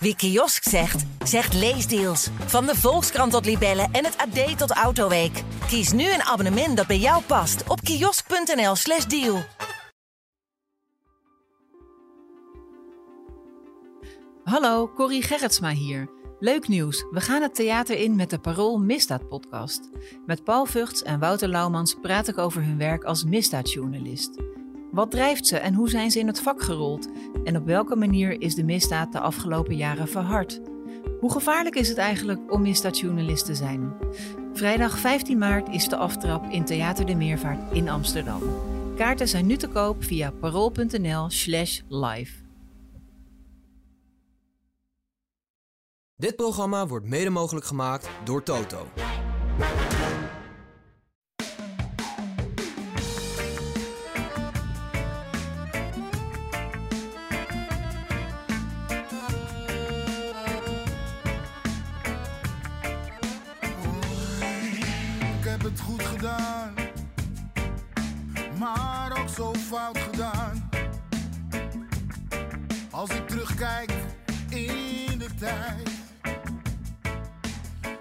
Wie 0.00 0.16
kiosk 0.16 0.62
zegt, 0.68 1.04
zegt 1.24 1.54
leesdeals. 1.54 2.28
Van 2.46 2.66
de 2.66 2.76
Volkskrant 2.76 3.32
tot 3.32 3.44
Libellen 3.44 3.88
en 3.92 4.04
het 4.04 4.16
AD 4.16 4.58
tot 4.58 4.70
Autoweek. 4.70 5.42
Kies 5.66 5.92
nu 5.92 6.12
een 6.12 6.22
abonnement 6.22 6.76
dat 6.76 6.86
bij 6.86 6.98
jou 6.98 7.22
past 7.22 7.68
op 7.68 7.80
kiosk.nl/slash 7.80 9.04
deal. 9.04 9.42
Hallo, 14.44 14.90
Corrie 14.94 15.22
Gerritsma 15.22 15.70
hier. 15.70 16.10
Leuk 16.40 16.68
nieuws, 16.68 17.04
we 17.10 17.20
gaan 17.20 17.42
het 17.42 17.54
theater 17.54 17.96
in 17.96 18.16
met 18.16 18.30
de 18.30 18.38
Parool 18.38 18.78
Misdaad 18.78 19.28
podcast. 19.28 19.90
Met 20.26 20.44
Paul 20.44 20.64
Vugts 20.64 21.02
en 21.02 21.18
Wouter 21.18 21.48
Laumans 21.48 21.94
praat 22.02 22.28
ik 22.28 22.38
over 22.38 22.62
hun 22.62 22.78
werk 22.78 23.04
als 23.04 23.24
misdaadjournalist. 23.24 24.30
Wat 24.90 25.10
drijft 25.10 25.46
ze 25.46 25.58
en 25.58 25.74
hoe 25.74 25.90
zijn 25.90 26.10
ze 26.10 26.18
in 26.18 26.26
het 26.26 26.40
vak 26.40 26.62
gerold? 26.62 27.08
En 27.44 27.56
op 27.56 27.66
welke 27.66 27.96
manier 27.96 28.40
is 28.40 28.54
de 28.54 28.64
misdaad 28.64 29.12
de 29.12 29.20
afgelopen 29.20 29.76
jaren 29.76 30.08
verhard? 30.08 30.60
Hoe 31.20 31.32
gevaarlijk 31.32 31.74
is 31.74 31.88
het 31.88 31.98
eigenlijk 31.98 32.52
om 32.52 32.62
misdaadjournalist 32.62 33.44
te 33.44 33.54
zijn? 33.54 33.92
Vrijdag 34.52 34.98
15 34.98 35.38
maart 35.38 35.68
is 35.68 35.88
de 35.88 35.96
aftrap 35.96 36.44
in 36.50 36.64
Theater 36.64 37.06
de 37.06 37.14
Meervaart 37.14 37.72
in 37.72 37.88
Amsterdam. 37.88 38.42
Kaarten 38.96 39.28
zijn 39.28 39.46
nu 39.46 39.56
te 39.56 39.68
koop 39.68 40.04
via 40.04 40.30
parool.nl/slash 40.30 41.80
live. 41.88 42.32
Dit 46.16 46.36
programma 46.36 46.86
wordt 46.86 47.06
mede 47.06 47.30
mogelijk 47.30 47.66
gemaakt 47.66 48.10
door 48.24 48.42
Toto. 48.42 48.86
Maar 68.74 69.20
ook 69.20 69.28
zo 69.28 69.54
fout 69.54 69.98
gedaan. 69.98 70.70
Als 72.90 73.10
ik 73.10 73.28
terugkijk 73.28 73.90
in 74.48 75.18
de 75.18 75.28
tijd, 75.38 75.90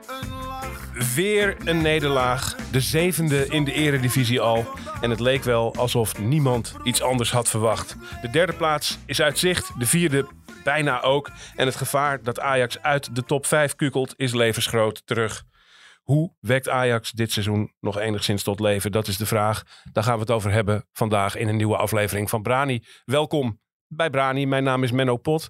een 0.07 0.45
lach. 0.47 1.13
Weer 1.15 1.57
een 1.65 1.81
nederlaag. 1.81 2.55
De 2.71 2.81
zevende 2.81 3.47
in 3.47 3.63
de 3.63 3.73
eredivisie 3.73 4.41
al. 4.41 4.65
En 5.01 5.09
het 5.09 5.19
leek 5.19 5.43
wel 5.43 5.75
alsof 5.75 6.19
niemand 6.19 6.75
iets 6.83 7.01
anders 7.01 7.31
had 7.31 7.49
verwacht. 7.49 7.95
De 8.21 8.29
derde 8.29 8.53
plaats 8.53 8.97
is 9.05 9.21
uit 9.21 9.39
zicht. 9.39 9.71
De 9.79 9.85
vierde 9.85 10.27
bijna 10.63 11.01
ook. 11.01 11.31
En 11.55 11.65
het 11.65 11.75
gevaar 11.75 12.23
dat 12.23 12.39
Ajax 12.39 12.81
uit 12.81 13.15
de 13.15 13.23
top 13.23 13.45
5 13.45 13.75
kukelt 13.75 14.13
is 14.17 14.33
levensgroot 14.33 15.01
terug. 15.05 15.43
Hoe 16.09 16.35
wekt 16.39 16.69
Ajax 16.69 17.11
dit 17.11 17.31
seizoen 17.31 17.73
nog 17.79 17.97
enigszins 17.97 18.43
tot 18.43 18.59
leven? 18.59 18.91
Dat 18.91 19.07
is 19.07 19.17
de 19.17 19.25
vraag. 19.25 19.63
Daar 19.91 20.03
gaan 20.03 20.13
we 20.13 20.19
het 20.19 20.31
over 20.31 20.51
hebben 20.51 20.87
vandaag 20.91 21.35
in 21.35 21.47
een 21.47 21.55
nieuwe 21.55 21.77
aflevering 21.77 22.29
van 22.29 22.41
Brani. 22.41 22.83
Welkom 23.05 23.61
bij 23.87 24.09
Brani. 24.09 24.45
Mijn 24.45 24.63
naam 24.63 24.83
is 24.83 24.91
Menno 24.91 25.17
Pot. 25.17 25.49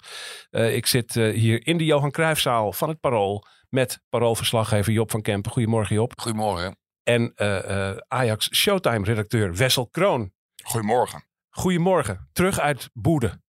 Eh, 0.50 0.76
ik 0.76 0.86
zit 0.86 1.16
eh, 1.16 1.34
hier 1.34 1.68
in 1.68 1.78
de 1.78 1.86
Johan 1.86 2.12
Cruijffzaal 2.12 2.74
van 2.74 2.90
het 2.90 3.00
Parool 3.00 3.46
met 3.70 4.00
Paroolverslaggever 4.10 4.94
Job 4.94 5.12
van 5.12 5.22
Kempen. 5.22 5.52
Goedemorgen 5.52 5.96
Job. 5.96 6.14
Goedemorgen. 6.20 6.78
En 7.04 7.34
eh, 7.36 7.98
Ajax 8.08 8.56
Showtime-redacteur 8.56 9.56
Wessel 9.56 9.88
Kroon. 9.88 10.34
Goedemorgen. 10.64 11.24
Goedemorgen. 11.50 12.30
Terug 12.34 12.60
uit 12.60 12.90
Boede. 12.94 13.42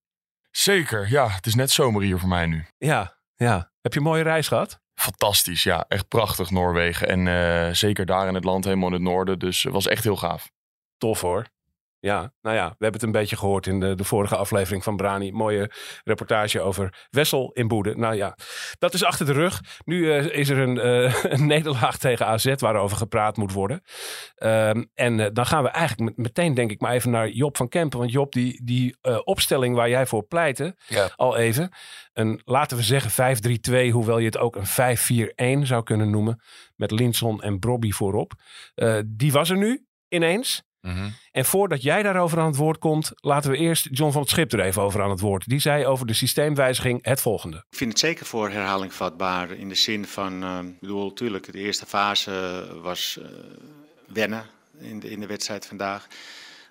Zeker, 0.50 1.10
ja. 1.10 1.28
Het 1.28 1.46
is 1.46 1.54
net 1.54 1.70
zomer 1.70 2.02
hier 2.02 2.18
voor 2.18 2.28
mij 2.28 2.46
nu. 2.46 2.66
Ja, 2.78 3.18
ja. 3.34 3.72
Heb 3.80 3.92
je 3.92 3.98
een 3.98 4.04
mooie 4.04 4.22
reis 4.22 4.48
gehad? 4.48 4.80
Fantastisch, 4.98 5.62
ja. 5.62 5.84
Echt 5.88 6.08
prachtig 6.08 6.50
Noorwegen. 6.50 7.08
En 7.08 7.28
eh, 7.28 7.74
zeker 7.74 8.06
daar 8.06 8.28
in 8.28 8.34
het 8.34 8.44
land, 8.44 8.64
helemaal 8.64 8.88
in 8.88 8.94
het 8.94 9.02
noorden. 9.02 9.38
Dus 9.38 9.62
het 9.62 9.72
was 9.72 9.86
echt 9.86 10.04
heel 10.04 10.16
gaaf. 10.16 10.50
Tof 10.96 11.20
hoor. 11.20 11.46
Ja, 12.00 12.32
nou 12.42 12.56
ja, 12.56 12.64
we 12.68 12.74
hebben 12.78 12.92
het 12.92 13.02
een 13.02 13.12
beetje 13.20 13.36
gehoord 13.36 13.66
in 13.66 13.80
de, 13.80 13.94
de 13.94 14.04
vorige 14.04 14.36
aflevering 14.36 14.84
van 14.84 14.96
Brani. 14.96 15.32
Mooie 15.32 15.70
reportage 16.04 16.60
over 16.60 17.06
Wessel 17.10 17.50
in 17.52 17.68
Boede. 17.68 17.94
Nou 17.96 18.14
ja, 18.14 18.36
dat 18.78 18.94
is 18.94 19.04
achter 19.04 19.26
de 19.26 19.32
rug. 19.32 19.60
Nu 19.84 20.12
eh, 20.12 20.24
is 20.38 20.48
er 20.48 20.58
een, 20.58 20.78
eh, 20.80 21.24
een 21.34 21.46
nederlaag 21.46 21.98
tegen 21.98 22.26
AZ 22.26 22.54
waarover 22.56 22.96
gepraat 22.96 23.36
moet 23.36 23.52
worden. 23.52 23.82
Ehm, 24.34 24.84
en 24.94 25.20
eh, 25.20 25.26
dan 25.32 25.46
gaan 25.46 25.62
we 25.62 25.68
eigenlijk 25.68 26.08
met- 26.16 26.26
meteen 26.26 26.54
denk 26.54 26.70
ik 26.70 26.80
maar 26.80 26.92
even 26.92 27.10
naar 27.10 27.28
Job 27.28 27.56
van 27.56 27.68
Kempen. 27.68 27.98
Want 27.98 28.12
Job, 28.12 28.32
die, 28.32 28.64
die 28.64 28.96
opstelling 29.24 29.74
waar 29.74 29.88
jij 29.88 30.06
voor 30.06 30.22
pleitte, 30.26 30.76
Ja. 30.86 31.10
al 31.16 31.36
even. 31.36 31.70
Een, 32.12 32.40
laten 32.44 32.76
we 32.76 32.82
zeggen 32.82 33.10
5-3-2, 33.10 33.90
hoewel 33.92 34.18
je 34.18 34.26
het 34.26 34.38
ook 34.38 34.56
een 34.56 34.66
5-4-1 35.62 35.66
zou 35.66 35.82
kunnen 35.82 36.10
noemen. 36.10 36.42
Met 36.76 36.90
Linson 36.90 37.42
en 37.42 37.58
Brobby 37.58 37.90
voorop. 37.90 38.32
Die 39.06 39.32
was 39.32 39.50
er 39.50 39.56
nu 39.56 39.86
ineens. 40.08 40.62
En 41.32 41.44
voordat 41.44 41.82
jij 41.82 42.02
daarover 42.02 42.38
aan 42.38 42.46
het 42.46 42.56
woord 42.56 42.78
komt, 42.78 43.12
laten 43.14 43.50
we 43.50 43.56
eerst 43.56 43.88
John 43.90 44.12
van 44.12 44.20
het 44.20 44.30
Schip 44.30 44.52
er 44.52 44.60
even 44.60 44.82
over 44.82 45.02
aan 45.02 45.10
het 45.10 45.20
woord. 45.20 45.48
Die 45.48 45.60
zei 45.60 45.86
over 45.86 46.06
de 46.06 46.12
systeemwijziging 46.12 46.98
het 47.02 47.20
volgende. 47.20 47.56
Ik 47.56 47.76
vind 47.76 47.90
het 47.90 47.98
zeker 47.98 48.26
voor 48.26 48.50
herhaling 48.50 48.92
vatbaar 48.92 49.50
in 49.50 49.68
de 49.68 49.74
zin 49.74 50.06
van, 50.06 50.42
eh, 50.42 50.58
ik 50.62 50.80
bedoel, 50.80 51.08
natuurlijk, 51.08 51.52
de 51.52 51.58
eerste 51.58 51.86
fase 51.86 52.66
was 52.82 53.18
eh, 53.22 53.28
wennen 54.06 54.44
in 54.78 55.00
de, 55.00 55.10
in 55.10 55.20
de 55.20 55.26
wedstrijd 55.26 55.66
vandaag. 55.66 56.06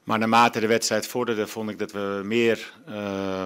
Maar 0.04 0.20
naarmate 0.20 0.60
de 0.60 0.68
wedstrijd 0.68 1.08
vorderde, 1.08 1.48
vond 1.48 1.70
ik 1.70 1.80
dat 1.80 1.92
we 1.92 2.22
meer 2.24 2.74
eh, 2.86 3.46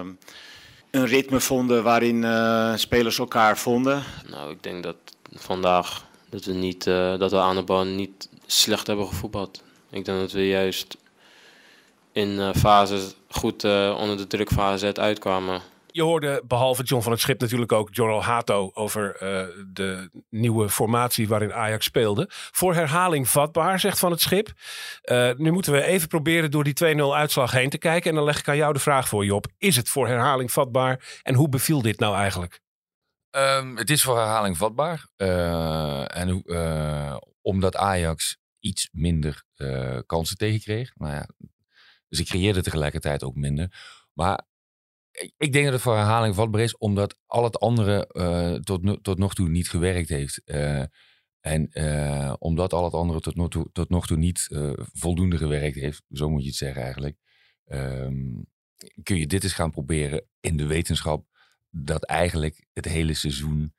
een 0.90 1.06
ritme 1.06 1.40
vonden 1.40 1.82
waarin 1.82 2.24
eh, 2.24 2.72
spelers 2.76 3.18
elkaar 3.18 3.58
vonden. 3.58 4.02
Nou, 4.30 4.50
ik 4.50 4.62
denk 4.62 4.82
dat 4.82 4.96
vandaag 5.34 6.04
dat 6.28 6.44
we, 6.44 6.52
niet, 6.52 6.86
eh, 6.86 7.18
dat 7.18 7.30
we 7.30 7.38
aan 7.38 7.56
de 7.56 7.62
bal 7.62 7.84
niet 7.84 8.28
slecht 8.46 8.86
hebben 8.86 9.06
gevoetbald. 9.06 9.62
Ik 9.92 10.04
denk 10.04 10.18
dat 10.18 10.32
we 10.32 10.48
juist 10.48 10.96
in 12.12 12.40
eh, 12.40 12.54
fases 12.54 13.14
goed 13.28 13.64
eh, 13.64 13.96
onder 13.98 14.16
de 14.16 14.26
druk 14.26 14.50
van 14.50 14.64
AZ 14.64 14.84
uitkwamen. 14.84 15.62
Je 15.92 16.02
hoorde 16.02 16.42
behalve 16.46 16.82
John 16.82 17.02
van 17.02 17.12
het 17.12 17.20
Schip 17.20 17.40
natuurlijk 17.40 17.72
ook 17.72 17.88
Joral 17.92 18.22
Hato 18.22 18.70
over 18.74 19.16
eh, 19.16 19.46
de 19.72 20.10
nieuwe 20.30 20.68
formatie 20.68 21.28
waarin 21.28 21.52
Ajax 21.52 21.84
speelde. 21.84 22.26
Voor 22.28 22.74
herhaling 22.74 23.28
vatbaar, 23.28 23.80
zegt 23.80 23.98
Van 23.98 24.10
het 24.10 24.20
Schip. 24.20 24.52
Eh, 25.02 25.30
nu 25.36 25.50
moeten 25.50 25.72
we 25.72 25.82
even 25.82 26.08
proberen 26.08 26.50
door 26.50 26.64
die 26.64 26.74
2-0 26.74 27.14
uitslag 27.14 27.50
heen 27.50 27.70
te 27.70 27.78
kijken. 27.78 28.10
En 28.10 28.16
dan 28.16 28.24
leg 28.24 28.38
ik 28.38 28.48
aan 28.48 28.56
jou 28.56 28.72
de 28.72 28.78
vraag 28.78 29.08
voor 29.08 29.24
Job. 29.24 29.46
Is 29.58 29.76
het 29.76 29.88
voor 29.88 30.06
herhaling 30.06 30.52
vatbaar? 30.52 31.20
En 31.22 31.34
hoe 31.34 31.48
beviel 31.48 31.82
dit 31.82 31.98
nou 31.98 32.16
eigenlijk? 32.16 32.60
Ehm, 33.30 33.76
het 33.76 33.90
is 33.90 34.02
voor 34.02 34.18
herhaling 34.18 34.56
vatbaar. 34.56 35.06
Eh, 35.16 36.16
en 36.16 36.42
eh, 36.46 37.16
omdat 37.42 37.76
Ajax 37.76 38.36
iets 38.62 38.88
minder 38.92 39.44
eh, 39.54 39.98
kansen 40.06 40.36
tegenkreeg. 40.36 40.92
Nou 40.94 41.12
ja, 41.12 41.28
dus 42.08 42.20
ik 42.20 42.26
creëerde 42.26 42.62
tegelijkertijd 42.62 43.24
ook 43.24 43.34
minder. 43.34 43.74
Maar 44.12 44.46
ik, 45.36 45.52
denk 45.52 45.64
dat 45.64 45.72
het 45.72 45.82
voor 45.82 45.96
herhaling 45.96 46.34
vatbaar 46.34 46.60
is, 46.60 46.76
omdat 46.76 47.18
al 47.26 47.44
het 47.44 47.58
andere 47.60 48.06
eh, 48.06 48.54
tot, 48.54 49.04
tot 49.04 49.18
nog 49.18 49.34
toe 49.34 49.48
niet 49.48 49.68
gewerkt 49.68 50.08
heeft. 50.08 50.44
Eh, 50.44 50.84
en 51.40 51.70
omdat 52.38 52.72
al 52.72 52.84
het 52.84 52.94
andere 52.94 53.20
tot 53.20 53.34
nog 53.34 53.48
toe, 53.48 53.68
tot 53.72 53.88
nog 53.88 54.06
toe 54.06 54.16
niet 54.16 54.48
voldoende 54.92 55.36
gewerkt 55.36 55.76
heeft, 55.76 56.02
zo 56.10 56.30
moet 56.30 56.42
je 56.42 56.48
het 56.48 56.56
zeggen 56.56 56.82
eigenlijk, 56.82 57.16
ehm, 57.64 58.40
kun 59.02 59.16
je 59.16 59.26
dit 59.26 59.42
eens 59.42 59.52
gaan 59.52 59.70
proberen 59.70 60.26
in 60.40 60.56
de 60.56 60.66
wetenschap 60.66 61.26
dat 61.70 62.04
eigenlijk 62.04 62.66
het 62.72 62.84
hele 62.84 63.14
seizoen 63.14 63.74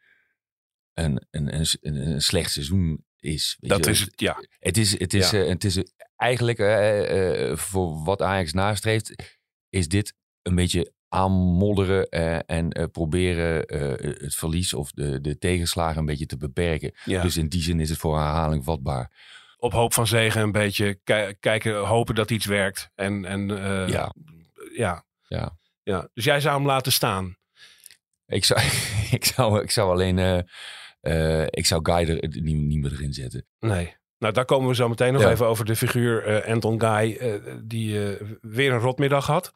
een, 0.94 1.28
een, 1.32 1.56
een, 1.56 1.66
een 1.82 2.22
slecht 2.22 2.52
seizoen 2.52 3.06
is. 3.24 3.58
Dat 3.60 3.86
is 3.88 4.00
het, 4.00 4.14
ja. 4.16 4.44
Het 4.60 4.78
is, 4.78 5.00
het 5.00 5.14
is, 5.14 5.30
Ja. 5.32 5.42
eh, 5.42 5.48
het 5.50 5.64
is 5.64 5.80
eigenlijk 6.16 6.60
eh, 6.60 7.50
eh, 7.52 7.58
voor 7.58 8.04
wat 8.04 8.22
Ajax 8.22 8.54
nastreeft, 8.54 9.14
is 9.70 9.88
dit 9.88 10.14
een 10.42 10.56
beetje 10.56 10.92
aanmodderen 11.10 12.10
en 12.46 12.90
proberen 12.92 13.56
het 14.24 14.36
verlies 14.36 14.74
of 14.74 14.92
de, 14.92 15.22
de 15.22 15.38
tegenslagen 15.38 15.98
een 16.00 16.06
beetje 16.06 16.26
te 16.26 16.38
beperken. 16.38 16.92
Ja. 17.06 17.22
Dus 17.22 17.38
in 17.38 17.48
die 17.48 17.62
zin 17.62 17.80
is 17.80 17.90
het 17.90 18.00
voor 18.00 18.18
herhaling 18.18 18.64
vatbaar. 18.64 19.12
Op 19.58 19.72
hoop 19.72 19.94
van 19.94 20.08
zegen 20.08 20.42
een 20.42 20.52
beetje 20.52 21.00
ki- 21.04 21.34
kijken, 21.40 21.76
hopen 21.86 22.16
dat 22.16 22.32
iets 22.32 22.46
werkt. 22.46 22.90
En, 22.96 23.26
en 23.26 23.48
Ja. 23.88 24.14
ja. 24.76 25.06
Ja. 25.28 25.58
ja. 25.84 26.08
Dus 26.14 26.24
jij 26.24 26.40
zou 26.40 26.56
hem 26.58 26.66
laten 26.66 26.92
staan. 26.92 27.38
Ik 28.26 28.46
zou, 28.46 28.62
ik 29.18 29.26
zou, 29.26 29.62
ik 29.62 29.72
zou 29.72 29.92
alleen, 29.92 30.46
eh, 31.04 31.42
ik 31.46 31.66
zou 31.66 31.80
Guy 31.84 32.10
er 32.10 32.28
niet, 32.42 32.58
niet 32.58 32.82
meer 32.82 32.92
erin 32.92 33.14
zetten. 33.14 33.46
Nee. 33.60 33.96
Nou, 34.18 34.34
daar 34.36 34.46
komen 34.46 34.68
we 34.70 34.76
zo 34.76 34.90
meteen 34.90 35.14
nog 35.14 35.22
Ja. 35.22 35.32
even 35.32 35.48
over 35.48 35.66
de 35.66 35.76
figuur 35.76 36.26
eh, 36.26 36.52
Anton 36.54 36.80
Guy, 36.82 37.16
eh, 37.16 37.34
die 37.64 38.00
weer 38.42 38.72
een 38.74 38.80
rotmiddag 38.80 39.26
had. 39.26 39.52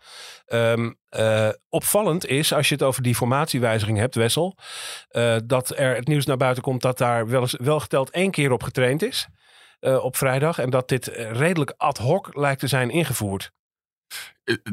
Ehm, 0.46 0.92
eh, 1.10 1.50
opvallend 1.70 2.26
is, 2.26 2.54
als 2.54 2.68
je 2.68 2.74
het 2.74 2.84
over 2.84 3.02
die 3.04 3.16
formatiewijziging 3.16 3.98
hebt, 3.98 4.16
Wessel, 4.16 4.58
eh, 5.10 5.38
dat 5.46 5.78
er 5.78 5.96
het 5.96 6.08
nieuws 6.08 6.26
naar 6.26 6.38
buiten 6.38 6.64
komt 6.64 6.82
dat 6.82 6.98
daar 6.98 7.28
wel, 7.28 7.42
eens, 7.42 7.56
wel 7.60 7.80
geteld 7.80 8.10
één 8.10 8.32
keer 8.32 8.52
op 8.52 8.64
getraind 8.64 9.02
is 9.04 9.28
eh, 9.80 10.04
op 10.04 10.16
vrijdag. 10.16 10.60
En 10.60 10.70
dat 10.70 10.90
dit 10.90 11.06
redelijk 11.32 11.74
ad 11.78 11.98
hoc 11.98 12.36
lijkt 12.36 12.60
te 12.60 12.68
zijn 12.68 12.90
ingevoerd. 12.90 13.52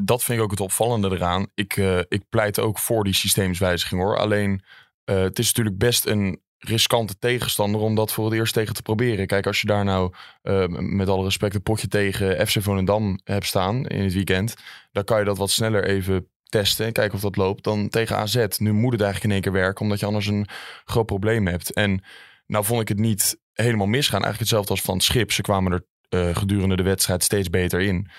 Dat 0.01 0.23
vind 0.23 0.37
ik 0.37 0.43
ook 0.43 0.51
het 0.51 0.59
opvallende 0.59 1.09
eraan. 1.11 1.47
Ik, 1.53 1.77
eh, 1.77 1.97
ik 2.07 2.23
pleit 2.29 2.59
ook 2.59 2.79
voor 2.79 3.03
die 3.03 3.13
systeemswijziging 3.13 4.01
hoor. 4.01 4.17
Alleen 4.17 4.63
eh, 5.03 5.17
het 5.17 5.39
is 5.39 5.47
natuurlijk 5.47 5.77
best 5.77 6.05
een 6.05 6.41
riskante 6.67 7.17
tegenstander 7.19 7.81
om 7.81 7.95
dat 7.95 8.11
voor 8.11 8.25
het 8.25 8.33
eerst 8.33 8.53
tegen 8.53 8.73
te 8.73 8.81
proberen. 8.81 9.27
Kijk, 9.27 9.47
als 9.47 9.61
je 9.61 9.67
daar 9.67 9.85
nou 9.85 10.13
eh, 10.41 10.67
met 10.67 11.09
alle 11.09 11.23
respect 11.23 11.55
een 11.55 11.61
potje 11.61 11.87
tegen 11.87 12.47
FC 12.47 12.61
Volendam 12.61 13.19
hebt 13.23 13.45
staan 13.45 13.85
in 13.85 14.03
het 14.03 14.13
weekend, 14.13 14.55
dan 14.91 15.03
kan 15.03 15.19
je 15.19 15.25
dat 15.25 15.37
wat 15.37 15.49
sneller 15.49 15.85
even 15.85 16.27
testen 16.43 16.85
en 16.85 16.91
kijken 16.91 17.15
of 17.15 17.21
dat 17.21 17.35
loopt 17.35 17.63
dan 17.63 17.89
tegen 17.89 18.17
AZ. 18.17 18.45
Nu 18.57 18.71
moet 18.71 18.91
het 18.91 19.01
eigenlijk 19.01 19.23
in 19.23 19.31
één 19.31 19.41
keer 19.41 19.61
werken, 19.61 19.81
omdat 19.81 19.99
je 19.99 20.05
anders 20.05 20.27
een 20.27 20.47
groot 20.85 21.05
probleem 21.05 21.47
hebt. 21.47 21.73
En 21.73 22.03
nou 22.47 22.65
vond 22.65 22.81
ik 22.81 22.87
het 22.87 22.99
niet 22.99 23.37
helemaal 23.53 23.87
misgaan. 23.87 24.23
Eigenlijk 24.23 24.39
hetzelfde 24.39 24.71
als 24.71 24.81
van 24.81 24.93
het 24.93 25.03
schip. 25.03 25.31
Ze 25.31 25.41
kwamen 25.41 25.71
er 25.71 25.85
eh, 26.09 26.35
gedurende 26.35 26.75
de 26.75 26.83
wedstrijd 26.83 27.23
steeds 27.23 27.49
beter 27.49 27.81
in. 27.81 28.09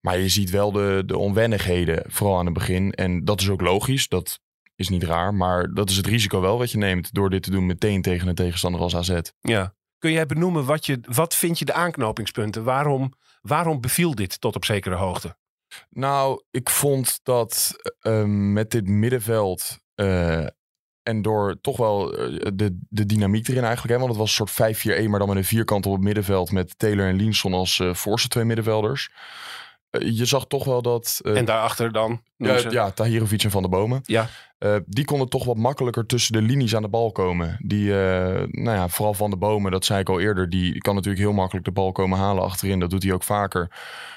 Maar 0.00 0.18
je 0.18 0.28
ziet 0.28 0.50
wel 0.50 0.72
de, 0.72 1.02
de 1.06 1.18
onwennigheden, 1.18 2.04
vooral 2.06 2.38
aan 2.38 2.44
het 2.44 2.54
begin. 2.54 2.92
En 2.92 3.24
dat 3.24 3.40
is 3.40 3.48
ook 3.48 3.60
logisch, 3.60 4.08
dat 4.08 4.40
is 4.80 4.88
niet 4.88 5.02
raar. 5.02 5.34
Maar 5.34 5.74
dat 5.74 5.90
is 5.90 5.96
het 5.96 6.06
risico 6.06 6.40
wel 6.40 6.58
wat 6.58 6.70
je 6.70 6.78
neemt 6.78 7.14
door 7.14 7.30
dit 7.30 7.42
te 7.42 7.50
doen 7.50 7.66
meteen 7.66 8.02
tegen 8.02 8.28
een 8.28 8.34
tegenstander 8.34 8.80
als 8.80 8.96
AZ. 8.96 9.20
Ja. 9.40 9.74
Kun 9.98 10.12
jij 10.12 10.26
benoemen 10.26 10.64
wat, 10.64 10.86
je, 10.86 11.00
wat 11.08 11.36
vind 11.36 11.58
je 11.58 11.64
de 11.64 11.72
aanknopingspunten? 11.72 12.64
Waarom, 12.64 13.12
waarom 13.40 13.80
beviel 13.80 14.14
dit 14.14 14.40
tot 14.40 14.56
op 14.56 14.64
zekere 14.64 14.94
hoogte? 14.94 15.36
Nou, 15.90 16.42
ik 16.50 16.70
vond 16.70 17.20
dat 17.22 17.76
eh, 18.00 18.24
met 18.24 18.70
dit 18.70 18.86
middenveld 18.86 19.78
eh, 19.94 20.46
en 21.02 21.22
door 21.22 21.60
toch 21.60 21.76
wel 21.76 22.16
eh, 22.16 22.50
de, 22.54 22.78
de 22.88 23.06
dynamiek 23.06 23.48
erin 23.48 23.64
eigenlijk. 23.64 23.92
Hè, 23.92 23.98
want 23.98 24.10
het 24.10 24.20
was 24.20 24.38
een 24.38 24.46
soort 24.46 25.04
5-4-1, 25.04 25.08
maar 25.08 25.18
dan 25.18 25.28
met 25.28 25.36
een 25.36 25.44
vierkant 25.44 25.86
op 25.86 25.92
het 25.92 26.02
middenveld 26.02 26.52
met 26.52 26.78
Taylor 26.78 27.06
en 27.06 27.16
Linson 27.16 27.52
als 27.52 27.82
voorste 27.92 28.28
twee 28.28 28.44
middenvelders. 28.44 29.10
Eh, 29.90 30.16
je 30.18 30.24
zag 30.24 30.46
toch 30.46 30.64
wel 30.64 30.82
dat... 30.82 31.20
eh, 31.22 31.36
en 31.36 31.44
daarachter 31.44 31.92
dan? 31.92 32.22
ja, 32.36 32.58
ze- 32.58 32.70
ja, 32.70 32.90
Tahirovic 32.90 33.42
en 33.42 33.50
Van 33.50 33.62
der 33.62 33.70
Bomen. 33.70 34.00
Ja. 34.02 34.28
Eh, 34.58 34.76
die 34.86 35.04
konden 35.04 35.28
toch 35.28 35.44
wat 35.44 35.56
makkelijker 35.56 36.06
tussen 36.06 36.32
de 36.32 36.42
linies 36.42 36.76
aan 36.76 36.82
de 36.82 36.88
bal 36.88 37.12
komen. 37.12 37.56
Die, 37.66 37.90
nou 37.90 38.76
ja, 38.76 38.88
vooral 38.88 39.14
Van 39.14 39.30
der 39.30 39.38
Bomen, 39.38 39.70
dat 39.72 39.84
zei 39.84 40.00
ik 40.00 40.08
al 40.08 40.20
eerder, 40.20 40.48
die 40.48 40.78
kan 40.78 40.94
natuurlijk 40.94 41.22
heel 41.22 41.32
makkelijk 41.32 41.64
de 41.64 41.72
bal 41.72 41.92
komen 41.92 42.18
halen 42.18 42.42
achterin. 42.42 42.78
Dat 42.80 42.90
doet 42.90 43.02
hij 43.02 43.12
ook 43.12 43.22
vaker. 43.22 43.70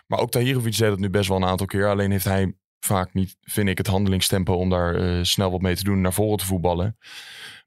Maar 0.08 0.20
ook 0.20 0.32
Tahirovic 0.32 0.78
deed 0.78 0.90
dat 0.90 1.00
nu 1.00 1.10
best 1.10 1.28
wel 1.28 1.38
een 1.38 1.46
aantal 1.46 1.68
keer. 1.68 1.90
Alleen 1.90 2.12
heeft 2.12 2.26
hij 2.26 2.54
vaak 2.80 3.14
niet, 3.14 3.38
vind 3.42 3.70
ik, 3.70 3.78
het 3.78 3.88
handelingstempo 3.88 4.54
om 4.54 4.70
daar 4.70 5.26
snel 5.26 5.52
wat 5.52 5.62
mee 5.62 5.76
te 5.76 5.84
doen, 5.84 6.02
naar 6.02 6.14
voren 6.14 6.38
te 6.38 6.46
voetballen. 6.46 6.98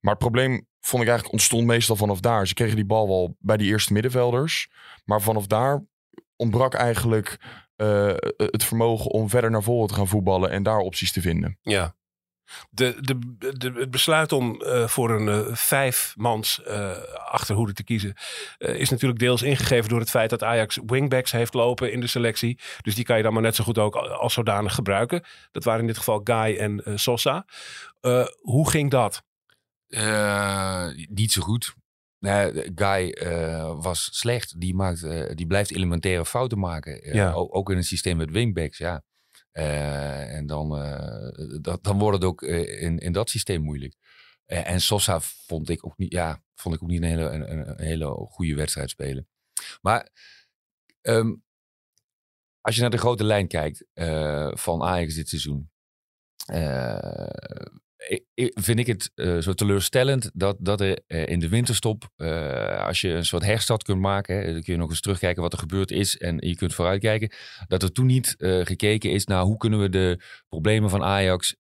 Maar 0.01 0.13
het 0.13 0.23
probleem 0.23 0.67
vond 0.81 1.03
ik 1.03 1.09
eigenlijk 1.09 1.33
ontstond 1.33 1.67
meestal 1.67 1.97
vanaf 1.97 2.21
daar. 2.21 2.47
Ze 2.47 2.55
kregen 2.55 2.77
die 2.77 2.85
bal 2.87 3.09
wel 3.09 3.37
bij 3.39 3.57
die 3.57 3.69
eerste 3.69 3.93
middenvelders. 3.93 4.71
Maar 5.05 5.21
vanaf 5.23 5.47
daar 5.47 5.85
ontbrak 6.37 6.75
eigenlijk 6.75 7.39
eh, 7.77 8.15
het 8.37 8.65
vermogen 8.65 9.11
om 9.11 9.29
verder 9.29 9.51
naar 9.51 9.63
voren 9.63 9.89
te 9.89 9.95
gaan 9.95 10.09
voetballen 10.09 10.51
en 10.51 10.63
daar 10.63 10.79
opties 10.79 11.13
te 11.13 11.21
vinden. 11.21 11.59
Ja. 11.63 11.95
De, 12.71 12.97
de, 13.01 13.19
de, 13.57 13.73
het 13.73 13.91
besluit 13.91 14.33
om 14.33 14.63
eh, 14.63 14.87
voor 14.87 15.11
een 15.11 15.29
eh, 15.29 15.55
vijfmans 15.55 16.63
eh, 16.63 16.91
achterhoede 17.31 17.73
te 17.73 17.85
kiezen 17.85 18.15
eh, 18.59 18.75
is 18.75 18.91
natuurlijk 18.91 19.21
deels 19.21 19.43
ingegeven 19.43 19.89
door 19.89 20.01
het 20.01 20.11
feit 20.11 20.31
dat 20.31 20.43
Ajax 20.43 20.79
wingbacks 20.87 21.33
heeft 21.33 21.55
lopen 21.55 21.93
in 21.93 22.01
de 22.01 22.07
selectie. 22.07 22.59
Dus 22.83 22.95
die 22.95 23.05
kan 23.05 23.17
je 23.17 23.23
dan 23.23 23.33
maar 23.33 23.43
net 23.43 23.55
zo 23.55 23.65
goed 23.65 23.79
ook 23.79 23.97
als 23.97 24.33
zodanig 24.33 24.75
gebruiken. 24.75 25.25
Dat 25.53 25.65
waren 25.65 25.81
in 25.81 25.87
dit 25.87 25.99
geval 25.99 26.21
Guy 26.25 26.57
en 26.57 26.83
Sosa. 26.95 27.47
Eh, 28.01 28.27
hoe 28.41 28.71
ging 28.71 28.91
dat? 28.91 29.23
Eh, 29.89 30.87
niet 31.09 31.33
zo 31.33 31.43
goed. 31.43 31.75
Nee, 32.27 32.71
Guy 32.75 33.11
eh, 33.11 33.83
was 33.83 34.09
slecht. 34.19 34.61
Die, 34.61 34.75
maakt, 34.75 35.03
eh, 35.03 35.35
die 35.35 35.47
blijft 35.47 35.73
elementaire 35.73 36.25
fouten 36.27 36.59
maken. 36.59 37.03
Eh, 37.03 37.15
Ja. 37.15 37.33
ook 37.33 37.71
in 37.71 37.77
het 37.77 37.87
systeem 37.87 38.17
met 38.17 38.31
wingbacks, 38.31 38.79
ja. 38.79 39.05
En 39.53 40.47
dan, 40.47 40.69
dat, 41.63 41.85
dan 41.85 41.99
wordt 41.99 42.17
het 42.17 42.25
ook 42.27 42.43
in, 42.43 42.99
in 42.99 43.13
dat 43.13 43.31
systeem 43.31 43.63
moeilijk. 43.63 43.95
En 44.47 44.81
Sosa 44.81 45.21
vond 45.21 45.69
ik 45.69 45.87
ook 45.87 45.97
niet, 45.97 46.13
ja, 46.13 46.43
vond 46.55 46.75
ik 46.75 46.83
ook 46.83 46.89
niet 46.89 47.03
een 47.03 47.09
hele, 47.09 47.29
een, 47.29 47.53
een- 47.53 47.69
een 47.69 47.85
hele 47.87 48.07
goede 48.09 48.55
wedstrijd 48.55 48.91
spelen. 48.91 49.29
Maar 49.81 50.09
ehm, 51.01 51.35
als 52.61 52.75
je 52.75 52.81
naar 52.81 52.91
de 52.91 52.99
grote 52.99 53.25
lijn 53.25 53.49
kijkt 53.49 53.85
van 54.61 54.83
Ajax 54.83 55.15
dit 55.15 55.29
seizoen. 55.29 55.71
Vind 58.35 58.79
ik 58.79 58.87
het 58.87 59.11
eh, 59.15 59.39
zo 59.39 59.53
teleurstellend 59.53 60.31
dat, 60.35 60.57
dat 60.61 60.81
er 60.81 60.99
eh, 61.07 61.27
in 61.27 61.41
de 61.41 61.49
winterstop, 61.49 62.11
eh, 62.17 62.87
als 62.87 63.01
je 63.01 63.09
een 63.09 63.25
soort 63.25 63.45
herstart 63.45 63.83
kunt 63.83 64.01
maken, 64.01 64.37
hè, 64.37 64.53
dan 64.53 64.63
kun 64.63 64.73
je 64.73 64.79
nog 64.79 64.91
eens 64.91 65.01
terugkijken 65.01 65.43
wat 65.43 65.53
er 65.53 65.59
gebeurd 65.59 65.91
is 65.91 66.17
en 66.17 66.37
je 66.39 66.57
kunt 66.57 66.75
vooruitkijken, 66.75 67.31
dat 67.67 67.83
er 67.83 67.93
toen 67.93 68.07
niet 68.07 68.35
gekeken 68.39 69.11
is 69.11 69.25
naar 69.25 69.43
hoe 69.43 69.57
kunnen 69.57 69.81
we 69.81 69.89
de 69.89 70.21
problemen 70.49 70.91
van 70.91 71.03
Ajax 71.03 71.55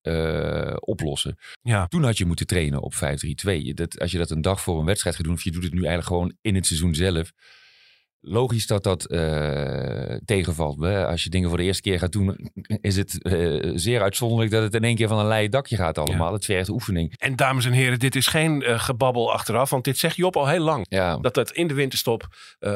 oplossen. 0.80 1.36
Ja. 1.62 1.86
Toen 1.86 2.04
had 2.04 2.18
je 2.18 2.26
moeten 2.26 2.46
trainen 2.46 2.82
op 2.82 2.94
5-3-2. 2.94 3.74
Dat, 3.74 4.00
als 4.00 4.10
je 4.10 4.18
dat 4.18 4.30
een 4.30 4.42
dag 4.42 4.60
voor 4.60 4.78
een 4.78 4.84
wedstrijd 4.84 5.16
gaat 5.16 5.24
doen, 5.24 5.34
of 5.34 5.44
je 5.44 5.50
doet 5.50 5.62
het 5.62 5.72
nu 5.72 5.84
eigenlijk 5.84 6.08
gewoon 6.08 6.36
in 6.40 6.54
het 6.54 6.66
seizoen 6.66 6.94
zelf. 6.94 7.32
Logisch 8.28 8.67
dat 8.67 8.82
dat 8.82 9.05
eh, 9.05 10.17
tegenvalt. 10.25 10.81
Hè? 10.81 11.06
Als 11.06 11.23
je 11.23 11.31
dingen 11.31 11.49
voor 11.49 11.58
de 11.58 11.64
eerste 11.64 11.82
keer 11.82 11.99
gaat 11.99 12.12
doen, 12.12 12.50
is 12.81 12.96
het 12.96 13.23
eh, 13.23 13.70
zeer 13.75 14.02
uitzonderlijk 14.02 14.50
dat 14.50 14.62
het 14.62 14.75
in 14.75 14.84
één 14.84 14.96
keer 14.96 15.08
van 15.08 15.19
een 15.19 15.26
leien 15.26 15.50
dakje 15.50 15.76
gaat 15.76 15.99
allemaal. 15.99 16.32
Het 16.32 16.44
vergt 16.44 16.69
oefening. 16.69 17.14
En 17.19 17.37
dames 17.37 17.64
en 17.64 17.73
heren, 17.73 17.99
dit 17.99 18.17
is 18.17 18.26
geen 18.26 18.62
eh, 18.62 18.78
gebabbel 18.78 19.32
achteraf, 19.32 19.70
want 19.70 19.84
dit 19.84 19.99
zegt 19.99 20.17
Job 20.17 20.37
al 20.37 20.49
heel 20.49 20.61
lang. 20.61 20.87
Ja. 20.88 21.17
Dat 21.17 21.37
het 21.37 21.50
in 21.50 21.67
de 21.67 21.75
winterstop 21.75 22.26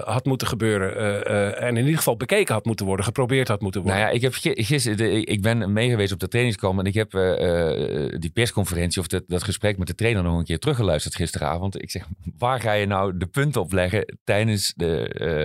had 0.05 0.25
moeten 0.25 0.47
gebeuren 0.47 1.27
en 1.57 1.77
in 1.77 1.83
ieder 1.85 1.99
geval 1.99 2.17
bekeken 2.17 2.55
had 2.55 2.65
moeten 2.65 2.87
worden, 2.87 3.05
geprobeerd 3.05 3.49
had 3.49 3.61
moeten 3.61 3.83
worden. 3.83 4.01
Nou 4.01 4.11
ja, 4.11 4.17
ik, 4.17 4.23
heb 4.23 4.35
gi- 4.35 4.65
gisteren, 4.65 5.27
ik 5.27 5.43
ben 5.43 5.73
meegeweest 5.73 6.13
op 6.13 6.21
de 6.21 6.29
trainingskamp 6.29 6.79
en 6.79 6.85
ik 6.85 6.95
heb 6.95 7.11
die 8.21 8.31
persconferentie 8.31 9.01
of 9.01 9.07
dat, 9.07 9.23
dat 9.27 9.43
gesprek 9.43 9.79
met 9.79 9.87
de 9.87 9.95
trainer 9.95 10.23
nog 10.23 10.39
een 10.39 10.45
keer 10.45 10.59
teruggeluisterd 10.59 11.15
gisteravond. 11.15 11.83
Ik 11.83 11.91
zeg, 11.91 12.07
waar 12.39 12.61
ga 12.61 12.73
je 12.73 12.87
nou 12.87 13.17
de 13.17 13.27
punten 13.27 13.61
op 13.61 13.73
leggen 13.73 14.19
tijdens 14.25 14.73
de, 14.77 15.39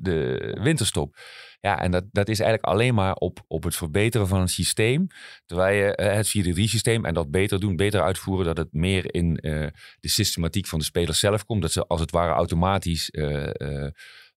de 0.00 0.56
winterstop? 0.62 1.16
Ja, 1.60 1.80
en 1.80 1.90
dat, 1.90 2.04
dat 2.12 2.28
is 2.28 2.40
eigenlijk 2.40 2.72
alleen 2.72 2.94
maar 2.94 3.14
op, 3.14 3.44
op 3.46 3.62
het 3.64 3.76
verbeteren 3.76 4.28
van 4.28 4.40
een 4.40 4.48
systeem. 4.48 5.06
Terwijl 5.46 5.76
je 5.84 5.94
eh, 5.96 6.14
het 6.14 6.26
4-3 6.58 6.62
systeem 6.62 7.04
en 7.04 7.14
dat 7.14 7.30
beter 7.30 7.60
doen, 7.60 7.76
beter 7.76 8.02
uitvoeren, 8.02 8.44
dat 8.46 8.56
het 8.56 8.72
meer 8.72 9.14
in 9.14 9.36
eh, 9.36 9.66
de 10.00 10.08
systematiek 10.08 10.66
van 10.66 10.78
de 10.78 10.84
spelers 10.84 11.18
zelf 11.18 11.44
komt. 11.44 11.62
Dat 11.62 11.72
ze 11.72 11.86
als 11.86 12.00
het 12.00 12.10
ware 12.10 12.32
automatisch 12.32 13.10
eh, 13.10 13.46
eh, 13.60 13.84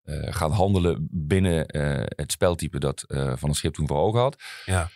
eh, 0.03 0.33
gaan 0.33 0.51
handelen 0.51 1.07
binnen 1.11 1.65
eh, 1.65 2.03
het 2.05 2.31
speltype 2.31 2.79
dat 2.79 3.03
eh, 3.07 3.33
Van 3.35 3.49
een 3.49 3.55
Schip 3.55 3.73
toen 3.73 3.87
voor 3.87 3.97
ogen 3.97 4.19
had. 4.21 4.43
Ja. 4.65 4.89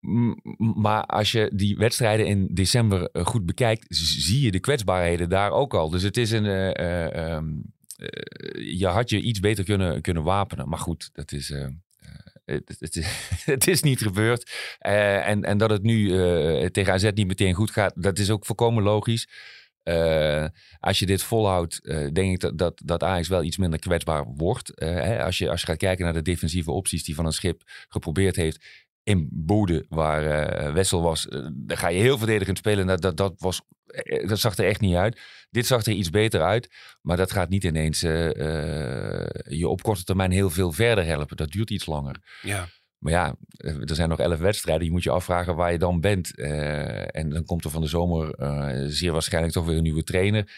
M- 0.00 0.34
Maar 0.80 1.04
als 1.04 1.32
je 1.32 1.50
die 1.54 1.76
wedstrijden 1.76 2.26
in 2.26 2.48
december 2.52 3.08
eh, 3.12 3.26
goed 3.26 3.46
bekijkt, 3.46 3.86
zie 3.96 4.40
je 4.44 4.50
de 4.50 4.60
kwetsbaarheden 4.60 5.28
daar 5.28 5.50
ook 5.50 5.74
al. 5.74 5.90
Dus 5.90 6.02
het 6.02 6.16
is 6.16 6.30
een. 6.30 6.46
eh, 6.46 6.70
eh, 6.78 7.14
ehm, 7.14 7.44
eh, 7.48 7.54
je 8.78 8.86
had 8.86 9.10
je 9.10 9.20
iets 9.20 9.40
beter 9.40 9.64
kunnen, 9.64 10.00
kunnen 10.00 10.22
wapenen. 10.22 10.68
Maar 10.68 10.78
goed, 10.78 11.10
dat 11.12 11.32
is. 11.32 11.50
eh, 11.50 11.62
eh, 11.64 11.70
het, 12.44 12.76
het, 12.78 12.96
is- 12.96 13.28
het 13.44 13.66
is 13.68 13.82
niet 13.82 14.00
gebeurd. 14.00 14.50
Eh, 14.78 15.28
en, 15.28 15.42
en 15.44 15.58
dat 15.58 15.70
het 15.70 15.82
nu 15.82 16.22
eh, 16.22 16.66
tegen 16.66 16.92
AZ 16.92 17.10
niet 17.14 17.26
meteen 17.26 17.54
goed 17.54 17.70
gaat, 17.70 18.02
dat 18.02 18.18
is 18.18 18.30
ook 18.30 18.46
volkomen 18.46 18.82
logisch. 18.82 19.28
Eh, 19.82 20.46
als 20.80 20.98
je 20.98 21.06
dit 21.06 21.22
volhoudt, 21.22 21.84
eh, 21.84 21.96
denk 22.12 22.32
ik 22.32 22.40
dat, 22.40 22.58
dat, 22.58 22.80
dat 22.84 23.02
Ajax 23.02 23.28
wel 23.28 23.42
iets 23.42 23.56
minder 23.56 23.78
kwetsbaar 23.78 24.24
wordt. 24.26 24.74
Eh, 24.74 24.88
hè, 24.88 25.24
als, 25.24 25.38
je, 25.38 25.50
als 25.50 25.60
je 25.60 25.66
gaat 25.66 25.76
kijken 25.76 26.04
naar 26.04 26.12
de 26.14 26.22
defensieve 26.22 26.70
opties 26.70 27.04
die 27.04 27.14
Van 27.14 27.26
een 27.26 27.32
Schip 27.32 27.62
geprobeerd 27.88 28.36
heeft 28.36 28.64
in 29.04 29.28
Bode, 29.30 29.86
waar 29.88 30.26
eh, 30.26 30.72
Wessel 30.72 31.02
was, 31.02 31.28
eh, 31.28 31.46
dan 31.52 31.76
ga 31.76 31.88
je 31.88 32.00
heel 32.00 32.18
verdedigend 32.18 32.58
spelen. 32.58 32.86
Dat, 32.86 33.00
dat, 33.00 33.16
dat, 33.16 33.34
was, 33.38 33.60
eh, 33.86 34.28
dat 34.28 34.38
zag 34.38 34.56
er 34.56 34.66
echt 34.66 34.80
niet 34.80 34.96
uit. 34.96 35.20
Dit 35.50 35.66
zag 35.66 35.84
er 35.84 35.92
iets 35.92 36.10
beter 36.10 36.42
uit, 36.42 36.74
maar 37.00 37.16
dat 37.16 37.32
gaat 37.32 37.48
niet 37.48 37.64
ineens 37.64 38.00
je 38.00 39.68
op 39.68 39.82
korte 39.82 40.04
termijn 40.04 40.30
heel 40.30 40.50
veel 40.50 40.72
verder 40.72 41.04
helpen. 41.04 41.36
Dat 41.36 41.50
duurt 41.50 41.70
iets 41.70 41.86
langer. 41.86 42.38
Ja. 42.42 42.68
Maar 42.98 43.12
ja, 43.12 43.36
er 43.58 43.94
zijn 43.94 44.08
nog 44.08 44.18
elf 44.18 44.38
wedstrijden. 44.38 44.84
Je 44.84 44.92
moet 44.92 45.02
je 45.02 45.10
afvragen 45.10 45.56
waar 45.56 45.72
je 45.72 45.78
dan 45.78 46.00
bent. 46.00 46.36
En 47.10 47.30
dan 47.30 47.44
komt 47.44 47.64
er 47.64 47.70
van 47.70 47.80
de 47.80 47.88
zomer 47.88 48.34
zeer 48.90 49.12
waarschijnlijk 49.12 49.54
toch 49.54 49.64
weer 49.64 49.76
een 49.76 49.82
nieuwe 49.82 50.04
trainer. 50.04 50.52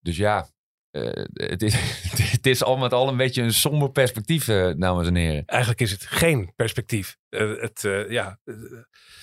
Dus 0.00 0.16
ja, 0.16 0.48
eh, 0.96 1.24
het, 1.32 1.62
is, 1.62 1.74
het 2.36 2.46
is 2.46 2.64
al 2.64 2.76
met 2.76 2.92
al 2.92 3.08
een 3.08 3.16
beetje 3.16 3.42
een 3.42 3.52
somber 3.52 3.90
perspectief, 3.90 4.48
eh, 4.48 4.70
dames 4.76 5.06
en 5.06 5.14
heren. 5.14 5.42
Eigenlijk 5.46 5.80
is 5.80 5.90
het 5.90 6.06
geen 6.06 6.52
perspectief. 6.56 7.16
Eh, 7.28 7.50
het, 7.56 7.88
ja, 8.08 8.38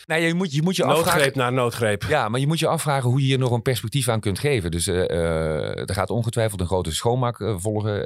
Nee, 0.06 0.26
je 0.26 0.34
moet 0.34 0.54
je, 0.54 0.62
moet 0.62 0.76
je 0.76 0.86
noodgreep 0.86 1.06
afvragen. 1.06 1.38
na 1.38 1.50
noodgreep. 1.50 2.04
Ja, 2.04 2.30
maar 2.30 2.40
je 2.40 2.48
moet 2.48 2.60
je 2.60 2.68
afvragen 2.68 3.10
hoe 3.10 3.20
je 3.20 3.26
hier 3.26 3.38
nog 3.38 3.52
een 3.52 3.62
perspectief 3.62 4.08
aan 4.08 4.20
kunt 4.20 4.40
geven. 4.40 4.72
Dus 4.72 4.88
er 4.88 5.94
gaat 5.94 6.10
ongetwijfeld 6.10 6.60
een 6.60 6.68
grote 6.68 6.94
schoonmaak 6.94 7.38
volgen 7.56 8.06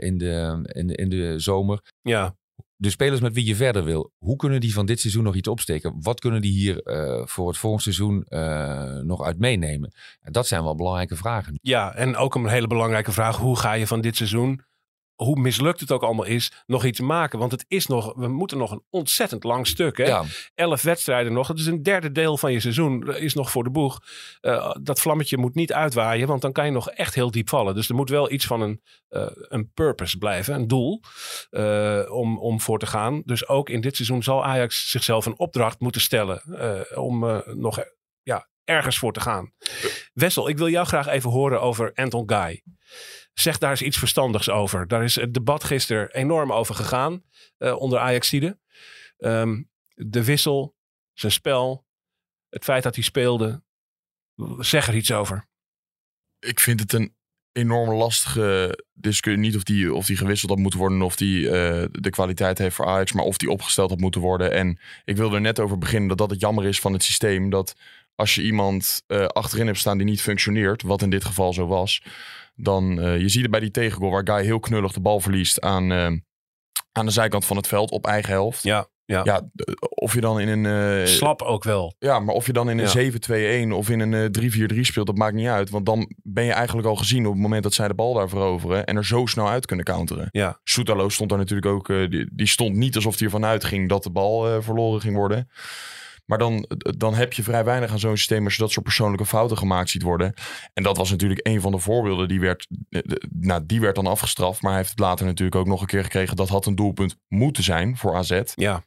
in, 0.00 0.18
de, 0.18 0.60
in, 0.72 0.86
de, 0.86 0.94
in 0.94 1.08
de 1.08 1.38
zomer. 1.38 1.80
Ja. 2.02 2.36
De 2.80 2.90
spelers 2.90 3.20
met 3.20 3.34
wie 3.34 3.44
je 3.44 3.56
verder 3.56 3.84
wil, 3.84 4.12
hoe 4.18 4.36
kunnen 4.36 4.60
die 4.60 4.72
van 4.72 4.86
dit 4.86 5.00
seizoen 5.00 5.22
nog 5.22 5.34
iets 5.34 5.48
opsteken? 5.48 5.94
Wat 6.00 6.20
kunnen 6.20 6.40
die 6.40 6.52
hier 6.52 6.82
eh, 6.82 7.26
voor 7.26 7.48
het 7.48 7.56
volgende 7.58 7.82
seizoen 7.82 8.24
eh, 8.24 8.96
nog 9.02 9.22
uit 9.22 9.38
meenemen? 9.38 9.92
En 10.20 10.32
dat 10.32 10.46
zijn 10.46 10.62
wel 10.62 10.74
belangrijke 10.74 11.16
vragen. 11.16 11.58
Ja, 11.62 11.94
en 11.94 12.16
ook 12.16 12.34
een 12.34 12.48
hele 12.48 12.66
belangrijke 12.66 13.12
vraag. 13.12 13.36
Hoe 13.36 13.58
ga 13.58 13.72
je 13.72 13.86
van 13.86 14.00
dit 14.00 14.16
seizoen 14.16 14.62
hoe 15.24 15.40
mislukt 15.40 15.80
het 15.80 15.92
ook 15.92 16.02
allemaal 16.02 16.24
is, 16.24 16.52
nog 16.66 16.84
iets 16.84 17.00
maken. 17.00 17.38
Want 17.38 17.52
het 17.52 17.64
is 17.68 17.86
nog, 17.86 18.12
we 18.16 18.28
moeten 18.28 18.58
nog 18.58 18.70
een 18.70 18.84
ontzettend 18.90 19.44
lang 19.44 19.66
stuk. 19.66 19.96
Hè? 19.96 20.04
Ja. 20.04 20.24
Elf 20.54 20.82
wedstrijden 20.82 21.32
nog. 21.32 21.46
Dat 21.46 21.58
is 21.58 21.66
een 21.66 21.82
derde 21.82 22.12
deel 22.12 22.36
van 22.36 22.52
je 22.52 22.60
seizoen. 22.60 23.14
Is 23.16 23.34
nog 23.34 23.50
voor 23.50 23.64
de 23.64 23.70
boeg. 23.70 24.00
Eh, 24.40 24.74
dat 24.82 25.00
vlammetje 25.00 25.36
moet 25.36 25.54
niet 25.54 25.72
uitwaaien, 25.72 26.26
want 26.28 26.42
dan 26.42 26.52
kan 26.52 26.64
je 26.64 26.70
nog 26.70 26.90
echt 26.90 27.14
heel 27.14 27.30
diep 27.30 27.48
vallen. 27.48 27.74
Dus 27.74 27.88
er 27.88 27.94
moet 27.94 28.10
wel 28.10 28.30
iets 28.30 28.46
van 28.46 28.60
een, 28.60 28.82
eh, 29.08 29.26
een 29.30 29.72
purpose 29.72 30.18
blijven, 30.18 30.54
een 30.54 30.68
doel 30.68 31.00
eh, 31.50 32.02
om, 32.08 32.38
om 32.38 32.60
voor 32.60 32.78
te 32.78 32.86
gaan. 32.86 33.22
Dus 33.24 33.48
ook 33.48 33.68
in 33.68 33.80
dit 33.80 33.96
seizoen 33.96 34.22
zal 34.22 34.44
Ajax 34.44 34.90
zichzelf 34.90 35.26
een 35.26 35.38
opdracht 35.38 35.80
moeten 35.80 36.00
stellen 36.00 36.42
om 36.94 37.42
nog 37.54 37.84
ja, 38.22 38.48
ergens 38.64 38.98
voor 38.98 39.12
te 39.12 39.20
gaan. 39.20 39.52
Wessel, 40.12 40.48
ik 40.48 40.58
wil 40.58 40.68
jou 40.68 40.86
graag 40.86 41.06
even 41.06 41.30
horen 41.30 41.60
over 41.60 41.92
Anton 41.94 42.30
Guy. 42.30 42.62
Zeg 43.40 43.58
daar 43.58 43.70
eens 43.70 43.82
iets 43.82 43.98
verstandigs 43.98 44.50
over. 44.50 44.88
Daar 44.88 45.04
is 45.04 45.14
het 45.14 45.34
debat 45.34 45.64
gisteren 45.64 46.14
enorm 46.14 46.52
over 46.52 46.74
gegaan 46.74 47.22
eh, 47.58 47.76
onder 47.76 47.98
Ajaxide. 47.98 48.58
Ehm 49.18 49.62
de 49.94 50.24
wissel, 50.24 50.76
zijn 51.12 51.32
spel, 51.32 51.86
het 52.48 52.64
feit 52.64 52.82
dat 52.82 52.94
hij 52.94 53.04
speelde. 53.04 53.62
Zeg 54.58 54.88
er 54.88 54.94
iets 54.94 55.12
over. 55.12 55.48
ik 56.38 56.60
vind 56.60 56.80
het 56.80 56.92
een 56.92 57.14
enorm 57.52 57.90
lastige 57.90 58.78
discussie. 58.92 59.42
Niet 59.42 59.56
of 59.56 59.62
die, 59.62 59.94
of 59.94 60.06
die 60.06 60.16
gewisseld 60.16 60.50
had 60.50 60.60
moeten 60.60 60.78
worden, 60.80 61.02
of 61.02 61.16
die 61.16 61.50
eh, 61.50 61.84
de 61.92 62.10
kwaliteit 62.10 62.58
heeft 62.58 62.76
voor 62.76 62.86
Ajax, 62.86 63.12
maar 63.12 63.24
of 63.24 63.36
die 63.36 63.50
opgesteld 63.50 63.90
had 63.90 64.00
moeten 64.00 64.20
worden. 64.20 64.52
En 64.52 64.78
ik 65.04 65.16
wilde 65.16 65.34
er 65.34 65.40
net 65.40 65.60
over 65.60 65.78
beginnen 65.78 66.08
dat 66.08 66.18
dat 66.18 66.30
het 66.30 66.40
jammer 66.40 66.64
is 66.64 66.80
van 66.80 66.92
het 66.92 67.02
systeem. 67.02 67.50
Dat 67.50 67.74
als 68.14 68.34
je 68.34 68.42
iemand 68.42 69.02
eh, 69.06 69.26
achterin 69.26 69.66
hebt 69.66 69.78
staan 69.78 69.98
die 69.98 70.06
niet 70.06 70.22
functioneert, 70.22 70.82
wat 70.82 71.02
in 71.02 71.10
dit 71.10 71.24
geval 71.24 71.52
zo 71.52 71.66
was, 71.66 72.02
dan 72.62 72.98
uh, 72.98 73.20
je 73.20 73.28
ziet 73.28 73.42
het 73.42 73.50
bij 73.50 73.60
die 73.60 73.70
tegengoal 73.70 74.10
waar 74.10 74.26
Guy 74.26 74.44
heel 74.44 74.60
knullig 74.60 74.92
de 74.92 75.00
bal 75.00 75.20
verliest 75.20 75.60
aan, 75.60 75.92
uh, 75.92 76.06
aan 76.92 77.06
de 77.06 77.10
zijkant 77.10 77.44
van 77.44 77.56
het 77.56 77.66
veld 77.66 77.90
op 77.90 78.06
eigen 78.06 78.32
helft. 78.32 78.62
Ja, 78.62 78.86
ja. 79.04 79.20
ja 79.24 79.50
of 79.88 80.14
je 80.14 80.20
dan 80.20 80.40
in 80.40 80.48
een... 80.48 80.98
Uh, 81.00 81.06
Slap 81.06 81.42
ook 81.42 81.64
wel. 81.64 81.94
Ja, 81.98 82.20
maar 82.20 82.34
of 82.34 82.46
je 82.46 82.52
dan 82.52 82.70
in 82.70 82.78
een 82.78 83.12
ja. 83.28 83.66
7-2-1 83.68 83.72
of 83.72 83.90
in 83.90 84.00
een 84.00 84.72
3-4-3 84.74 84.80
speelt, 84.80 85.06
dat 85.06 85.16
maakt 85.16 85.34
niet 85.34 85.48
uit. 85.48 85.70
Want 85.70 85.86
dan 85.86 86.12
ben 86.22 86.44
je 86.44 86.52
eigenlijk 86.52 86.88
al 86.88 86.96
gezien 86.96 87.26
op 87.26 87.32
het 87.32 87.42
moment 87.42 87.62
dat 87.62 87.74
zij 87.74 87.88
de 87.88 87.94
bal 87.94 88.14
daar 88.14 88.28
veroveren 88.28 88.84
en 88.84 88.96
er 88.96 89.06
zo 89.06 89.26
snel 89.26 89.48
uit 89.48 89.66
kunnen 89.66 89.84
counteren. 89.84 90.28
Ja. 90.30 90.60
Soetalo 90.64 91.08
stond 91.08 91.28
daar 91.28 91.38
natuurlijk 91.38 91.72
ook, 91.72 91.86
die, 91.86 92.28
die, 92.32 92.46
stond 92.46 92.76
niet 92.76 92.94
alsof 92.94 93.14
hij 93.14 93.24
ervan 93.24 93.44
uitging 93.44 93.88
dat 93.88 94.02
de 94.02 94.10
bal 94.10 94.62
verloren 94.62 95.00
ging 95.00 95.16
worden. 95.16 95.48
Maar 96.30 96.38
dan, 96.38 96.66
dan 96.96 97.14
heb 97.14 97.32
je 97.32 97.42
vrij 97.42 97.64
weinig 97.64 97.90
aan 97.90 97.98
zo'n 97.98 98.16
systeem 98.16 98.44
als 98.44 98.54
je 98.54 98.62
dat 98.62 98.70
soort 98.70 98.84
persoonlijke 98.84 99.26
fouten 99.26 99.58
gemaakt 99.58 99.90
ziet 99.90 100.02
worden. 100.02 100.34
En 100.72 100.82
dat 100.82 100.96
was 100.96 101.10
natuurlijk 101.10 101.46
een 101.46 101.60
van 101.60 101.72
de 101.72 101.78
voorbeelden. 101.78 102.28
Die 102.28 102.40
werd, 102.40 102.66
nou, 103.30 103.66
die 103.66 103.80
werd 103.80 103.94
dan 103.94 104.06
afgestraft. 104.06 104.62
Maar 104.62 104.70
hij 104.70 104.80
heeft 104.80 104.90
het 104.90 104.98
later 104.98 105.26
natuurlijk 105.26 105.56
ook 105.56 105.66
nog 105.66 105.80
een 105.80 105.86
keer 105.86 106.02
gekregen. 106.02 106.36
Dat 106.36 106.48
had 106.48 106.66
een 106.66 106.74
doelpunt 106.74 107.16
moeten 107.28 107.62
zijn 107.62 107.96
voor 107.96 108.14
AZ. 108.14 108.40
Ja. 108.54 108.84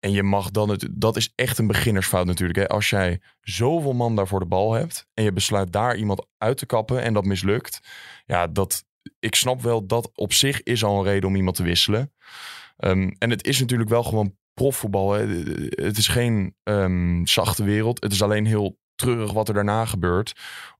En 0.00 0.12
je 0.12 0.22
mag 0.22 0.50
dan 0.50 0.68
het. 0.68 0.88
Dat 0.90 1.16
is 1.16 1.32
echt 1.34 1.58
een 1.58 1.66
beginnersfout 1.66 2.26
natuurlijk. 2.26 2.58
Hè? 2.58 2.68
Als 2.68 2.90
jij 2.90 3.20
zoveel 3.40 3.92
man 3.92 4.16
daar 4.16 4.28
voor 4.28 4.40
de 4.40 4.46
bal 4.46 4.72
hebt. 4.72 5.06
En 5.14 5.24
je 5.24 5.32
besluit 5.32 5.72
daar 5.72 5.96
iemand 5.96 6.26
uit 6.38 6.56
te 6.56 6.66
kappen. 6.66 7.02
En 7.02 7.14
dat 7.14 7.24
mislukt. 7.24 7.80
Ja, 8.26 8.46
dat. 8.46 8.84
Ik 9.18 9.34
snap 9.34 9.62
wel 9.62 9.86
dat 9.86 10.10
op 10.14 10.32
zich 10.32 10.62
is 10.62 10.84
al 10.84 10.98
een 10.98 11.04
reden 11.04 11.28
om 11.28 11.36
iemand 11.36 11.56
te 11.56 11.62
wisselen. 11.62 12.12
Um, 12.78 13.16
en 13.18 13.30
het 13.30 13.46
is 13.46 13.60
natuurlijk 13.60 13.90
wel 13.90 14.02
gewoon 14.02 14.34
profvoetbal. 14.54 15.12
Hè. 15.12 15.26
Het 15.68 15.98
is 15.98 16.08
geen 16.08 16.56
um, 16.62 17.26
zachte 17.26 17.64
wereld. 17.64 18.02
Het 18.02 18.12
is 18.12 18.22
alleen 18.22 18.46
heel 18.46 18.78
treurig 18.94 19.32
wat 19.32 19.48
er 19.48 19.54
daarna 19.54 19.84
gebeurt. 19.84 20.32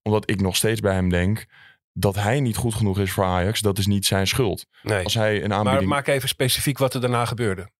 Omdat 0.03 0.31
ik 0.31 0.41
nog 0.41 0.57
steeds 0.57 0.81
bij 0.81 0.95
hem 0.95 1.09
denk 1.09 1.47
dat 1.93 2.15
hij 2.15 2.41
niet 2.41 2.57
goed 2.57 2.75
genoeg 2.75 2.99
is 2.99 3.13
voor 3.13 3.25
Ajax. 3.25 3.61
Dat 3.61 3.79
is 3.79 3.87
niet 3.87 4.07
zijn 4.07 4.27
schuld. 4.27 4.67
Nee. 4.83 5.05
Als 5.05 5.15
hij 5.15 5.45
een 5.45 5.53
aanbieding... 5.53 5.89
Maar 5.89 5.97
maak 5.99 6.07
even 6.07 6.29
specifiek 6.29 6.79
wat 6.79 6.95
er 6.95 7.01
daarna 7.01 7.25
gebeurde. 7.25 7.71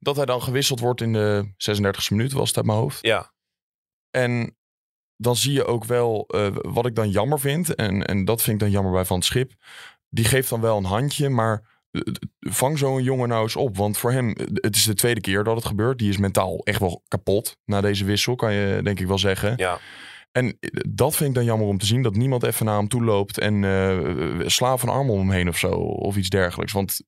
Dat 0.00 0.16
hij 0.16 0.24
dan 0.24 0.42
gewisseld 0.42 0.80
wordt 0.80 1.00
in 1.00 1.12
de 1.12 1.52
36e 1.70 2.08
minuut, 2.08 2.32
was 2.32 2.48
het 2.48 2.56
uit 2.56 2.66
mijn 2.66 2.78
hoofd. 2.78 3.06
Ja. 3.06 3.32
En 4.10 4.56
dan 5.16 5.36
zie 5.36 5.52
je 5.52 5.64
ook 5.64 5.84
wel 5.84 6.28
uh, 6.34 6.46
wat 6.52 6.86
ik 6.86 6.94
dan 6.94 7.10
jammer 7.10 7.40
vind. 7.40 7.74
En, 7.74 8.06
en 8.06 8.24
dat 8.24 8.42
vind 8.42 8.54
ik 8.54 8.62
dan 8.62 8.70
jammer 8.70 8.92
bij 8.92 9.04
Van 9.04 9.16
het 9.16 9.26
Schip. 9.26 9.52
Die 10.08 10.24
geeft 10.24 10.48
dan 10.48 10.60
wel 10.60 10.76
een 10.76 10.84
handje, 10.84 11.28
maar 11.28 11.71
vang 12.40 12.78
zo'n 12.78 13.02
jongen 13.02 13.28
nou 13.28 13.42
eens 13.42 13.56
op. 13.56 13.76
Want 13.76 13.98
voor 13.98 14.12
hem, 14.12 14.36
het 14.52 14.76
is 14.76 14.84
de 14.84 14.94
tweede 14.94 15.20
keer 15.20 15.44
dat 15.44 15.56
het 15.56 15.64
gebeurt. 15.64 15.98
Die 15.98 16.08
is 16.08 16.16
mentaal 16.16 16.58
echt 16.64 16.80
wel 16.80 17.02
kapot 17.08 17.56
na 17.64 17.80
deze 17.80 18.04
wissel, 18.04 18.34
kan 18.34 18.52
je 18.52 18.80
denk 18.82 19.00
ik 19.00 19.06
wel 19.06 19.18
zeggen. 19.18 19.54
Ja. 19.56 19.78
En 20.32 20.58
dat 20.88 21.16
vind 21.16 21.28
ik 21.28 21.34
dan 21.34 21.44
jammer 21.44 21.66
om 21.66 21.78
te 21.78 21.86
zien. 21.86 22.02
Dat 22.02 22.14
niemand 22.14 22.42
even 22.42 22.66
naar 22.66 22.76
hem 22.76 22.88
toe 22.88 23.04
loopt 23.04 23.38
en 23.38 23.62
uh, 23.62 24.40
sla 24.46 24.76
van 24.76 24.88
arm 24.88 25.10
om 25.10 25.18
hem 25.18 25.30
heen 25.30 25.48
of 25.48 25.58
zo. 25.58 25.70
Of 25.78 26.16
iets 26.16 26.28
dergelijks. 26.28 26.72
Want 26.72 27.00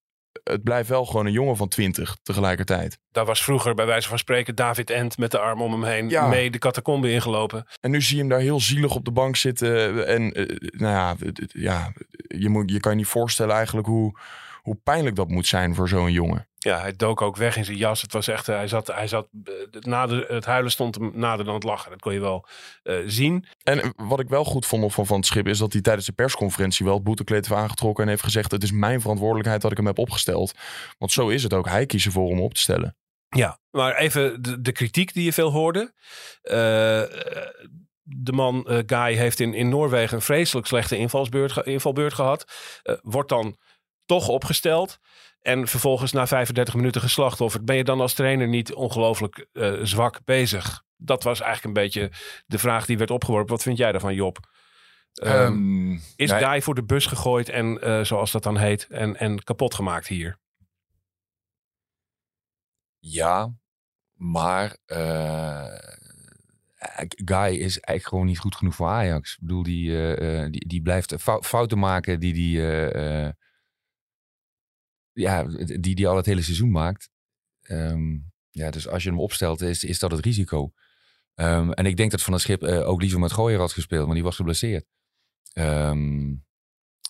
het 0.42 0.62
blijft 0.62 0.88
wel 0.88 1.04
gewoon 1.04 1.26
een 1.26 1.32
jongen 1.32 1.56
van 1.56 1.68
20 1.68 2.16
tegelijkertijd. 2.22 2.98
Daar 3.10 3.24
was 3.24 3.44
vroeger 3.44 3.74
bij 3.74 3.86
wijze 3.86 4.08
van 4.08 4.18
spreken 4.18 4.54
David 4.54 4.90
Ent 4.90 5.18
met 5.18 5.30
de 5.30 5.38
arm 5.38 5.62
om 5.62 5.72
hem 5.72 5.84
heen 5.84 6.08
ja. 6.08 6.26
mee 6.26 6.50
de 6.50 6.58
catacombe 6.58 7.10
ingelopen. 7.10 7.66
En 7.80 7.90
nu 7.90 8.02
zie 8.02 8.14
je 8.14 8.20
hem 8.20 8.30
daar 8.30 8.40
heel 8.40 8.60
zielig 8.60 8.94
op 8.94 9.04
de 9.04 9.12
bank 9.12 9.36
zitten. 9.36 10.06
En 10.06 10.40
uh, 10.40 10.58
nou 10.70 10.92
ja, 10.92 11.16
ja 11.48 11.92
je, 12.26 12.48
moet, 12.48 12.70
je 12.70 12.80
kan 12.80 12.92
je 12.92 12.98
niet 12.98 13.06
voorstellen 13.06 13.54
eigenlijk 13.54 13.86
hoe, 13.86 14.18
hoe 14.64 14.80
pijnlijk 14.82 15.16
dat 15.16 15.28
moet 15.28 15.46
zijn 15.46 15.74
voor 15.74 15.88
zo'n 15.88 16.12
jongen. 16.12 16.48
Ja, 16.58 16.80
hij 16.80 16.96
dook 16.96 17.22
ook 17.22 17.36
weg 17.36 17.56
in 17.56 17.64
zijn 17.64 17.76
jas. 17.76 18.02
Het 18.02 18.12
was 18.12 18.28
echt, 18.28 18.46
hij 18.46 18.68
zat, 18.68 18.86
hij 18.86 19.08
zat 19.08 19.28
nader, 19.70 20.26
het 20.28 20.44
huilen 20.44 20.70
stond 20.70 20.94
hem 20.94 21.10
nader 21.14 21.44
dan 21.44 21.54
het 21.54 21.62
lachen. 21.62 21.90
Dat 21.90 22.00
kon 22.00 22.12
je 22.12 22.20
wel 22.20 22.46
uh, 22.84 22.96
zien. 23.06 23.46
En 23.62 23.92
wat 23.96 24.20
ik 24.20 24.28
wel 24.28 24.44
goed 24.44 24.66
vond 24.66 24.92
van 24.92 25.06
Van 25.06 25.16
het 25.16 25.26
Schip 25.26 25.46
is 25.48 25.58
dat 25.58 25.72
hij 25.72 25.82
tijdens 25.82 26.06
de 26.06 26.12
persconferentie 26.12 26.84
wel 26.84 26.94
het 26.94 27.04
boetekleed 27.04 27.48
heeft 27.48 27.60
aangetrokken 27.60 28.04
en 28.04 28.10
heeft 28.10 28.22
gezegd: 28.22 28.50
Het 28.50 28.62
is 28.62 28.72
mijn 28.72 29.00
verantwoordelijkheid 29.00 29.62
dat 29.62 29.70
ik 29.70 29.76
hem 29.76 29.86
heb 29.86 29.98
opgesteld. 29.98 30.54
Want 30.98 31.12
zo 31.12 31.28
is 31.28 31.42
het 31.42 31.52
ook. 31.52 31.68
Hij 31.68 31.86
kiest 31.86 32.06
ervoor 32.06 32.28
om 32.28 32.40
op 32.40 32.54
te 32.54 32.60
stellen. 32.60 32.96
Ja, 33.28 33.58
maar 33.70 33.96
even 33.96 34.42
de, 34.42 34.60
de 34.60 34.72
kritiek 34.72 35.12
die 35.12 35.24
je 35.24 35.32
veel 35.32 35.50
hoorde. 35.50 35.92
Uh, 36.42 36.52
de 38.02 38.32
man 38.32 38.66
uh, 38.68 38.78
Guy 38.86 39.14
heeft 39.14 39.40
in, 39.40 39.54
in 39.54 39.68
Noorwegen 39.68 40.16
een 40.16 40.22
vreselijk 40.22 40.66
slechte 40.66 40.96
invalsbeurt, 40.96 41.66
invalbeurt 41.66 42.14
gehad. 42.14 42.44
Wordt 43.02 43.28
dan 43.28 43.56
toch 44.06 44.28
opgesteld. 44.28 44.98
En 45.40 45.68
vervolgens 45.68 46.12
na 46.12 46.26
35 46.26 46.74
minuten 46.74 47.00
geslachtofferd. 47.00 47.64
Ben 47.64 47.76
je 47.76 47.84
dan 47.84 48.00
als 48.00 48.14
trainer 48.14 48.48
niet 48.48 48.74
ongelooflijk 48.74 49.46
uh, 49.52 49.80
zwak 49.82 50.20
bezig? 50.24 50.82
Dat 50.96 51.22
was 51.22 51.40
eigenlijk 51.40 51.76
een 51.76 51.82
beetje 51.82 52.10
de 52.46 52.58
vraag 52.58 52.86
die 52.86 52.98
werd 52.98 53.10
opgeworpen. 53.10 53.50
Wat 53.50 53.62
vind 53.62 53.78
jij 53.78 53.92
daarvan, 53.92 54.14
Job? 54.14 54.38
Um, 55.22 55.30
um, 55.30 56.02
is 56.16 56.30
nee. 56.30 56.44
Guy 56.44 56.62
voor 56.62 56.74
de 56.74 56.84
bus 56.84 57.06
gegooid 57.06 57.48
en 57.48 57.88
uh, 57.88 58.04
zoals 58.04 58.30
dat 58.30 58.42
dan 58.42 58.56
heet 58.56 58.86
en, 58.90 59.16
en 59.16 59.44
kapot 59.44 59.74
gemaakt 59.74 60.06
hier? 60.06 60.38
Ja, 62.98 63.52
maar 64.12 64.76
uh, 64.86 65.78
Guy 67.24 67.48
is 67.48 67.80
eigenlijk 67.80 68.06
gewoon 68.06 68.26
niet 68.26 68.38
goed 68.38 68.56
genoeg 68.56 68.74
voor 68.74 68.88
Ajax. 68.88 69.32
Ik 69.32 69.40
bedoel, 69.40 69.62
die, 69.62 69.90
uh, 69.90 70.46
die, 70.50 70.68
die 70.68 70.82
blijft 70.82 71.14
fouten 71.40 71.78
maken 71.78 72.20
die 72.20 72.32
die 72.32 72.60
ja, 75.14 75.42
die, 75.80 75.94
die 75.94 76.08
al 76.08 76.16
het 76.16 76.26
hele 76.26 76.42
seizoen 76.42 76.70
maakt. 76.70 77.10
Um, 77.70 78.32
ja, 78.50 78.70
dus 78.70 78.88
als 78.88 79.02
je 79.02 79.08
hem 79.08 79.20
opstelt, 79.20 79.60
is, 79.60 79.84
is 79.84 79.98
dat 79.98 80.10
het 80.10 80.24
risico. 80.24 80.72
Um, 81.34 81.72
en 81.72 81.86
ik 81.86 81.96
denk 81.96 82.10
dat 82.10 82.22
Van 82.22 82.32
het 82.32 82.42
Schip 82.42 82.62
uh, 82.62 82.88
ook 82.88 83.00
liever 83.00 83.18
met 83.18 83.32
Gooier 83.32 83.58
had 83.58 83.72
gespeeld, 83.72 84.06
maar 84.06 84.14
die 84.14 84.24
was 84.24 84.36
geblesseerd. 84.36 84.86
Um, 85.54 86.44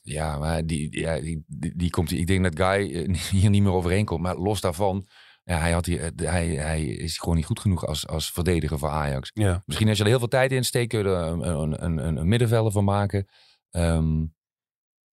ja, 0.02 0.38
maar 0.38 0.66
die, 0.66 1.00
ja, 1.00 1.20
die, 1.20 1.44
die, 1.46 1.76
die, 1.76 1.90
komt, 1.90 2.12
ik 2.12 2.26
denk 2.26 2.42
dat 2.42 2.66
Guy 2.66 3.08
hier 3.40 3.50
niet 3.50 3.62
meer 3.62 3.73
overheen 3.73 4.04
komt. 4.04 4.23
Maar 4.23 4.37
los 4.37 4.61
daarvan, 4.61 5.06
ja, 5.44 5.58
hij, 5.58 5.73
had 5.73 5.87
hier, 5.87 6.12
hij, 6.16 6.49
hij 6.49 6.84
is 6.84 7.18
gewoon 7.18 7.37
niet 7.37 7.46
goed 7.46 7.61
genoeg 7.61 7.87
als, 7.87 8.06
als 8.06 8.30
verdediger 8.30 8.78
voor 8.78 8.88
Ajax. 8.88 9.30
Ja. 9.34 9.62
Misschien 9.66 9.88
als 9.88 9.96
je 9.96 10.02
er 10.02 10.08
heel 10.08 10.18
veel 10.18 10.28
tijd 10.28 10.52
in 10.52 10.64
steekt, 10.64 10.88
kun 10.88 10.99
je 10.99 11.04
er 11.04 11.26
een, 11.26 11.49
een, 11.49 11.84
een, 11.84 12.16
een 12.16 12.28
middenvelder 12.28 12.73
van 12.73 12.84
maken. 12.84 13.26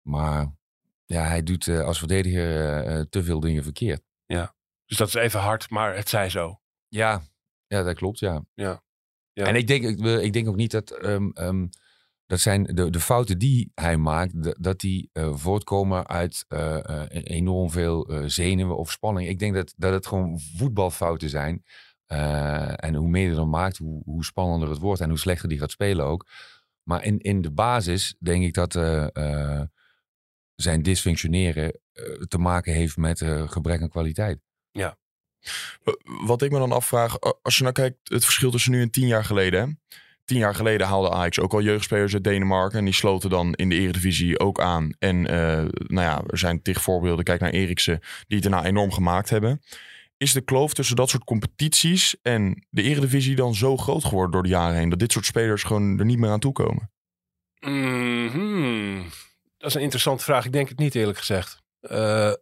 maar 0.02 0.56
ja, 1.08 1.24
hij 1.24 1.42
doet 1.42 1.66
uh, 1.66 1.80
als 1.80 1.98
verdediger 1.98 2.86
uh, 2.86 3.04
te 3.10 3.24
veel 3.24 3.40
dingen 3.40 3.62
verkeerd. 3.62 4.02
Ja, 4.26 4.54
dus 4.84 4.96
dat 4.96 5.08
is 5.08 5.14
even 5.14 5.40
hard, 5.40 5.70
maar 5.70 5.96
het 5.96 6.08
zij 6.08 6.30
zo. 6.30 6.60
Ja, 6.88 7.22
ja 7.66 7.82
dat 7.82 7.94
klopt, 7.94 8.18
ja. 8.18 8.44
ja. 8.54 8.82
ja. 9.32 9.44
En 9.44 9.54
ik 9.54 9.66
denk, 9.66 9.84
ik, 9.84 10.00
ik 10.00 10.32
denk 10.32 10.48
ook 10.48 10.56
niet 10.56 10.70
dat, 10.70 11.04
um, 11.04 11.32
um, 11.34 11.68
dat 12.26 12.40
zijn 12.40 12.64
de, 12.64 12.90
de 12.90 13.00
fouten 13.00 13.38
die 13.38 13.72
hij 13.74 13.96
maakt, 13.96 14.62
dat 14.62 14.80
die 14.80 15.10
uh, 15.12 15.36
voortkomen 15.36 16.06
uit 16.06 16.44
enorm 17.08 17.70
veel 17.70 18.22
zenuwen 18.26 18.76
of 18.76 18.90
spanning. 18.90 19.28
Ik 19.28 19.38
denk 19.38 19.54
dat, 19.54 19.74
dat 19.76 19.92
het 19.92 20.06
gewoon 20.06 20.40
voetbalfouten 20.56 21.28
zijn. 21.28 21.64
en 22.76 22.94
hoe 22.94 23.08
meer 23.08 23.28
je 23.28 23.34
dan 23.34 23.50
maakt, 23.50 23.76
hoe, 23.76 24.02
hoe 24.04 24.24
spannender 24.24 24.68
het 24.68 24.78
wordt 24.78 25.00
en 25.00 25.08
hoe 25.08 25.18
slechter 25.18 25.48
die 25.48 25.58
gaat 25.58 25.70
spelen 25.70 26.06
ook. 26.06 26.28
Maar 26.82 27.04
in, 27.04 27.18
in 27.18 27.40
de 27.40 27.52
basis 27.52 28.16
denk 28.18 28.44
ik 28.44 28.54
dat 28.54 28.74
zijn 30.62 30.82
dysfunctioneren 30.82 31.80
uh, 31.94 32.04
te 32.28 32.38
maken 32.38 32.72
heeft 32.72 32.96
met 32.96 33.20
uh, 33.20 33.48
gebrek 33.48 33.82
aan 33.82 33.88
kwaliteit. 33.88 34.38
Ja. 34.70 34.96
Wat 36.02 36.42
ik 36.42 36.50
me 36.50 36.58
dan 36.58 36.72
afvraag, 36.72 37.20
als 37.42 37.56
je 37.56 37.62
nou 37.62 37.74
kijkt, 37.74 37.96
het 38.02 38.24
verschil 38.24 38.50
tussen 38.50 38.72
nu 38.72 38.82
en 38.82 38.90
tien 38.90 39.06
jaar 39.06 39.24
geleden. 39.24 39.60
Hè? 39.60 39.96
tien 40.28 40.38
jaar 40.38 40.54
geleden 40.54 40.86
haalde 40.86 41.10
Ajax 41.10 41.40
ook 41.40 41.52
al 41.52 41.62
jeugdspelers 41.62 42.14
uit 42.14 42.24
Denemarken. 42.24 42.78
En 42.78 42.84
die 42.84 42.94
sloten 42.94 43.30
dan 43.30 43.54
in 43.54 43.68
de 43.68 43.74
eredivisie 43.74 44.38
ook 44.38 44.60
aan. 44.60 44.92
En 44.98 45.26
eh, 45.26 45.64
nou 45.86 46.06
ja, 46.06 46.22
er 46.26 46.38
zijn 46.38 46.62
tig 46.62 46.82
voorbeelden. 46.82 47.24
Kijk 47.24 47.40
naar 47.40 47.50
Eriksen, 47.50 48.00
die 48.26 48.38
het 48.38 48.50
daarna 48.50 48.68
enorm 48.68 48.92
gemaakt 48.92 49.30
hebben. 49.30 49.62
Is 50.16 50.32
de 50.32 50.40
kloof 50.40 50.74
tussen 50.74 50.96
dat 50.96 51.08
soort 51.08 51.24
competities 51.24 52.16
en 52.22 52.66
de 52.70 52.82
eredivisie 52.82 53.36
dan 53.36 53.54
zo 53.54 53.76
groot 53.76 54.04
geworden 54.04 54.32
door 54.32 54.42
de 54.42 54.48
jaren 54.48 54.76
heen... 54.76 54.88
dat 54.88 54.98
dit 54.98 55.12
soort 55.12 55.26
spelers 55.26 55.62
gewoon 55.62 55.98
er 55.98 56.04
niet 56.04 56.18
meer 56.18 56.30
aan 56.30 56.40
toe 56.40 56.52
komen? 56.52 56.90
Mhm. 57.60 59.00
Dat 59.58 59.68
is 59.68 59.74
een 59.74 59.82
interessante 59.82 60.24
vraag. 60.24 60.44
Ik 60.44 60.52
denk 60.52 60.68
het 60.68 60.78
niet, 60.78 60.94
eerlijk 60.94 61.18
gezegd. 61.18 61.62
Eh, 61.80 62.32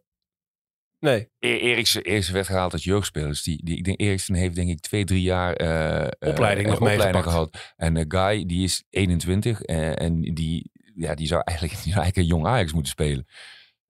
nee. 0.99 1.29
E- 1.39 1.57
Eriksen, 1.57 2.03
Eriksen 2.03 2.33
werd 2.33 2.45
gehaald 2.45 2.73
als 2.73 2.83
jeugdspelers. 2.83 3.43
Die, 3.43 3.63
die, 3.63 3.77
ik 3.77 3.83
denk, 3.83 3.99
Eriksen 3.99 4.35
heeft 4.35 4.55
denk 4.55 4.69
ik 4.69 4.79
twee, 4.79 5.03
drie 5.03 5.21
jaar 5.21 5.53
eh, 5.53 6.03
eh, 6.03 6.09
Opleiding 6.19 6.67
nog 6.67 6.79
opleiding 6.81 7.23
gehad. 7.23 7.73
En 7.75 8.05
Guy, 8.07 8.45
die 8.45 8.63
is 8.63 8.83
21 8.89 9.61
eh, 9.61 10.01
en 10.01 10.21
die, 10.21 10.71
ja, 10.95 11.15
die, 11.15 11.27
zou 11.27 11.41
eigenlijk, 11.45 11.77
die 11.83 11.91
zou 11.91 12.03
eigenlijk 12.03 12.29
een 12.29 12.37
jong 12.37 12.53
Ajax 12.53 12.73
moeten 12.73 12.91
spelen. 12.91 13.25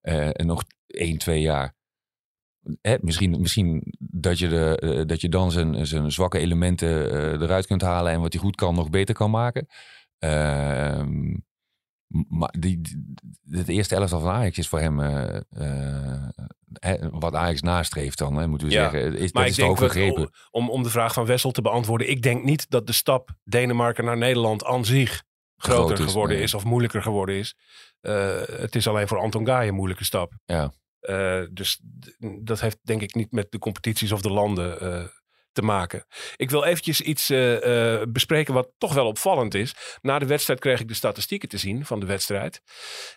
En 0.00 0.46
nog 0.46 0.62
1, 0.86 1.18
2 1.18 1.40
jaar. 1.40 1.76
Hè, 2.80 2.96
misschien, 3.00 3.40
misschien 3.40 3.94
dat, 3.98 4.38
je 4.38 4.48
de, 4.48 5.04
dat 5.06 5.20
je 5.20 5.28
dan 5.28 5.50
zijn, 5.50 5.86
zijn 5.86 6.12
zwakke 6.12 6.38
elementen 6.38 7.10
eruit 7.42 7.66
kunt 7.66 7.82
halen 7.82 8.12
en 8.12 8.20
wat 8.20 8.32
hij 8.32 8.42
goed 8.42 8.56
kan 8.56 8.74
nog 8.74 8.90
beter 8.90 9.14
kan 9.14 9.30
maken. 9.30 9.66
Ehm, 10.18 11.34
maar 12.08 12.54
die, 12.58 12.80
het 13.50 13.68
eerste 13.68 13.94
elftal 13.94 14.20
van 14.20 14.30
Ajax 14.30 14.58
is 14.58 14.68
voor 14.68 14.80
hem 14.80 15.00
eh, 15.00 15.36
eh, 16.72 17.08
wat 17.10 17.34
Ajax 17.34 17.62
nastreeft 17.62 18.18
dan, 18.18 18.36
hè, 18.36 18.46
moeten 18.46 18.68
we 18.68 18.72
Ja, 18.74 18.90
zeggen. 18.90 19.16
Is, 19.16 19.32
Maar 19.32 19.42
dat 19.42 19.58
ik 19.58 19.58
is 19.58 19.94
denk, 19.94 20.16
dat, 20.16 20.30
om, 20.50 20.70
om 20.70 20.82
de 20.82 20.90
vraag 20.90 21.12
van 21.12 21.26
Wessel 21.26 21.50
te 21.50 21.62
beantwoorden. 21.62 22.10
Ik 22.10 22.22
denk 22.22 22.44
niet 22.44 22.70
dat 22.70 22.86
de 22.86 22.92
stap 22.92 23.30
Denemarken 23.44 24.04
naar 24.04 24.16
Nederland 24.16 24.64
aan 24.64 24.84
zich 24.84 25.22
groter 25.56 25.84
Groot 25.96 26.06
is, 26.06 26.12
geworden 26.12 26.36
nee. 26.36 26.44
is 26.44 26.54
of 26.54 26.64
moeilijker 26.64 27.02
geworden 27.02 27.34
is. 27.34 27.56
Eh, 28.00 28.40
het 28.46 28.74
is 28.74 28.88
alleen 28.88 29.08
voor 29.08 29.18
Anton 29.18 29.46
Gaai 29.46 29.68
een 29.68 29.74
moeilijke 29.74 30.04
stap. 30.04 30.32
Ja. 30.44 30.72
Dus 31.52 31.80
dat 32.42 32.60
heeft 32.60 32.78
denk 32.82 33.02
ik 33.02 33.14
niet 33.14 33.32
met 33.32 33.50
de 33.50 33.58
competities 33.58 34.12
of 34.12 34.20
de 34.20 34.30
landen 34.30 35.10
te 35.52 35.62
maken. 35.62 36.04
Ik 36.36 36.50
wil 36.50 36.64
eventjes 36.64 37.00
iets 37.00 37.30
eh, 37.30 37.94
eh, 37.94 38.02
bespreken 38.08 38.54
wat 38.54 38.68
toch 38.78 38.94
wel 38.94 39.06
opvallend 39.06 39.54
is. 39.54 39.74
Na 40.00 40.18
de 40.18 40.26
wedstrijd 40.26 40.60
kreeg 40.60 40.80
ik 40.80 40.88
de 40.88 40.94
statistieken 40.94 41.48
te 41.48 41.58
zien 41.58 41.86
van 41.86 42.00
de 42.00 42.06
wedstrijd. 42.06 42.62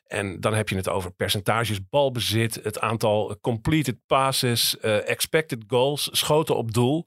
En 0.04 0.40
dan 0.40 0.54
heb 0.54 0.70
je 0.70 0.76
het 0.76 0.90
over 0.90 1.12
percentages 1.12 1.88
balbezit, 1.90 2.60
het 2.64 2.80
aantal 2.80 3.38
completed 3.42 3.98
passes, 4.08 4.78
eh, 4.80 5.10
expected 5.10 5.64
goals, 5.68 6.10
schoten 6.12 6.56
op 6.56 6.74
doel. 6.74 7.06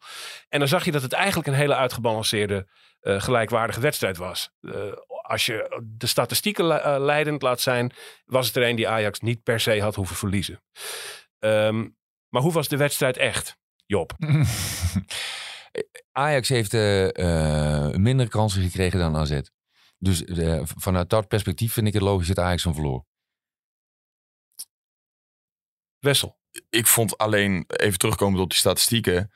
En 0.48 0.58
dan 0.58 0.68
zag 0.68 0.84
je 0.84 0.92
dat 0.92 1.02
het 1.02 1.12
eigenlijk 1.12 1.48
een 1.48 1.54
hele 1.54 1.74
uitgebalanceerde, 1.74 2.68
gelijkwaardige 3.00 3.80
wedstrijd 3.80 4.16
was. 4.16 4.50
Als 5.22 5.46
je 5.46 5.82
de 5.84 6.06
statistieken 6.06 6.64
le- 6.64 6.98
leidend 6.98 7.42
laat 7.42 7.60
zijn, 7.60 7.92
was 8.24 8.46
het 8.46 8.56
er 8.56 8.68
een 8.68 8.76
die 8.76 8.88
Ajax 8.88 9.20
niet 9.20 9.42
per 9.42 9.60
se 9.60 9.80
had 9.80 9.94
hoeven 9.94 10.16
verliezen. 10.16 10.62
Ehm, 11.38 11.88
maar 12.28 12.42
hoe 12.42 12.52
was 12.52 12.68
de 12.68 12.76
wedstrijd 12.76 13.16
echt, 13.16 13.56
Job? 13.94 14.12
Ajax 16.12 16.48
heeft 16.48 16.74
eh, 16.74 17.86
eh, 17.86 17.94
minder 17.94 18.28
kansen 18.28 18.62
gekregen 18.62 18.98
dan 18.98 19.16
AZ. 19.16 19.40
Dus 19.98 20.24
eh, 20.24 20.60
vanuit 20.64 21.10
dat 21.10 21.28
perspectief 21.28 21.72
vind 21.72 21.86
ik 21.86 21.92
het 21.92 22.02
logisch 22.02 22.26
dat 22.26 22.38
Ajax 22.38 22.64
hem 22.64 22.74
verloor. 22.74 23.04
Wessel. 25.98 26.38
ik 26.70 26.86
vond 26.86 27.18
alleen, 27.18 27.64
even 27.66 27.98
terugkomend 27.98 28.42
op 28.42 28.50
die 28.50 28.58
statistieken. 28.58 29.32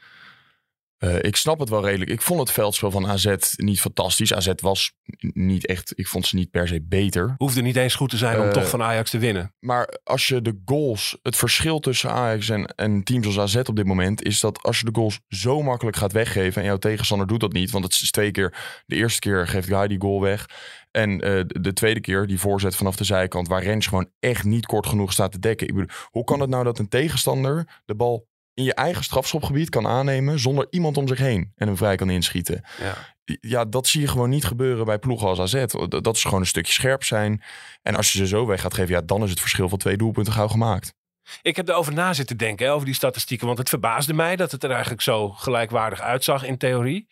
Eh, 0.99 1.17
ik 1.21 1.37
snap 1.37 1.59
het 1.59 1.69
wel 1.69 1.85
redelijk. 1.85 2.11
Ik 2.11 2.23
vond 2.23 2.41
het 2.41 2.51
veldspel 2.51 2.91
van 2.91 3.07
AZ 3.07 3.35
niet 3.57 3.81
fantastisch. 3.81 4.35
AZ 4.35 4.53
was 4.57 4.93
niet 5.21 5.67
echt, 5.67 5.93
ik 5.95 6.09
vond 6.09 6.27
ze 6.27 6.37
niet 6.37 6.51
per 6.51 6.69
se 6.69 6.83
beter. 6.83 7.35
Hoefde 7.37 7.63
niet 7.63 7.77
eens 7.77 7.95
goed 7.95 8.11
te 8.11 8.17
zijn 8.17 8.41
om 8.41 8.47
Eh, 8.47 8.51
toch 8.51 8.69
van 8.69 8.83
Ajax 8.83 9.11
te 9.11 9.19
winnen. 9.19 9.55
Maar 9.59 9.99
als 10.05 10.29
je 10.29 10.43
de 10.43 10.61
goals, 10.65 11.19
het 11.23 11.37
verschil 11.37 11.79
tussen 11.79 12.11
Ajax 12.11 12.49
en, 12.49 12.67
en 12.67 13.03
teams 13.03 13.27
als 13.27 13.39
AZ 13.39 13.57
op 13.57 13.77
dit 13.77 13.87
moment 13.87 14.23
is 14.23 14.41
dat 14.41 14.63
als 14.63 14.79
je 14.79 14.85
de 14.85 14.95
goals 14.95 15.21
zo 15.29 15.63
makkelijk 15.63 15.97
gaat 15.97 16.13
weggeven 16.13 16.61
en 16.63 16.69
jouw 16.69 16.77
tegenstander 16.77 17.27
doet 17.27 17.41
dat 17.41 17.53
niet, 17.53 17.71
want 17.71 17.85
het 17.85 17.93
is 17.93 18.11
twee 18.11 18.31
keer, 18.31 18.83
de 18.87 18.97
eerste 18.97 19.21
keer 19.21 19.47
geeft 19.47 19.69
Guy 19.69 19.87
die 19.89 20.01
goal 20.01 20.21
weg 20.21 20.47
en 20.91 21.21
eh, 21.21 21.33
de, 21.47 21.61
de 21.61 21.73
tweede 21.73 22.01
keer 22.01 22.27
die 22.27 22.41
voorzet 22.41 22.77
vanaf 22.77 22.97
de 22.97 23.05
zijkant 23.05 23.49
waar 23.49 23.63
Rens 23.63 23.87
gewoon 23.87 24.11
echt 24.21 24.45
niet 24.45 24.67
kort 24.67 24.87
genoeg 24.87 25.13
staat 25.13 25.33
te 25.33 25.39
dekken. 25.39 25.69
Ik 25.69 25.75
bedoel, 25.75 25.97
hoe 26.11 26.25
kan 26.25 26.41
het 26.41 26.51
nou 26.51 26.65
dat 26.65 26.79
een 26.79 26.89
tegenstander 26.89 27.81
de 27.85 27.95
bal 27.95 28.27
in 28.59 28.65
je 28.65 28.75
eigen 28.75 29.05
strafschopgebied 29.05 29.71
kan 29.71 29.87
aannemen 29.87 30.39
zonder 30.39 30.67
iemand 30.71 30.97
om 30.97 31.09
zich 31.09 31.19
heen 31.19 31.53
en 31.57 31.67
hem 31.67 31.77
vrij 31.77 31.97
kan 31.97 32.11
inschieten? 32.11 32.65
Ja. 32.81 32.95
Ja, 33.41 33.65
dat 33.65 33.87
zie 33.87 34.01
je 34.01 34.09
gewoon 34.09 34.29
niet 34.29 34.45
gebeuren 34.45 34.85
bij 34.85 34.99
ploegen 34.99 35.29
als 35.29 35.41
AZ. 35.41 35.65
Dat 35.89 36.17
is 36.17 36.25
gewoon 36.25 36.41
een 36.41 36.47
stukje 36.47 36.73
scherp 36.73 37.05
zijn. 37.05 37.43
En 37.83 37.97
als 37.97 38.13
je 38.13 38.19
ze 38.19 38.27
zo 38.27 38.47
weg 38.47 38.61
gaat 38.61 38.75
geven, 38.75 38.95
ja, 38.95 39.01
dan 39.01 39.23
is 39.23 39.31
het 39.31 39.41
verschil 39.41 39.69
van 39.69 39.79
twee 39.79 39.97
doelpunten 39.97 40.33
gauw 40.33 40.49
gemaakt. 40.49 40.95
Ik 41.43 41.57
heb 41.57 41.69
erover 41.69 41.93
na 41.93 42.13
zitten 42.13 42.37
denken, 42.37 42.67
hè, 42.67 42.73
over 42.73 42.87
die 42.87 42.95
statistieken. 42.95 43.47
Want 43.47 43.59
het 43.59 43.69
verbaasde 43.69 44.15
mij 44.15 44.37
dat 44.37 44.53
het 44.53 44.65
er 44.65 44.71
eigenlijk 44.71 45.03
zo 45.03 45.29
gelijkwaardig 45.29 46.01
uitzag 46.01 46.45
in 46.45 46.59
theorie. 46.59 47.09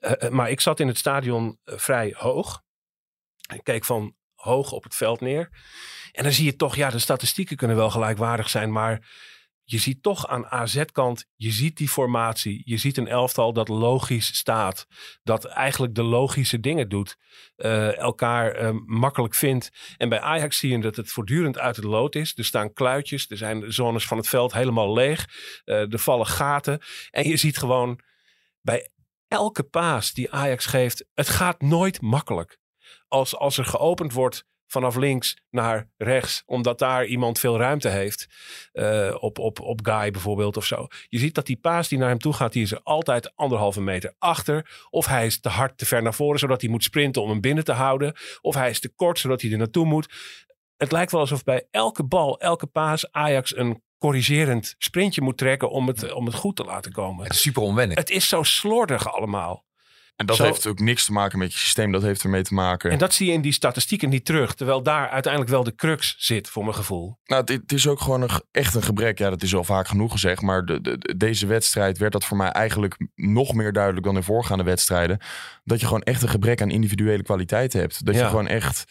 Eh, 0.00 0.12
eh, 0.18 0.30
maar 0.30 0.50
ik 0.50 0.60
zat 0.60 0.80
in 0.80 0.88
het 0.88 0.98
stadion 0.98 1.58
eh, 1.64 1.78
vrij 1.78 2.14
hoog. 2.16 2.62
Ik 3.54 3.64
keek 3.64 3.84
van 3.84 4.14
hoog 4.34 4.72
op 4.72 4.82
het 4.82 4.94
veld 4.94 5.20
neer. 5.20 5.48
En 6.12 6.22
dan 6.22 6.32
zie 6.32 6.44
je 6.44 6.56
toch, 6.56 6.76
ja, 6.76 6.90
de 6.90 6.98
statistieken 6.98 7.56
kunnen 7.56 7.76
wel 7.76 7.90
gelijkwaardig 7.90 8.48
zijn. 8.48 8.72
Maar 8.72 9.00
je 9.68 9.78
ziet 9.78 10.02
toch 10.02 10.26
aan 10.26 10.46
AZ-kant, 10.46 11.26
je 11.34 11.50
ziet 11.50 11.76
die 11.76 11.88
formatie. 11.88 12.62
Je 12.64 12.76
ziet 12.76 12.96
een 12.96 13.08
elftal 13.08 13.52
dat 13.52 13.68
logisch 13.68 14.36
staat. 14.36 14.86
Dat 15.22 15.44
eigenlijk 15.44 15.94
de 15.94 16.02
logische 16.02 16.60
dingen 16.60 16.88
doet. 16.88 17.16
eh, 17.56 17.98
elkaar 17.98 18.52
eh, 18.52 18.70
makkelijk 18.84 19.34
vindt. 19.34 19.70
En 19.96 20.08
bij 20.08 20.20
Ajax 20.20 20.58
zie 20.58 20.70
je 20.70 20.80
dat 20.80 20.96
het 20.96 21.10
voortdurend 21.10 21.58
uit 21.58 21.76
het 21.76 21.84
lood 21.84 22.14
is. 22.14 22.32
Er 22.36 22.44
staan 22.44 22.72
kluitjes, 22.72 23.30
er 23.30 23.36
zijn 23.36 23.72
zones 23.72 24.06
van 24.06 24.16
het 24.16 24.28
veld 24.28 24.52
helemaal 24.52 24.92
leeg. 24.92 25.26
eh, 25.64 25.92
er 25.92 25.98
vallen 25.98 26.26
gaten. 26.26 26.80
En 27.10 27.28
je 27.28 27.36
ziet 27.36 27.58
gewoon 27.58 28.00
bij 28.60 28.90
elke 29.28 29.62
paas 29.62 30.12
die 30.12 30.30
Ajax 30.32 30.66
geeft, 30.66 31.06
het 31.14 31.28
gaat 31.28 31.60
nooit 31.60 32.00
makkelijk. 32.00 32.58
Als, 33.08 33.36
als 33.36 33.58
er 33.58 33.64
geopend 33.64 34.12
wordt 34.12 34.44
vanaf 34.66 34.96
links 34.96 35.36
naar 35.50 35.88
rechts, 35.96 36.42
omdat 36.46 36.78
daar 36.78 37.06
iemand 37.06 37.38
veel 37.38 37.58
ruimte 37.58 37.88
heeft, 37.88 38.26
eh, 38.72 39.14
op, 39.20 39.38
op, 39.38 39.60
op 39.60 39.80
Guy 39.86 40.10
bijvoorbeeld 40.10 40.56
of 40.56 40.64
zo. 40.64 40.86
Je 41.08 41.18
ziet 41.18 41.34
dat 41.34 41.46
die 41.46 41.56
paas 41.56 41.88
die 41.88 41.98
naar 41.98 42.08
hem 42.08 42.18
toe 42.18 42.32
gaat, 42.32 42.52
die 42.52 42.62
is 42.62 42.72
er 42.72 42.80
altijd 42.82 43.32
anderhalve 43.36 43.80
meter 43.80 44.14
achter. 44.18 44.86
Of 44.90 45.06
hij 45.06 45.26
is 45.26 45.40
te 45.40 45.48
hard, 45.48 45.78
te 45.78 45.86
ver 45.86 46.02
naar 46.02 46.14
voren, 46.14 46.38
zodat 46.38 46.60
hij 46.60 46.70
moet 46.70 46.84
sprinten 46.84 47.22
om 47.22 47.30
hem 47.30 47.40
binnen 47.40 47.64
te 47.64 47.72
houden. 47.72 48.14
Of 48.40 48.54
hij 48.54 48.70
is 48.70 48.80
te 48.80 48.94
kort, 48.94 49.18
zodat 49.18 49.40
hij 49.40 49.50
er 49.50 49.58
naartoe 49.58 49.86
moet. 49.86 50.14
Het 50.76 50.92
lijkt 50.92 51.12
wel 51.12 51.20
alsof 51.20 51.44
bij 51.44 51.66
elke 51.70 52.04
bal, 52.04 52.40
elke 52.40 52.66
paas, 52.66 53.12
Ajax 53.12 53.56
een 53.56 53.82
corrigerend 53.98 54.74
sprintje 54.78 55.22
moet 55.22 55.38
trekken 55.38 55.70
om 55.70 55.86
het, 55.86 56.12
om 56.12 56.26
het 56.26 56.34
goed 56.34 56.56
te 56.56 56.64
laten 56.64 56.92
komen. 56.92 57.24
Het 57.24 57.32
is 57.32 57.40
super 57.40 57.62
onwennig. 57.62 57.98
Het 57.98 58.10
is 58.10 58.28
zo 58.28 58.42
slordig 58.42 59.14
allemaal. 59.14 59.65
En 60.16 60.26
dat 60.26 60.36
Zo- 60.36 60.44
heeft 60.44 60.66
ook 60.66 60.78
niks 60.78 61.04
te 61.04 61.12
maken 61.12 61.38
met 61.38 61.52
je 61.52 61.58
systeem. 61.58 61.92
Dat 61.92 62.02
heeft 62.02 62.22
ermee 62.22 62.42
te 62.42 62.54
maken. 62.54 62.90
En 62.90 62.98
dat 62.98 63.14
zie 63.14 63.26
je 63.26 63.32
in 63.32 63.40
die 63.40 63.52
statistieken 63.52 64.08
niet 64.08 64.24
terug. 64.24 64.54
Terwijl 64.54 64.82
daar 64.82 65.08
uiteindelijk 65.08 65.52
wel 65.52 65.64
de 65.64 65.74
crux 65.74 66.14
zit, 66.18 66.48
voor 66.48 66.62
mijn 66.62 66.74
gevoel. 66.74 67.18
Nou, 67.24 67.40
het, 67.40 67.48
het 67.50 67.72
is 67.72 67.86
ook 67.88 68.00
gewoon 68.00 68.22
een, 68.22 68.30
echt 68.52 68.74
een 68.74 68.82
gebrek. 68.82 69.18
Ja, 69.18 69.30
dat 69.30 69.42
is 69.42 69.54
al 69.54 69.64
vaak 69.64 69.88
genoeg 69.88 70.12
gezegd. 70.12 70.42
Maar 70.42 70.64
de, 70.64 70.80
de- 70.80 70.98
de- 70.98 71.16
deze 71.16 71.46
wedstrijd 71.46 71.98
werd 71.98 72.12
dat 72.12 72.24
voor 72.24 72.36
mij 72.36 72.48
eigenlijk 72.48 72.96
nog 73.14 73.54
meer 73.54 73.72
duidelijk 73.72 74.04
dan 74.06 74.16
in 74.16 74.22
voorgaande 74.22 74.64
wedstrijden. 74.64 75.18
Dat 75.64 75.80
je 75.80 75.86
gewoon 75.86 76.02
echt 76.02 76.22
een 76.22 76.28
gebrek 76.28 76.60
aan 76.62 76.70
individuele 76.70 77.22
kwaliteit 77.22 77.72
hebt. 77.72 78.04
Dat 78.04 78.14
Ja. 78.14 78.20
je 78.22 78.28
gewoon 78.28 78.48
echt. 78.48 78.84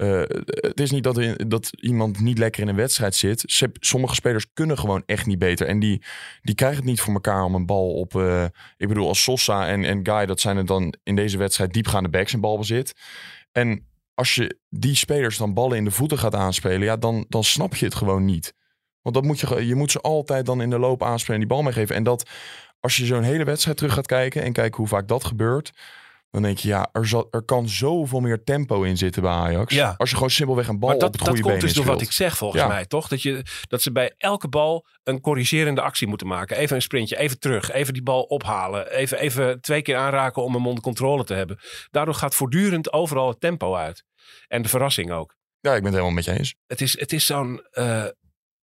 Eh, 0.00 0.22
het 0.44 0.80
is 0.80 0.90
niet 0.90 1.04
dat, 1.04 1.16
er- 1.16 1.48
dat 1.48 1.70
iemand 1.80 2.20
niet 2.20 2.38
lekker 2.38 2.62
in 2.62 2.68
een 2.68 2.76
wedstrijd 2.76 3.14
zit. 3.14 3.42
Sommige 3.80 4.14
spelers 4.14 4.52
kunnen 4.52 4.78
gewoon 4.78 5.02
echt 5.06 5.26
niet 5.26 5.38
beter. 5.38 5.66
En 5.66 5.78
die, 5.78 6.02
die 6.42 6.54
krijgen 6.54 6.78
het 6.78 6.86
niet 6.86 7.00
voor 7.00 7.14
elkaar 7.14 7.44
om 7.44 7.54
een 7.54 7.66
bal 7.66 7.94
op. 7.94 8.14
eh, 8.16 8.44
ik 8.76 8.88
bedoel, 8.88 9.08
als 9.08 9.22
Sosa 9.22 9.66
en, 9.68 9.84
en 9.84 10.00
Guy, 10.02 10.26
dat 10.26 10.40
zijn 10.40 10.56
het 10.56 10.66
dan 10.66 10.94
in 11.02 11.16
deze 11.16 11.38
wedstrijd 11.38 11.72
diepgaande 11.72 12.08
backs 12.08 12.32
in 12.32 12.40
balbezit. 12.40 12.92
En 13.52 13.86
als 14.14 14.34
je 14.34 14.58
die 14.68 14.94
spelers 14.94 15.36
dan 15.36 15.54
ballen 15.54 15.76
in 15.76 15.84
de 15.84 15.90
voeten 15.90 16.18
gaat 16.18 16.34
aanspelen, 16.34 16.82
ja, 16.82 16.96
dan, 16.96 17.24
dan 17.28 17.44
snap 17.44 17.74
je 17.74 17.84
het 17.84 17.94
gewoon 17.94 18.24
niet. 18.24 18.54
Want 19.02 19.14
dat 19.14 19.24
moet 19.24 19.40
je, 19.40 19.66
je 19.66 19.74
moet 19.74 19.90
ze 19.90 20.00
altijd 20.00 20.46
dan 20.46 20.62
in 20.62 20.70
de 20.70 20.78
loop 20.78 21.02
aanspelen 21.02 21.40
en 21.40 21.46
die 21.46 21.56
bal 21.56 21.62
meegeven. 21.62 21.94
En 21.96 22.02
dat, 22.02 22.30
als 22.80 22.96
je 22.96 23.06
zo'n 23.06 23.22
hele 23.22 23.44
wedstrijd 23.44 23.76
terug 23.76 23.92
gaat 23.94 24.06
kijken 24.06 24.42
en 24.42 24.52
kijken 24.52 24.76
hoe 24.76 24.86
vaak 24.88 25.08
dat 25.08 25.24
gebeurt, 25.24 25.70
dan 26.30 26.42
denk 26.42 26.58
je, 26.58 26.68
ja, 26.68 26.88
er, 26.92 27.06
zal, 27.08 27.28
er 27.30 27.42
kan 27.42 27.68
zoveel 27.68 28.20
meer 28.20 28.44
tempo 28.44 28.82
in 28.82 28.96
zitten 28.96 29.22
bij 29.22 29.30
Ajax. 29.30 29.74
Ja. 29.74 29.94
Als 29.96 30.08
je 30.10 30.14
gewoon 30.14 30.30
simpelweg 30.30 30.68
een 30.68 30.78
bal 30.78 30.88
maar 30.88 30.96
op 30.96 31.02
dat, 31.02 31.10
het 31.10 31.18
dat 31.18 31.28
goede 31.28 31.42
komt 31.42 31.54
been 31.54 31.64
dus 31.66 31.74
door 31.76 31.84
wat 31.84 32.00
ik 32.00 32.12
zeg, 32.12 32.36
volgens 32.36 32.62
Ja. 32.62 32.68
mij, 32.68 32.86
toch? 32.86 33.08
Dat, 33.08 33.22
je, 33.22 33.42
dat 33.68 33.82
ze 33.82 33.92
bij 33.92 34.14
elke 34.16 34.48
bal 34.48 34.86
een 35.02 35.20
corrigerende 35.20 35.80
actie 35.80 36.06
moeten 36.06 36.26
maken. 36.26 36.56
Even 36.56 36.76
een 36.76 36.82
sprintje, 36.82 37.18
even 37.18 37.38
terug, 37.38 37.70
even 37.70 37.92
die 37.92 38.02
bal 38.02 38.22
ophalen. 38.22 38.90
Even, 38.92 39.18
even 39.18 39.60
twee 39.60 39.82
keer 39.82 39.96
aanraken 39.96 40.42
om 40.44 40.54
hem 40.54 40.66
onder 40.66 40.82
controle 40.82 41.24
te 41.24 41.34
hebben. 41.34 41.58
Daardoor 41.90 42.14
gaat 42.14 42.34
voortdurend 42.34 42.92
overal 42.92 43.28
het 43.28 43.40
tempo 43.40 43.74
uit. 43.74 44.04
En 44.48 44.62
de 44.62 44.68
verrassing 44.68 45.12
ook. 45.12 45.36
Ja, 45.60 45.70
ik 45.74 45.82
ben 45.82 45.92
het 45.92 45.92
helemaal 45.92 46.14
met 46.14 46.24
je 46.24 46.38
eens. 46.38 46.54
Het 46.66 46.80
is, 46.80 46.98
het 47.00 47.12
is 47.12 47.26
zo'n... 47.26 47.60
eh, 47.70 48.04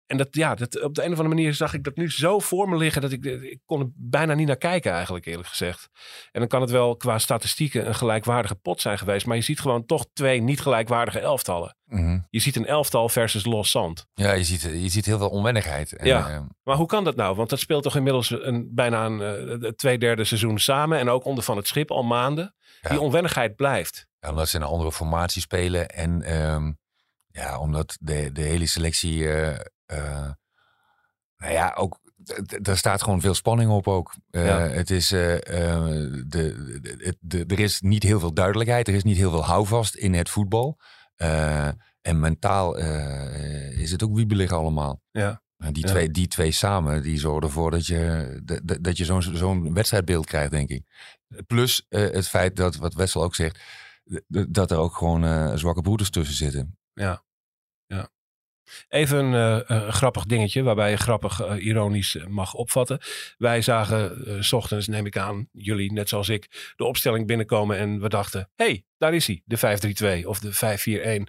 en 0.07 0.17
dat, 0.17 0.27
ja, 0.31 0.55
dat, 0.55 0.81
op 0.81 0.93
de 0.95 1.01
een 1.03 1.11
of 1.11 1.17
andere 1.17 1.35
manier 1.35 1.53
zag 1.53 1.73
ik 1.73 1.83
dat 1.83 1.95
nu 1.95 2.11
zo 2.11 2.39
voor 2.39 2.69
me 2.69 2.77
liggen 2.77 3.01
dat 3.01 3.11
ik, 3.11 3.25
ik 3.25 3.59
kon 3.65 3.79
er 3.79 3.87
bijna 3.95 4.33
niet 4.33 4.47
naar 4.47 4.55
kijken 4.57 4.91
eigenlijk 4.91 5.25
eerlijk 5.25 5.47
gezegd. 5.47 5.89
En 6.31 6.39
dan 6.39 6.47
kan 6.47 6.61
het 6.61 6.69
wel 6.69 6.95
qua 6.97 7.19
statistieken 7.19 7.87
een 7.87 7.95
gelijkwaardige 7.95 8.55
pot 8.55 8.81
zijn 8.81 8.97
geweest. 8.97 9.25
Maar 9.25 9.35
je 9.35 9.41
ziet 9.41 9.59
gewoon 9.59 9.85
toch 9.85 10.05
twee 10.13 10.41
niet 10.41 10.61
gelijkwaardige 10.61 11.19
elftallen. 11.19 11.75
Mhm. 11.85 12.19
Je 12.29 12.39
ziet 12.39 12.55
een 12.55 12.65
elftal 12.65 13.09
versus 13.09 13.45
los 13.45 13.71
zand. 13.71 14.05
Ja, 14.13 14.31
je 14.33 14.43
ziet, 14.43 14.61
je 14.61 14.89
ziet 14.89 15.05
heel 15.05 15.17
veel 15.17 15.29
onwennigheid. 15.29 15.93
En, 15.93 16.07
Ja. 16.07 16.29
eh, 16.29 16.39
Maar 16.63 16.75
hoe 16.75 16.87
kan 16.87 17.03
dat 17.03 17.15
nou? 17.15 17.35
Want 17.35 17.49
dat 17.49 17.59
speelt 17.59 17.83
toch 17.83 17.95
inmiddels 17.95 18.29
een, 18.29 18.69
bijna 18.73 19.05
een 19.05 19.21
eh, 19.21 19.69
twee 19.69 19.97
derde 19.97 20.23
seizoen 20.23 20.59
samen. 20.59 20.99
En 20.99 21.09
ook 21.09 21.25
onder 21.25 21.43
van 21.43 21.57
het 21.57 21.67
schip 21.67 21.91
al 21.91 22.03
maanden. 22.03 22.55
Ja. 22.81 22.89
Die 22.89 22.99
onwennigheid 23.01 23.55
blijft. 23.55 24.07
Ja, 24.19 24.29
omdat 24.29 24.49
ze 24.49 24.55
in 24.57 24.61
een 24.61 24.67
andere 24.69 24.91
formatie 24.91 25.41
spelen. 25.41 25.89
En 25.89 26.21
ehm, 26.21 26.71
ja, 27.31 27.59
omdat 27.59 27.97
de, 28.01 28.31
de 28.31 28.41
hele 28.41 28.65
selectie. 28.67 29.31
eh, 29.33 29.59
eh, 29.85 30.29
nou 31.37 31.53
ja, 31.53 31.73
ook. 31.77 31.99
d- 32.23 32.41
d- 32.63 32.67
Er 32.67 32.77
staat 32.77 33.03
gewoon 33.03 33.21
veel 33.21 33.33
spanning 33.33 33.71
op 33.71 33.87
ook. 33.87 34.13
Eh, 34.29 34.45
Ja. 34.45 34.59
Het 34.59 34.89
is, 34.89 35.11
eh, 35.11 35.19
de, 35.19 36.25
de, 36.27 36.95
het- 36.97 37.17
de, 37.19 37.43
er 37.47 37.59
is 37.59 37.81
niet 37.81 38.03
heel 38.03 38.19
veel 38.19 38.33
duidelijkheid. 38.33 38.87
Er 38.87 38.93
is 38.93 39.03
niet 39.03 39.17
heel 39.17 39.29
veel 39.31 39.45
houvast 39.45 39.95
in 39.95 40.13
het 40.13 40.29
voetbal. 40.29 40.79
En 42.01 42.19
mentaal 42.19 42.77
is 43.77 43.91
het 43.91 44.03
ook 44.03 44.15
wiebelig 44.15 44.51
allemaal. 44.51 45.01
Ja. 45.11 45.43
En 45.57 45.73
die, 45.73 45.83
Ja. 45.85 45.91
twee, 45.91 46.09
die 46.11 46.27
twee 46.27 46.51
samen, 46.51 47.01
die 47.01 47.19
zorgen 47.19 47.41
ervoor 47.43 47.71
dat 47.71 47.85
je, 47.87 48.39
dat- 48.81 48.97
je 48.97 49.05
zo'n 49.05 49.21
zo'n 49.21 49.73
wedstrijdbeeld 49.73 50.25
krijgt, 50.25 50.51
denk 50.51 50.69
ik. 50.69 50.83
Plus 51.47 51.85
het 51.89 52.27
feit 52.27 52.55
dat, 52.55 52.75
wat 52.75 52.93
Wessel 52.93 53.23
ook 53.23 53.35
zegt, 53.35 53.59
dat 54.27 54.71
er 54.71 54.77
ook 54.77 54.95
gewoon 54.95 55.57
zwakke 55.57 55.81
broeders 55.81 56.09
tussen 56.09 56.35
zitten. 56.35 56.77
Ja. 56.93 57.23
Even 58.89 59.25
een 59.25 59.33
eh, 59.67 59.69
eh, 59.69 59.93
grappig 59.93 60.25
dingetje, 60.25 60.63
waarbij 60.63 60.89
je 60.89 60.97
grappig 60.97 61.41
eh, 61.41 61.65
ironisch 61.65 62.15
eh, 62.15 62.25
mag 62.27 62.53
opvatten. 62.53 62.99
Wij 63.37 63.61
zagen 63.61 64.25
eh, 64.25 64.33
s 64.39 64.53
ochtends, 64.53 64.87
neem 64.87 65.05
ik 65.05 65.17
aan, 65.17 65.47
jullie 65.51 65.93
net 65.93 66.09
zoals 66.09 66.29
ik, 66.29 66.73
de 66.75 66.83
opstelling 66.83 67.27
binnenkomen 67.27 67.77
en 67.77 68.01
we 68.01 68.09
dachten, 68.09 68.49
hé, 68.55 68.65
hey, 68.65 68.83
daar 68.97 69.13
is 69.13 69.27
hij, 69.27 69.41
de 69.45 70.21
5-3-2 70.23 70.27
of 70.27 70.39
de 70.39 70.53
5-4-1. 70.53 70.57
En 71.07 71.27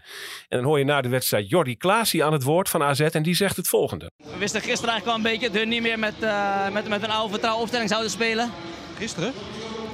dan 0.49 0.64
hoor 0.64 0.79
je 0.79 0.85
na 0.85 1.01
de 1.01 1.09
wedstrijd 1.09 1.49
Jordi 1.49 1.77
Klaasie 1.77 2.25
aan 2.25 2.33
het 2.33 2.42
woord 2.42 2.68
van 2.68 2.83
AZ 2.83 3.01
en 3.01 3.22
die 3.22 3.35
zegt 3.35 3.57
het 3.57 3.68
volgende. 3.68 4.11
We 4.16 4.38
wisten 4.38 4.61
gisteren 4.61 4.90
eigenlijk 4.90 5.05
wel 5.05 5.14
een 5.14 5.38
beetje 5.38 5.51
dat 5.51 5.61
hun 5.61 5.68
niet 5.68 5.83
meer 5.83 5.99
met, 5.99 6.22
eh, 6.22 6.68
met, 6.70 6.88
met 6.88 7.03
een 7.03 7.11
oude 7.11 7.31
vertrouwen 7.31 7.62
opstelling 7.62 7.90
zouden 7.90 8.11
spelen. 8.11 8.51
Gisteren? 8.99 9.33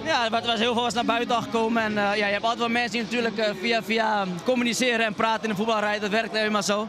Ja, 0.04 0.24
er 0.24 0.30
was, 0.30 0.46
was 0.46 0.58
heel 0.58 0.72
veel 0.72 0.82
was 0.82 0.94
naar 0.94 1.04
buiten 1.04 1.42
gekomen. 1.42 1.82
En 1.82 1.90
eh, 1.90 2.16
ja, 2.16 2.26
je 2.26 2.32
hebt 2.32 2.42
altijd 2.42 2.58
wel 2.58 2.68
mensen 2.68 2.92
die 2.92 3.02
natuurlijk 3.02 3.56
via, 3.60 3.82
via 3.82 4.26
communiceren 4.44 5.06
en 5.06 5.14
praten 5.14 5.42
in 5.42 5.48
de 5.48 5.56
voetbalrij. 5.56 5.98
Dat 5.98 6.10
werkt 6.10 6.32
helemaal 6.32 6.62
zo. 6.62 6.88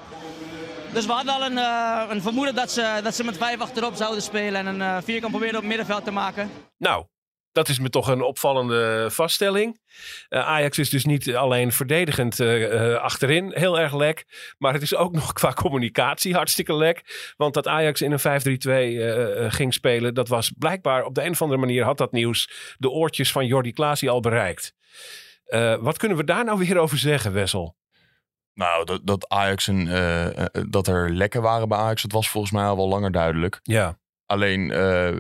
Dus 0.93 1.05
we 1.05 1.11
hadden 1.11 1.33
al 1.33 1.45
een, 1.45 1.57
eh, 1.57 2.05
een 2.09 2.21
vermoeden 2.21 2.55
dat 2.55 2.71
ze, 2.71 2.99
dat 3.03 3.15
ze 3.15 3.23
met 3.23 3.37
vijf 3.37 3.59
achterop 3.59 3.95
zouden 3.95 4.21
spelen 4.21 4.55
en 4.55 4.65
een 4.65 4.81
eh, 4.81 4.97
vierkant 5.03 5.31
proberen 5.31 5.59
op 5.59 5.65
middenveld 5.65 6.03
te 6.03 6.11
maken. 6.11 6.51
Nou, 6.77 7.05
dat 7.53 7.69
is 7.69 7.79
me 7.79 7.89
toch 7.89 8.07
een 8.07 8.21
opvallende 8.21 9.07
vaststelling. 9.11 9.79
Eh, 10.29 10.47
Ajax 10.47 10.77
is 10.77 10.89
dus 10.89 11.05
niet 11.05 11.35
alleen 11.35 11.71
verdedigend 11.71 12.39
achterin 12.99 13.51
heel 13.55 13.79
erg 13.79 13.95
lek. 13.95 14.25
Maar 14.57 14.73
het 14.73 14.81
is 14.81 14.95
ook 14.95 15.13
nog 15.21 15.33
qua 15.33 15.53
communicatie 15.53 16.33
hartstikke 16.33 16.75
lek. 16.75 17.33
Want 17.37 17.53
dat 17.53 17.67
Ajax 17.67 18.01
in 18.01 18.11
een 18.11 18.19
5-3-2 18.19 18.69
eh, 18.69 19.45
eh, 19.45 19.51
ging 19.51 19.73
spelen, 19.73 20.13
dat 20.13 20.27
was 20.27 20.51
blijkbaar 20.57 21.05
op 21.05 21.15
de 21.15 21.23
een 21.23 21.31
of 21.31 21.41
andere 21.41 21.59
manier 21.59 21.83
had 21.83 21.97
dat 21.97 22.11
nieuws 22.11 22.75
de 22.77 22.89
oortjes 22.89 23.31
van 23.31 23.45
Jordi 23.45 23.73
Klaasie 23.73 24.09
al 24.09 24.19
bereikt. 24.19 24.73
Wat 25.79 25.97
kunnen 25.97 26.17
we 26.17 26.23
daar 26.23 26.45
nou 26.45 26.59
weer 26.59 26.77
over 26.77 26.97
zeggen, 26.97 27.33
Wessel? 27.33 27.75
Nou, 28.53 28.85
dat, 28.85 29.01
dat 29.03 29.29
Ajax 29.29 29.67
een, 29.67 29.87
eh, 29.87 30.37
eh, 30.37 30.45
dat 30.69 30.87
er 30.87 31.09
lekken 31.09 31.41
waren 31.41 31.67
bij 31.67 31.77
Ajax, 31.77 32.01
dat 32.01 32.11
was 32.11 32.29
volgens 32.29 32.53
mij 32.53 32.63
al 32.63 32.75
wel 32.75 32.87
langer 32.87 33.11
duidelijk. 33.11 33.59
Ja. 33.63 33.97
Alleen, 34.25 34.71
eh, 34.71 35.15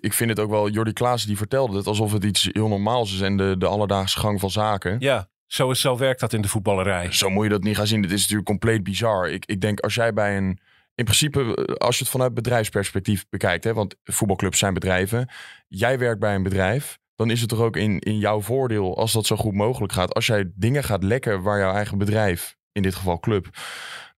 ik 0.00 0.12
vind 0.12 0.30
het 0.30 0.40
ook 0.40 0.50
wel, 0.50 0.68
Jordi 0.68 0.92
Klaas 0.92 1.24
die 1.24 1.36
vertelde 1.36 1.76
het 1.76 1.86
alsof 1.86 2.12
het 2.12 2.24
iets 2.24 2.48
heel 2.52 2.68
normaals 2.68 3.14
is 3.14 3.20
en 3.20 3.36
de, 3.36 3.54
de 3.58 3.66
alledaagse 3.66 4.18
gang 4.18 4.40
van 4.40 4.50
zaken. 4.50 4.96
Ja, 4.98 5.28
zo, 5.46 5.70
is, 5.70 5.80
zo 5.80 5.96
werkt 5.96 6.20
dat 6.20 6.32
in 6.32 6.40
de 6.42 6.48
voetballerij. 6.48 7.12
Zo 7.12 7.30
moet 7.30 7.44
je 7.44 7.50
dat 7.50 7.62
niet 7.62 7.76
gaan 7.76 7.86
zien. 7.86 8.02
Dit 8.02 8.12
is 8.12 8.20
natuurlijk 8.20 8.48
compleet 8.48 8.82
bizar. 8.82 9.30
Ik, 9.30 9.46
ik 9.46 9.60
denk 9.60 9.80
als 9.80 9.94
jij 9.94 10.12
bij 10.12 10.36
een. 10.36 10.58
In 10.94 11.04
principe, 11.04 11.54
als 11.78 11.96
je 11.96 12.02
het 12.02 12.12
vanuit 12.12 12.34
bedrijfsperspectief 12.34 13.26
bekijkt, 13.28 13.64
hè, 13.64 13.74
want 13.74 13.94
voetbalclubs 14.04 14.58
zijn 14.58 14.74
bedrijven. 14.74 15.28
Jij 15.68 15.98
werkt 15.98 16.20
bij 16.20 16.34
een 16.34 16.42
bedrijf. 16.42 16.98
Dan 17.14 17.30
is 17.30 17.40
het 17.40 17.48
toch 17.48 17.60
ook 17.60 17.76
in, 17.76 17.98
in 17.98 18.18
jouw 18.18 18.40
voordeel 18.40 18.96
als 18.96 19.12
dat 19.12 19.26
zo 19.26 19.36
goed 19.36 19.54
mogelijk 19.54 19.92
gaat. 19.92 20.14
Als 20.14 20.26
jij 20.26 20.50
dingen 20.54 20.84
gaat 20.84 21.02
lekken 21.02 21.42
waar 21.42 21.58
jouw 21.58 21.72
eigen 21.72 21.98
bedrijf, 21.98 22.55
in 22.76 22.82
dit 22.82 22.94
geval 22.94 23.18
club, 23.18 23.48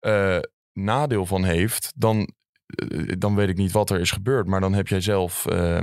eh, 0.01 0.39
nadeel 0.73 1.27
van 1.27 1.45
heeft. 1.45 1.93
Dan, 1.97 2.35
eh, 2.67 3.13
dan 3.19 3.35
weet 3.35 3.49
ik 3.49 3.57
niet 3.57 3.73
wat 3.73 3.91
er 3.91 4.01
is 4.01 4.11
gebeurd. 4.11 4.47
Maar 4.47 4.61
dan 4.61 4.75
heb 4.75 4.89
jij 4.89 5.01
zelf 5.01 5.47
eh, 5.47 5.81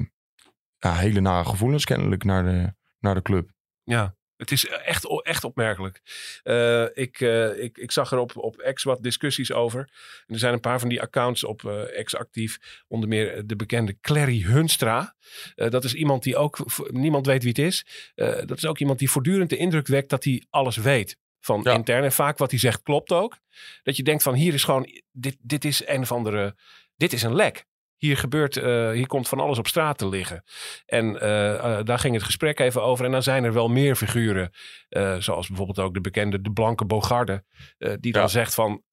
ja, 0.77 0.93
hele 0.93 1.19
nare 1.19 1.49
gevoelens 1.49 1.85
kennelijk 1.85 2.23
naar 2.23 2.43
de, 2.43 2.73
naar 2.99 3.15
de 3.15 3.21
club. 3.21 3.51
Ja, 3.83 4.15
het 4.37 4.51
is 4.51 4.67
echt, 4.67 5.21
echt 5.21 5.43
opmerkelijk. 5.43 6.01
Ik, 6.93 7.19
ik, 7.59 7.77
ik 7.77 7.91
zag 7.91 8.11
er 8.11 8.17
op, 8.17 8.37
op 8.37 8.71
X 8.73 8.83
wat 8.83 9.03
discussies 9.03 9.51
over. 9.51 9.79
Er 10.27 10.39
zijn 10.39 10.53
een 10.53 10.59
paar 10.59 10.79
van 10.79 10.89
die 10.89 11.01
accounts 11.01 11.43
op 11.43 11.65
eh, 11.65 12.03
X 12.03 12.15
actief. 12.15 12.83
Onder 12.87 13.09
meer 13.09 13.47
de 13.47 13.55
bekende 13.55 13.99
Clary 13.99 14.41
Hunstra. 14.41 15.15
Dat 15.55 15.83
is 15.83 15.93
iemand 15.93 16.23
die 16.23 16.37
ook, 16.37 16.65
niemand 16.91 17.25
weet 17.25 17.43
wie 17.43 17.53
het 17.55 17.65
is. 17.65 17.85
Dat 18.45 18.57
is 18.57 18.65
ook 18.65 18.79
iemand 18.79 18.99
die 18.99 19.09
voortdurend 19.09 19.49
de 19.49 19.57
indruk 19.57 19.87
wekt 19.87 20.09
dat 20.09 20.23
hij 20.23 20.43
alles 20.49 20.77
weet. 20.77 21.17
Van 21.45 21.65
intern. 21.65 22.03
En 22.03 22.11
vaak 22.11 22.37
wat 22.37 22.51
hij 22.51 22.59
zegt 22.59 22.81
klopt 22.81 23.11
ook. 23.11 23.37
Dat 23.83 23.97
je 23.97 24.03
denkt 24.03 24.23
van 24.23 24.33
hier 24.33 24.53
is 24.53 24.63
gewoon, 24.63 24.87
dit, 25.11 25.37
dit 25.41 25.65
is 25.65 25.87
een 25.87 26.01
of 26.01 26.11
andere, 26.11 26.55
dit 26.95 27.13
is 27.13 27.23
een 27.23 27.35
lek. 27.35 27.65
Hier 27.97 28.17
gebeurt, 28.17 28.57
eh, 28.57 28.91
hier 28.91 29.07
komt 29.07 29.27
van 29.27 29.39
alles 29.39 29.57
op 29.57 29.67
straat 29.67 29.97
te 29.97 30.09
liggen. 30.09 30.43
En 30.85 31.19
eh, 31.21 31.53
eh, 31.53 31.85
daar 31.85 31.99
ging 31.99 32.13
het 32.13 32.23
gesprek 32.23 32.59
even 32.59 32.83
over. 32.83 33.05
En 33.05 33.11
dan 33.11 33.23
zijn 33.23 33.43
er 33.43 33.53
wel 33.53 33.67
meer 33.67 33.95
figuren, 33.95 34.51
zoals 35.19 35.47
bijvoorbeeld 35.47 35.79
ook 35.79 35.93
de 35.93 36.01
bekende 36.01 36.41
De 36.41 36.51
Blanke 36.51 36.85
Bogarde, 36.85 37.43
die 37.99 38.11
dan 38.11 38.29
zegt 38.29 38.53
van, 38.53 38.83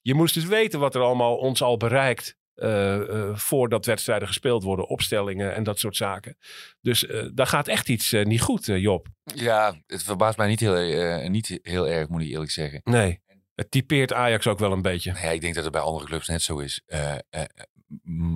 je 0.00 0.14
moest 0.14 0.34
dus 0.34 0.44
weten 0.44 0.80
wat 0.80 0.94
er 0.94 1.00
allemaal 1.00 1.36
ons 1.36 1.62
al 1.62 1.76
bereikt. 1.76 2.38
Eh, 2.60 2.94
eh, 2.94 3.36
voordat 3.36 3.86
wedstrijden 3.86 4.28
gespeeld 4.28 4.62
worden, 4.62 4.88
opstellingen 4.88 5.54
en 5.54 5.62
dat 5.62 5.78
soort 5.78 5.96
zaken. 5.96 6.36
Dus 6.80 7.06
eh, 7.06 7.26
daar 7.34 7.46
gaat 7.46 7.68
echt 7.68 7.88
iets 7.88 8.12
niet 8.12 8.40
goed, 8.40 8.66
Job. 8.66 9.06
Ja, 9.34 9.80
het 9.86 10.02
verbaast 10.02 10.38
mij 10.38 10.48
niet 10.48 10.60
heel, 10.60 11.28
niet 11.28 11.58
heel 11.62 11.88
erg, 11.88 12.08
moet 12.08 12.22
ik 12.22 12.28
eerlijk 12.28 12.50
zeggen. 12.50 12.80
Nee, 12.84 13.20
het 13.54 13.70
typeert 13.70 14.12
Ajax 14.12 14.46
ook 14.46 14.58
wel 14.58 14.72
een 14.72 14.82
beetje. 14.82 15.12
Ja, 15.12 15.30
ik 15.30 15.40
denk 15.40 15.54
dat 15.54 15.64
het 15.64 15.72
bij 15.72 15.82
andere 15.82 16.04
clubs 16.04 16.28
net 16.28 16.42
zo 16.42 16.58
is. 16.58 16.82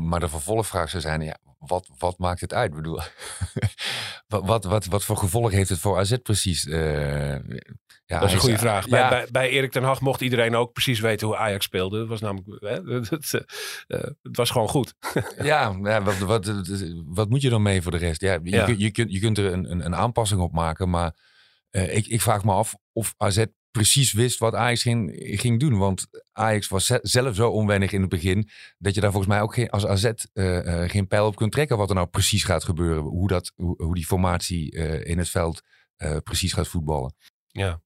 Maar 0.08 0.20
de 0.20 0.28
vervolgvraag 0.28 0.90
zou 0.90 1.02
zijn, 1.02 1.20
ja, 1.20 1.36
wat, 1.58 1.90
wat 1.98 2.18
maakt 2.18 2.40
het 2.40 2.54
uit? 2.54 2.70
Ik 2.70 2.76
bedoel, 2.76 3.00
wat, 4.26 4.44
wat, 4.44 4.64
wat, 4.64 4.84
wat 4.84 5.04
voor 5.04 5.16
gevolg 5.16 5.50
heeft 5.50 5.68
het 5.68 5.78
voor 5.78 5.98
AZ 5.98 6.16
precies? 6.16 6.66
Eh, 6.66 7.38
ja, 8.06 8.18
dat 8.18 8.28
is 8.28 8.34
een 8.34 8.40
goede 8.40 8.58
vraag. 8.58 8.88
Bij, 8.88 9.00
Ja, 9.00 9.08
bij, 9.08 9.26
bij 9.30 9.48
Erik 9.48 9.72
ten 9.72 9.82
Hag 9.82 10.00
mocht 10.00 10.20
iedereen 10.20 10.56
ook 10.56 10.72
precies 10.72 11.00
weten 11.00 11.26
hoe 11.26 11.36
Ajax 11.36 11.64
speelde. 11.64 11.98
Het 11.98 12.08
was 12.08 12.20
namelijk, 12.20 12.60
hè, 12.60 12.98
het, 13.16 13.44
eh, 13.86 14.00
het 14.22 14.36
was 14.36 14.50
gewoon 14.50 14.68
goed. 14.68 14.94
ja, 15.42 15.76
ja 15.82 16.02
wat, 16.02 16.18
wat, 16.18 16.52
wat 17.04 17.28
moet 17.28 17.42
je 17.42 17.50
dan 17.50 17.62
mee 17.62 17.82
voor 17.82 17.92
de 17.92 17.98
rest? 17.98 18.20
Ja, 18.20 18.38
je, 18.42 18.74
je, 18.78 18.90
kunt, 18.90 19.12
je 19.12 19.20
kunt 19.20 19.38
er 19.38 19.52
een, 19.52 19.70
een, 19.70 19.84
een 19.84 19.96
aanpassing 19.96 20.40
op 20.40 20.52
maken, 20.52 20.90
maar 20.90 21.16
eh, 21.70 21.96
ik, 21.96 22.06
ik 22.06 22.22
vraag 22.22 22.44
me 22.44 22.52
af 22.52 22.74
of 22.92 23.14
AZ 23.16 23.44
precies 23.74 24.12
wist 24.12 24.38
wat 24.38 24.54
Ajax 24.54 24.82
ging, 24.82 25.12
ging 25.40 25.60
doen. 25.60 25.78
Want 25.78 26.06
Ajax 26.32 26.68
was 26.68 26.86
ze- 26.86 26.98
zelf 27.02 27.34
zo 27.34 27.50
onwennig 27.50 27.92
in 27.92 28.00
het 28.00 28.10
begin, 28.10 28.48
dat 28.78 28.94
je 28.94 29.00
daar 29.00 29.10
volgens 29.10 29.32
mij 29.32 29.42
ook 29.42 29.54
geen, 29.54 29.70
als 29.70 29.86
AZ 29.86 30.04
eh, 30.04 30.82
eh, 30.82 30.90
geen 30.90 31.06
pijl 31.06 31.26
op 31.26 31.36
kunt 31.36 31.52
trekken 31.52 31.76
wat 31.76 31.88
er 31.88 31.94
nou 31.94 32.06
precies 32.06 32.44
gaat 32.44 32.64
gebeuren. 32.64 33.02
Hoe, 33.02 33.28
dat, 33.28 33.52
hoe, 33.54 33.82
hoe 33.82 33.94
die 33.94 34.06
formatie 34.06 34.72
eh, 34.72 35.10
in 35.10 35.18
het 35.18 35.28
veld 35.28 35.62
eh, 35.96 36.16
precies 36.24 36.52
gaat 36.52 36.68
voetballen. 36.68 37.14
Ja. 37.46 37.82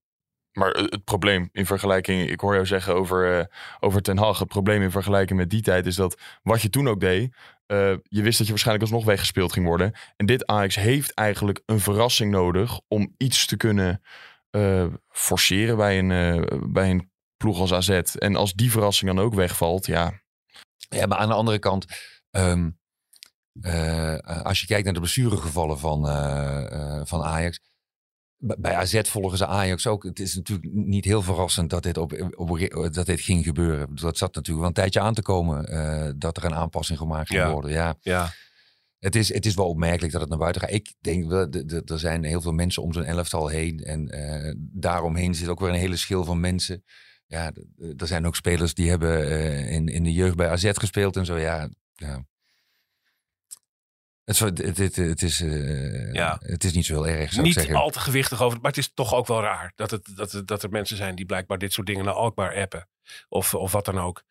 Maar 0.51 0.69
het 0.71 1.03
probleem 1.03 1.49
in 1.51 1.65
vergelijking, 1.65 2.29
ik 2.29 2.39
hoor 2.39 2.53
jou 2.53 2.65
zeggen 2.65 2.95
over, 2.95 3.49
over 3.79 4.01
Ten 4.01 4.17
Hag. 4.17 4.39
Het 4.39 4.47
probleem 4.47 4.81
in 4.81 4.91
vergelijking 4.91 5.39
met 5.39 5.49
die 5.49 5.61
tijd 5.61 5.85
is 5.85 5.95
dat 5.95 6.21
wat 6.43 6.61
je 6.61 6.69
toen 6.69 6.87
ook 6.87 6.99
deed, 6.99 7.35
eh, 7.65 7.93
je 8.03 8.21
wist 8.21 8.37
dat 8.37 8.45
je 8.47 8.53
waarschijnlijk 8.53 8.81
alsnog 8.89 9.05
weggespeeld 9.05 9.53
ging 9.53 9.65
worden. 9.65 9.93
En 10.17 10.25
dit 10.25 10.45
Ajax 10.45 10.75
heeft 10.75 11.13
eigenlijk 11.13 11.61
een 11.65 11.79
verrassing 11.79 12.31
nodig 12.31 12.79
om 12.87 13.13
iets 13.17 13.45
te 13.45 13.57
kunnen 13.57 14.01
eh, 14.49 14.85
forceren 15.09 15.77
bij 15.77 15.99
een, 15.99 16.11
eh, 16.11 16.59
bij 16.67 16.89
een 16.89 17.11
ploeg 17.37 17.59
als 17.59 17.73
AZ. 17.73 17.89
En 18.15 18.35
als 18.35 18.53
die 18.53 18.71
verrassing 18.71 19.15
dan 19.15 19.25
ook 19.25 19.33
wegvalt, 19.33 19.85
ja. 19.85 20.21
Ja, 20.89 21.05
maar 21.05 21.17
aan 21.17 21.27
de 21.27 21.33
andere 21.33 21.59
kant, 21.59 21.85
ehm, 22.31 22.69
eh, 23.61 24.17
als 24.43 24.59
je 24.61 24.67
kijkt 24.67 24.83
naar 24.83 24.93
de 24.93 24.99
blessuregevallen 24.99 25.79
van, 25.79 26.07
eh, 26.07 26.71
eh, 26.97 27.01
van 27.05 27.23
Ajax. 27.23 27.59
Bij 28.37 28.75
AZ 28.75 29.01
volgen 29.01 29.37
ze 29.37 29.45
Ajax 29.47 29.87
ook. 29.87 30.03
Het 30.03 30.19
is 30.19 30.35
natuurlijk 30.35 30.73
niet 30.73 31.05
heel 31.05 31.21
verrassend 31.21 31.69
dat 31.69 31.83
dit, 31.83 31.97
op, 31.97 32.33
op, 32.35 32.59
dat 32.93 33.05
dit 33.05 33.21
ging 33.21 33.43
gebeuren. 33.43 33.95
Dat 33.95 34.17
zat 34.17 34.35
natuurlijk 34.35 34.57
wel 34.57 34.67
een 34.67 34.73
tijdje 34.73 34.99
aan 34.99 35.13
te 35.13 35.21
komen 35.21 35.65
eh, 35.65 36.11
dat 36.15 36.37
er 36.37 36.45
een 36.45 36.55
aanpassing 36.55 36.97
gemaakt 36.97 37.27
ging 37.27 37.41
Ja. 37.41 37.51
worden. 37.51 37.71
Ja. 37.71 37.95
Ja. 38.01 38.31
Het 38.99 39.15
is, 39.15 39.33
het 39.33 39.45
is 39.45 39.55
wel 39.55 39.67
opmerkelijk 39.67 40.11
dat 40.11 40.21
het 40.21 40.29
naar 40.29 40.39
buiten 40.39 40.61
gaat. 40.61 40.71
Ik 40.71 40.93
denk 41.01 41.29
de- 41.29 41.81
er 41.85 41.99
zijn 41.99 42.23
heel 42.23 42.41
veel 42.41 42.51
mensen 42.51 42.83
om 42.83 42.93
zo'n 42.93 43.03
elftal 43.03 43.47
heen. 43.47 43.79
En 43.79 44.09
eh, 44.09 44.53
daaromheen 44.57 45.35
zit 45.35 45.47
ook 45.47 45.59
weer 45.59 45.69
een 45.69 45.75
hele 45.75 45.95
schil 45.95 46.23
van 46.23 46.39
mensen. 46.39 46.83
ja, 47.27 47.51
er 47.97 48.07
zijn 48.07 48.25
ook 48.27 48.35
spelers 48.35 48.73
die 48.73 48.89
hebben 48.89 49.29
eh, 49.29 49.71
in, 49.71 49.87
in 49.87 50.03
de 50.03 50.13
jeugd 50.13 50.35
bij 50.35 50.49
AZ 50.49 50.69
gespeeld 50.73 51.15
en 51.15 51.25
zo. 51.25 51.37
Ja, 51.37 51.69
ja. 51.93 52.25
Het, 54.23 54.39
het, 54.39 54.77
het, 54.77 54.95
het 54.95 55.21
is, 55.21 55.41
eh, 55.41 56.13
Ja. 56.13 56.37
het 56.41 56.63
is 56.63 56.73
niet 56.73 56.85
zo 56.85 56.93
heel 57.03 57.07
erg, 57.07 57.27
zou 57.29 57.39
ik 57.39 57.45
Niet 57.45 57.53
zeggen. 57.53 57.75
al 57.75 57.89
te 57.89 57.99
gewichtig 57.99 58.41
over. 58.41 58.57
Maar 58.61 58.71
het 58.71 58.79
is 58.79 58.91
toch 58.93 59.13
ook 59.13 59.27
wel 59.27 59.41
raar 59.41 59.71
dat, 59.75 59.91
het, 59.91 60.09
dat, 60.15 60.41
dat 60.45 60.63
er 60.63 60.69
mensen 60.69 60.97
zijn 60.97 61.15
die 61.15 61.25
blijkbaar 61.25 61.57
dit 61.57 61.73
soort 61.73 61.87
dingen 61.87 62.05
naar 62.05 62.13
Alkmaar 62.13 62.55
appen. 62.55 62.87
Of, 63.29 63.53
of 63.53 63.71
wat 63.71 63.85
dan 63.85 63.99
ook. 63.99 64.23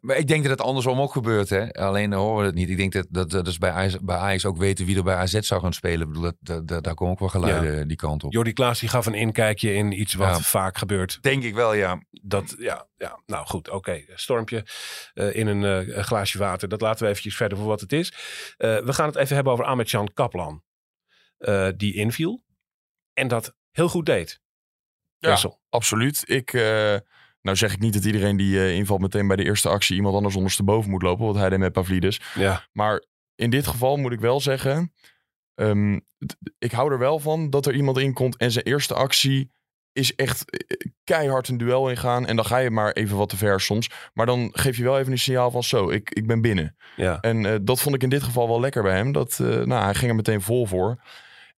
Maar 0.00 0.16
ik 0.16 0.26
denk 0.26 0.42
dat 0.42 0.50
het 0.50 0.60
andersom 0.60 1.00
ook 1.00 1.12
gebeurt. 1.12 1.48
Hè? 1.48 1.72
Alleen 1.72 2.12
horen 2.12 2.40
we 2.40 2.46
het 2.46 2.54
niet. 2.54 2.68
Ik 2.70 2.76
denk 2.76 2.92
dat, 2.92 3.06
dat, 3.10 3.30
dat 3.30 3.44
dus 3.44 3.58
bij, 3.58 3.70
Ajax, 3.70 3.98
bij 4.00 4.16
Ajax 4.16 4.44
ook 4.44 4.56
weten 4.56 4.86
wie 4.86 4.96
er 4.96 5.02
bij 5.02 5.14
AZ 5.14 5.38
zou 5.38 5.60
gaan 5.60 5.72
spelen. 5.72 6.00
Ik 6.00 6.06
bedoel, 6.06 6.22
dat, 6.22 6.36
dat, 6.40 6.66
dat- 6.68 6.84
daar 6.84 6.94
komen 6.94 7.12
ook 7.12 7.18
wel 7.18 7.28
geluiden 7.28 7.88
die 7.88 7.96
kant 7.96 8.24
op. 8.24 8.32
Jordi 8.32 8.52
Klaas 8.52 8.80
die 8.80 8.88
gaf 8.88 9.06
een 9.06 9.14
inkijkje 9.14 9.74
in 9.74 10.00
iets 10.00 10.14
wat 10.14 10.28
Ja. 10.36 10.40
vaak 10.40 10.78
gebeurt. 10.78 11.18
Denk 11.22 11.42
ik 11.42 11.54
wel, 11.54 11.72
ja. 11.72 12.02
Dat, 12.10 12.54
ja, 12.58 12.88
ja, 12.96 13.22
nou 13.26 13.46
goed, 13.46 13.70
oké. 13.70 14.04
Stormpje 14.14 14.66
eh, 15.14 15.34
in 15.36 15.46
een 15.46 15.64
eh, 15.94 16.02
glaasje 16.04 16.38
water. 16.38 16.68
Dat 16.68 16.80
laten 16.80 17.02
we 17.04 17.08
eventjes 17.10 17.36
verder 17.36 17.58
voor 17.58 17.66
wat 17.66 17.80
het 17.80 17.92
is. 17.92 18.12
Eh, 18.56 18.78
we 18.78 18.92
gaan 18.92 19.06
het 19.06 19.16
even 19.16 19.34
hebben 19.34 19.52
over 19.52 19.64
Ahmed-Jan 19.64 20.10
Kaplan. 20.14 20.62
eh, 21.38 21.68
die 21.76 21.94
inviel. 21.94 22.44
En 23.12 23.28
dat 23.28 23.54
heel 23.70 23.88
goed 23.88 24.06
deed. 24.06 24.40
Ja, 25.18 25.28
Wessel. 25.28 25.60
absoluut. 25.68 26.22
Ik, 26.30 26.52
eh, 26.52 26.96
nou 27.42 27.56
zeg 27.56 27.72
ik 27.72 27.78
niet 27.78 27.92
dat 27.92 28.04
iedereen 28.04 28.36
die 28.36 28.58
eh, 28.58 28.74
invalt 28.74 29.00
meteen 29.00 29.26
bij 29.26 29.36
de 29.36 29.44
eerste 29.44 29.68
actie 29.68 29.96
iemand 29.96 30.14
anders 30.14 30.36
ondersteboven 30.36 30.90
moet 30.90 31.02
lopen. 31.02 31.26
Wat 31.26 31.34
hij 31.36 31.48
deed 31.48 31.58
met 31.58 31.72
Pavlidis. 31.72 32.20
Ja. 32.34 32.66
Maar 32.72 33.02
in 33.34 33.50
dit 33.50 33.66
geval 33.66 33.96
moet 33.96 34.12
ik 34.12 34.20
wel 34.20 34.40
zeggen. 34.40 34.92
ehm, 35.54 35.98
ik 36.58 36.72
hou 36.72 36.92
er 36.92 36.98
wel 36.98 37.18
van 37.18 37.50
dat 37.50 37.66
er 37.66 37.74
iemand 37.74 37.98
in 37.98 38.12
komt 38.12 38.36
en 38.36 38.50
zijn 38.52 38.64
eerste 38.64 38.94
actie 38.94 39.50
is 39.92 40.14
echt 40.14 40.50
eh, 40.50 40.90
keihard 41.04 41.48
een 41.48 41.56
duel 41.58 41.90
ingaan. 41.90 42.26
En 42.26 42.36
dan 42.36 42.44
ga 42.44 42.56
je 42.58 42.70
maar 42.70 42.92
even 42.92 43.16
wat 43.16 43.28
te 43.28 43.36
ver 43.36 43.60
soms. 43.60 43.90
Maar 44.14 44.26
dan 44.26 44.50
geef 44.52 44.76
je 44.76 44.82
wel 44.82 44.98
even 44.98 45.12
een 45.12 45.18
signaal 45.18 45.50
van 45.50 45.62
zo, 45.62 45.90
ik, 45.90 46.10
ik 46.10 46.26
ben 46.26 46.40
binnen. 46.40 46.76
Ja. 46.96 47.20
En 47.20 47.46
eh, 47.46 47.54
dat 47.62 47.80
vond 47.80 47.94
ik 47.94 48.02
in 48.02 48.08
dit 48.08 48.22
geval 48.22 48.48
wel 48.48 48.60
lekker 48.60 48.82
bij 48.82 48.96
hem. 48.96 49.12
Dat, 49.12 49.38
eh, 49.40 49.46
nou, 49.46 49.82
hij 49.84 49.94
ging 49.94 50.10
er 50.10 50.16
meteen 50.16 50.42
vol 50.42 50.66
voor. 50.66 51.02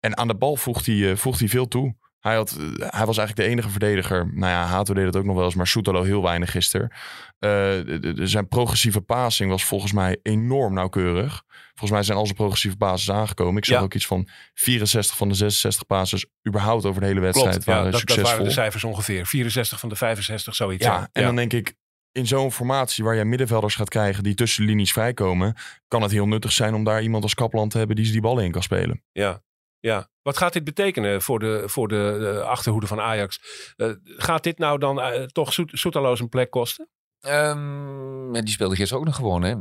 En 0.00 0.16
aan 0.16 0.28
de 0.28 0.34
bal 0.36 0.56
voegt 0.56 0.86
hij, 0.86 1.10
eh, 1.10 1.16
voegt 1.16 1.38
hij 1.38 1.48
veel 1.48 1.68
toe. 1.68 1.96
Hij, 2.20 2.34
had, 2.34 2.50
eh, 2.50 2.64
hij 2.78 3.06
was 3.06 3.18
eigenlijk 3.18 3.36
de 3.36 3.54
enige 3.54 3.68
verdediger. 3.70 4.30
Nou 4.34 4.52
ja, 4.52 4.64
Hato 4.64 4.94
deed 4.94 5.04
het 5.04 5.16
ook 5.16 5.24
nog 5.24 5.36
wel 5.36 5.44
eens, 5.44 5.54
maar 5.54 5.66
Soetalo 5.66 6.02
heel 6.02 6.22
weinig 6.22 6.50
gisteren. 6.50 6.92
Eh, 7.38 7.70
zijn 8.14 8.48
progressieve 8.48 9.00
passing 9.00 9.50
was 9.50 9.64
volgens 9.64 9.92
mij 9.92 10.18
enorm 10.22 10.74
nauwkeurig. 10.74 11.42
Volgens 11.68 11.90
mij 11.90 12.02
zijn 12.02 12.18
al 12.18 12.24
zijn 12.24 12.36
progressieve 12.36 12.76
passes 12.76 13.10
aangekomen. 13.10 13.56
Ik 13.56 13.64
zag 13.64 13.76
Ja. 13.78 13.82
ook 13.84 13.94
iets 13.94 14.06
van 14.06 14.28
64 14.54 15.16
van 15.16 15.28
de 15.28 15.34
66 15.34 15.86
passes 15.86 16.26
überhaupt 16.48 16.84
over 16.84 17.00
de 17.00 17.06
hele 17.06 17.20
wedstrijd 17.20 17.50
Klopt, 17.52 17.66
ja, 17.66 17.72
waren 17.72 17.90
dat, 17.90 18.00
dat 18.00 18.00
succesvol. 18.10 18.30
waren 18.32 18.44
de 18.46 18.52
cijfers 18.60 18.84
ongeveer. 18.84 19.26
64 19.26 19.80
van 19.80 19.88
de 19.88 19.96
65, 19.96 20.54
zoiets. 20.54 20.84
Ja, 20.84 21.08
en 21.12 21.22
dan 21.22 21.36
denk 21.36 21.52
ik, 21.52 21.74
in 22.12 22.26
zo'n 22.26 22.52
formatie 22.52 23.04
waar 23.04 23.14
jij 23.14 23.24
middenvelders 23.24 23.74
gaat 23.74 23.88
krijgen 23.88 24.22
die 24.22 24.34
tussen 24.34 24.64
linies 24.64 24.92
vrijkomen, 24.92 25.54
kan 25.88 26.02
het 26.02 26.10
heel 26.10 26.26
nuttig 26.28 26.52
zijn 26.52 26.74
om 26.74 26.84
daar 26.84 27.02
iemand 27.02 27.22
als 27.22 27.34
Kaplan 27.34 27.68
te 27.68 27.78
hebben 27.78 27.96
die 27.96 28.04
ze 28.04 28.12
die 28.12 28.20
ballen 28.20 28.44
in 28.44 28.50
kan 28.50 28.62
spelen. 28.62 29.02
Ja, 29.12 29.42
ja. 29.80 30.10
Wat 30.22 30.36
gaat 30.36 30.52
dit 30.52 30.64
betekenen 30.64 31.22
voor 31.22 31.38
de, 31.38 31.62
voor 31.66 31.88
de, 31.88 32.32
eh, 32.40 32.48
achterhoede 32.48 32.86
van 32.86 33.00
Ajax? 33.00 33.40
Eh, 33.76 33.92
gaat 34.02 34.42
dit 34.42 34.58
nou 34.58 34.78
dan 34.78 35.00
eh, 35.00 35.22
toch 35.24 35.52
Soet- 35.52 35.70
Soetaloos 35.78 36.20
een 36.20 36.28
plek 36.28 36.50
kosten? 36.50 36.88
Ehm, 37.20 38.32
die 38.32 38.48
speelde 38.48 38.76
gisteren 38.76 38.98
ook 39.00 39.06
nog 39.06 39.16
gewoon, 39.16 39.42
hè. 39.42 39.54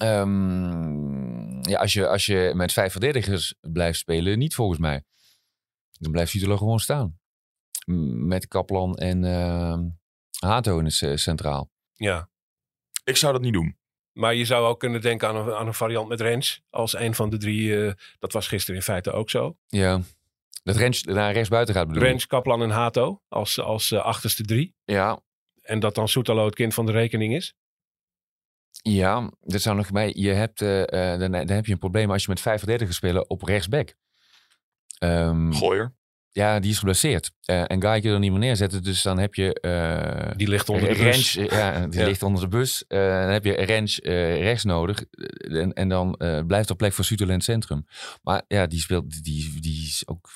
Ehm, 0.00 1.68
ja, 1.70 1.78
als 1.78 1.92
je, 1.92 2.08
als 2.08 2.26
je 2.26 2.52
met 2.54 2.72
vijf 2.72 2.92
verdedigers 2.92 3.54
blijft 3.60 3.98
spelen, 3.98 4.38
niet 4.38 4.54
volgens 4.54 4.78
mij. 4.78 5.04
Dan 5.90 6.12
blijft 6.12 6.30
Vitolo 6.30 6.56
gewoon 6.56 6.78
staan. 6.78 7.18
Met 8.26 8.46
Kaplan 8.48 8.94
en 8.96 9.24
ehm 9.24 9.80
Hato 10.38 10.78
in 10.78 10.84
het 10.84 10.94
ce- 10.94 11.16
centraal. 11.16 11.70
Ja. 11.92 12.28
Ik 13.04 13.16
zou 13.16 13.32
dat 13.32 13.42
niet 13.42 13.52
doen. 13.52 13.75
Maar 14.16 14.34
je 14.34 14.44
zou 14.44 14.66
ook 14.66 14.80
kunnen 14.80 15.00
denken 15.00 15.28
aan 15.28 15.36
een, 15.36 15.54
aan 15.54 15.66
een 15.66 15.74
variant 15.74 16.08
met 16.08 16.20
Rens. 16.20 16.62
Als 16.70 16.96
een 16.98 17.14
van 17.14 17.30
de 17.30 17.36
drie. 17.38 17.86
eh, 17.86 17.92
dat 18.18 18.32
was 18.32 18.48
gisteren 18.48 18.76
in 18.76 18.82
feite 18.82 19.12
ook 19.12 19.30
zo. 19.30 19.56
Ja. 19.66 20.00
Dat 20.62 20.76
Rens 20.76 21.02
naar 21.02 21.32
rechts 21.32 21.48
buiten 21.48 21.74
gaat 21.74 21.86
bedoel 21.86 22.02
je? 22.02 22.08
Rens, 22.08 22.26
Kaplan 22.26 22.62
en 22.62 22.70
Hato 22.70 23.22
als, 23.28 23.60
als 23.60 23.90
eh, 23.90 24.04
achterste 24.04 24.42
drie. 24.42 24.74
Ja, 24.84 25.20
En 25.62 25.80
dat 25.80 25.94
dan 25.94 26.08
Soetalo 26.08 26.44
het 26.44 26.54
kind 26.54 26.74
van 26.74 26.86
de 26.86 26.92
rekening 26.92 27.34
is. 27.34 27.54
ja, 28.82 29.30
dat 29.40 29.60
zou 29.60 29.76
nog 29.76 29.90
bij. 29.90 30.12
Je 30.16 30.30
hebt, 30.30 30.60
eh, 30.60 31.12
eh, 31.12 31.20
dan, 31.20 31.32
dan 31.32 31.48
heb 31.48 31.66
je 31.66 31.72
een 31.72 31.78
probleem 31.78 32.10
als 32.10 32.22
je 32.22 32.28
met 32.28 32.40
vijf 32.40 32.58
verdedigers 32.58 32.96
spelen 32.96 33.30
op 33.30 33.42
rechtsback. 33.42 33.94
Ehm, 34.98 35.52
Gooier. 35.52 35.94
Ja, 36.36 36.60
die 36.60 36.70
is 36.70 36.78
geblesseerd. 36.78 37.30
Eh, 37.44 37.60
en 37.60 37.80
Guy 37.82 38.00
kun 38.00 38.08
je 38.08 38.14
er 38.14 38.18
niet 38.18 38.30
meer 38.30 38.40
neerzetten. 38.40 38.82
Dus 38.82 39.02
dan 39.02 39.18
heb 39.18 39.34
je... 39.34 39.60
eh, 39.60 40.36
Die 40.36 40.48
ligt 40.48 40.68
onder 40.68 40.88
de 40.88 40.94
bus. 40.94 41.02
Rens, 41.02 41.36
eh, 41.36 41.46
ja, 41.58 41.80
die 41.86 42.00
Ja. 42.00 42.06
ligt 42.06 42.22
onder 42.22 42.40
de 42.42 42.48
bus. 42.48 42.84
Eh, 42.88 42.98
dan 42.98 43.28
heb 43.30 43.44
je 43.44 43.52
Rens 43.52 44.00
eh, 44.00 44.40
rechts 44.42 44.64
nodig. 44.64 45.04
En, 45.38 45.72
en 45.72 45.88
dan 45.88 46.14
eh, 46.14 46.40
blijft 46.46 46.68
er 46.68 46.76
plek 46.76 46.92
voor 46.92 47.04
in 47.18 47.28
het 47.28 47.44
centrum. 47.44 47.86
Maar 48.22 48.42
ja, 48.48 48.66
die 48.66 48.80
speelt... 48.80 49.24
Die, 49.24 49.60
die 49.60 49.86
is 49.86 50.02
ook... 50.06 50.28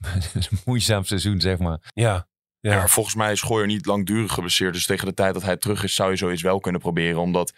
een 0.34 0.42
moeizaam 0.64 1.04
seizoen, 1.04 1.40
zeg 1.40 1.58
maar. 1.58 1.90
Ja. 1.94 2.28
Ja. 2.60 2.76
maar 2.76 2.90
volgens 2.90 3.14
mij 3.14 3.32
is 3.32 3.40
Gooier 3.40 3.66
niet 3.66 3.86
langdurig 3.86 4.32
geblesseerd. 4.32 4.72
Dus 4.74 4.86
tegen 4.86 5.06
de 5.06 5.14
tijd 5.14 5.34
dat 5.34 5.42
hij 5.42 5.56
terug 5.56 5.82
is, 5.82 5.94
zou 5.94 6.10
je 6.10 6.16
zoiets 6.16 6.42
wel 6.42 6.60
kunnen 6.60 6.80
proberen. 6.80 7.20
Omdat 7.20 7.52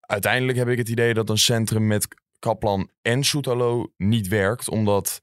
uiteindelijk 0.00 0.58
heb 0.58 0.68
ik 0.68 0.78
het 0.78 0.88
idee 0.88 1.14
dat 1.14 1.30
een 1.30 1.38
centrum 1.38 1.86
met 1.86 2.08
Kaplan 2.38 2.90
en 3.02 3.24
Soetalo 3.24 3.92
niet 3.96 4.28
werkt. 4.28 4.68
Omdat 4.68 5.22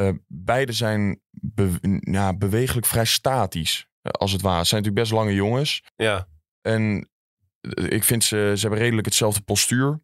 eh, 0.00 0.08
beide 0.26 0.72
zijn 0.72 1.20
be- 1.30 2.00
ja, 2.00 2.36
bewegelijk 2.36 2.86
vrij 2.86 3.04
statisch, 3.04 3.88
eh, 4.02 4.10
als 4.10 4.32
het 4.32 4.42
ware. 4.42 4.58
Het 4.58 4.66
zijn 4.66 4.82
natuurlijk 4.82 5.08
best 5.08 5.20
lange 5.20 5.34
jongens. 5.34 5.82
Ja. 5.96 6.26
En 6.60 7.08
eh, 7.60 7.84
ik 7.84 8.04
vind 8.04 8.24
ze, 8.24 8.52
ze 8.54 8.60
hebben 8.60 8.78
redelijk 8.78 9.06
hetzelfde 9.06 9.40
postuur. 9.40 10.00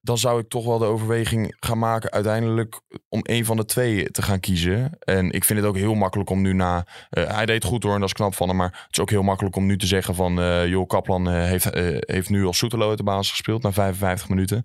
Dan 0.00 0.18
zou 0.18 0.40
ik 0.40 0.48
toch 0.48 0.64
wel 0.64 0.78
de 0.78 0.84
overweging 0.84 1.56
gaan 1.60 1.78
maken 1.78 2.10
uiteindelijk 2.10 2.80
om 3.08 3.20
een 3.22 3.44
van 3.44 3.56
de 3.56 3.64
twee 3.64 4.10
te 4.10 4.22
gaan 4.22 4.40
kiezen. 4.40 4.98
En 4.98 5.30
ik 5.30 5.44
vind 5.44 5.58
het 5.58 5.68
ook 5.68 5.76
heel 5.76 5.94
makkelijk 5.94 6.30
om 6.30 6.42
nu 6.42 6.52
na... 6.52 6.86
hij 7.10 7.46
deed 7.46 7.64
goed 7.64 7.82
hoor 7.82 7.94
en 7.94 8.00
dat 8.00 8.08
is 8.08 8.14
knap 8.14 8.34
van 8.34 8.48
hem. 8.48 8.56
Maar 8.56 8.70
het 8.86 8.96
is 8.96 9.00
ook 9.00 9.10
heel 9.10 9.22
makkelijk 9.22 9.56
om 9.56 9.66
nu 9.66 9.78
te 9.78 9.86
zeggen 9.86 10.14
van... 10.14 10.40
eh 10.40 10.66
joh, 10.66 10.86
Kaplan 10.86 11.28
heeft, 11.28 11.74
heeft 12.06 12.28
nu 12.28 12.44
als 12.44 12.58
Soetelo 12.58 12.88
uit 12.88 12.98
de 12.98 13.04
basis 13.04 13.30
gespeeld 13.30 13.62
na 13.62 13.72
55 13.72 14.28
minuten. 14.28 14.64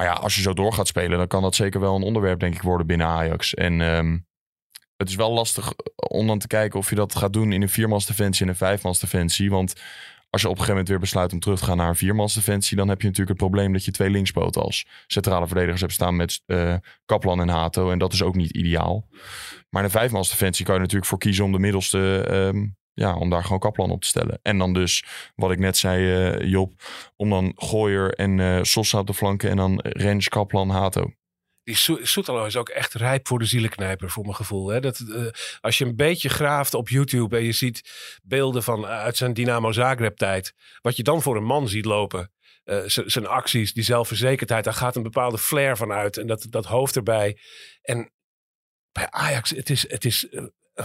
Maar 0.00 0.08
ja, 0.08 0.14
als 0.14 0.34
je 0.34 0.42
zo 0.42 0.52
door 0.54 0.72
gaat 0.72 0.86
spelen, 0.86 1.18
dan 1.18 1.26
kan 1.26 1.42
dat 1.42 1.54
zeker 1.54 1.80
wel 1.80 1.96
een 1.96 2.02
onderwerp 2.02 2.40
denk 2.40 2.54
ik 2.54 2.62
worden 2.62 2.86
binnen 2.86 3.06
Ajax. 3.06 3.54
En 3.54 3.80
ehm, 3.80 4.18
het 4.96 5.08
is 5.08 5.14
wel 5.14 5.32
lastig 5.32 5.72
om 5.96 6.26
dan 6.26 6.38
te 6.38 6.46
kijken 6.46 6.78
of 6.78 6.88
je 6.90 6.96
dat 6.96 7.16
gaat 7.16 7.32
doen 7.32 7.52
in 7.52 7.62
een 7.62 7.68
viermansdefensie 7.68 8.44
en 8.44 8.50
een 8.50 8.56
vijfmansdefensie. 8.56 9.50
Want 9.50 9.74
als 10.30 10.40
je 10.40 10.48
op 10.48 10.52
een 10.52 10.60
gegeven 10.60 10.68
moment 10.68 10.88
weer 10.88 10.98
besluit 10.98 11.32
om 11.32 11.40
terug 11.40 11.58
te 11.58 11.64
gaan 11.64 11.76
naar 11.76 11.88
een 11.88 11.96
viermansdefensie, 11.96 12.76
dan 12.76 12.88
heb 12.88 13.00
je 13.00 13.06
natuurlijk 13.06 13.38
het 13.38 13.48
probleem 13.48 13.72
dat 13.72 13.84
je 13.84 13.90
twee 13.90 14.10
linkspoten 14.10 14.62
als 14.62 14.86
centrale 15.06 15.46
verdedigers 15.46 15.80
hebt 15.80 15.92
staan 15.92 16.16
met 16.16 16.42
eh, 16.46 16.74
Kaplan 17.04 17.40
en 17.40 17.48
Hato. 17.48 17.90
En 17.90 17.98
dat 17.98 18.12
is 18.12 18.22
ook 18.22 18.34
niet 18.34 18.50
ideaal. 18.50 19.08
Maar 19.70 19.82
in 19.82 19.88
een 19.88 19.98
vijfmansdefensie 19.98 20.64
kan 20.64 20.74
je 20.74 20.80
natuurlijk 20.80 21.08
voor 21.08 21.18
kiezen 21.18 21.44
om 21.44 21.52
de 21.52 21.58
middelste, 21.58 22.26
ehm, 22.28 22.66
ja, 22.94 23.16
om 23.16 23.30
daar 23.30 23.42
gewoon 23.42 23.58
Kaplan 23.58 23.90
op 23.90 24.00
te 24.00 24.06
stellen. 24.08 24.38
En 24.42 24.58
dan 24.58 24.72
dus, 24.72 25.04
wat 25.34 25.50
ik 25.50 25.58
net 25.58 25.76
zei, 25.76 26.28
eh, 26.34 26.50
Job, 26.50 26.72
om 27.16 27.30
dan 27.30 27.52
Gooier 27.56 28.14
en 28.14 28.40
eh 28.40 28.58
Sosa 28.62 28.98
op 28.98 29.06
de 29.06 29.14
flanken 29.14 29.50
en 29.50 29.56
dan 29.56 29.78
Rens, 29.82 30.28
Kaplan, 30.28 30.70
Hato. 30.70 31.12
Die 31.62 31.76
Soe- 31.76 32.06
Soetalo 32.06 32.44
is 32.44 32.56
ook 32.56 32.68
echt 32.68 32.94
rijp 32.94 33.26
voor 33.28 33.38
de 33.38 33.44
zielenknijper, 33.44 34.10
voor 34.10 34.22
mijn 34.22 34.34
gevoel. 34.34 34.68
Hè? 34.68 34.80
Dat, 34.80 34.98
eh, 34.98 35.26
als 35.60 35.78
je 35.78 35.84
een 35.84 35.96
beetje 35.96 36.28
graaft 36.28 36.74
op 36.74 36.88
YouTube 36.88 37.36
en 37.36 37.44
je 37.44 37.52
ziet 37.52 37.82
beelden 38.22 38.62
van 38.62 38.86
uit 38.86 39.16
zijn 39.16 39.34
Dynamo 39.34 39.72
Zagreb-tijd. 39.72 40.54
Wat 40.80 40.96
je 40.96 41.02
dan 41.02 41.22
voor 41.22 41.36
een 41.36 41.44
man 41.44 41.68
ziet 41.68 41.84
lopen. 41.84 42.32
zijn 43.06 43.26
acties, 43.26 43.72
die 43.72 43.82
zelfverzekerdheid, 43.82 44.64
daar 44.64 44.74
gaat 44.74 44.96
een 44.96 45.02
bepaalde 45.02 45.38
flair 45.38 45.76
van 45.76 45.92
uit. 45.92 46.16
En 46.16 46.26
dat, 46.26 46.46
dat 46.50 46.64
hoofd 46.64 46.96
erbij. 46.96 47.38
En 47.82 48.12
bij 48.92 49.10
Ajax, 49.10 49.50
het 49.50 49.70
is, 49.70 49.90
het 49.90 50.04
is 50.04 50.28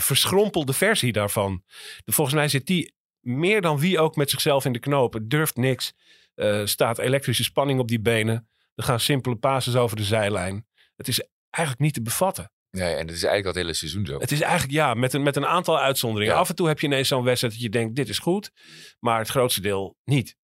verschrompelde 0.01 0.73
versie 0.73 1.11
daarvan. 1.11 1.63
Volgens 2.05 2.35
mij 2.35 2.47
zit 2.47 2.67
die 2.67 2.93
meer 3.19 3.61
dan 3.61 3.79
wie 3.79 3.99
ook 3.99 4.15
met 4.15 4.29
zichzelf 4.29 4.65
in 4.65 4.73
de 4.73 4.79
knopen. 4.79 5.27
Durft 5.27 5.55
niks. 5.55 5.93
Eh, 6.35 6.65
staat 6.65 6.97
elektrische 6.97 7.43
spanning 7.43 7.79
op 7.79 7.87
die 7.87 8.01
benen. 8.01 8.49
Er 8.75 8.83
gaan 8.83 8.99
simpele 8.99 9.35
passes 9.35 9.75
over 9.75 9.97
de 9.97 10.03
zijlijn. 10.03 10.67
Het 10.95 11.07
is 11.07 11.27
eigenlijk 11.49 11.83
niet 11.83 11.93
te 11.93 12.01
bevatten. 12.01 12.51
Nee, 12.71 12.93
en 12.93 13.07
het 13.07 13.15
is 13.15 13.23
eigenlijk 13.23 13.45
al 13.45 13.51
het 13.51 13.61
hele 13.61 13.73
seizoen 13.73 14.05
zo. 14.05 14.19
Het 14.19 14.31
is 14.31 14.41
eigenlijk, 14.41 14.73
ja, 14.73 14.93
met 14.93 15.13
een, 15.13 15.23
met 15.23 15.35
een 15.35 15.45
aantal 15.45 15.79
uitzonderingen. 15.79 16.33
Ja. 16.33 16.39
Af 16.39 16.49
en 16.49 16.55
toe 16.55 16.67
heb 16.67 16.79
je 16.79 16.87
ineens 16.87 17.07
zo'n 17.07 17.23
wedstrijd 17.23 17.53
dat 17.53 17.61
je 17.61 17.69
denkt, 17.69 17.95
dit 17.95 18.09
is 18.09 18.19
goed. 18.19 18.51
Maar 18.99 19.19
het 19.19 19.29
grootste 19.29 19.61
deel 19.61 19.97
niet. 20.03 20.35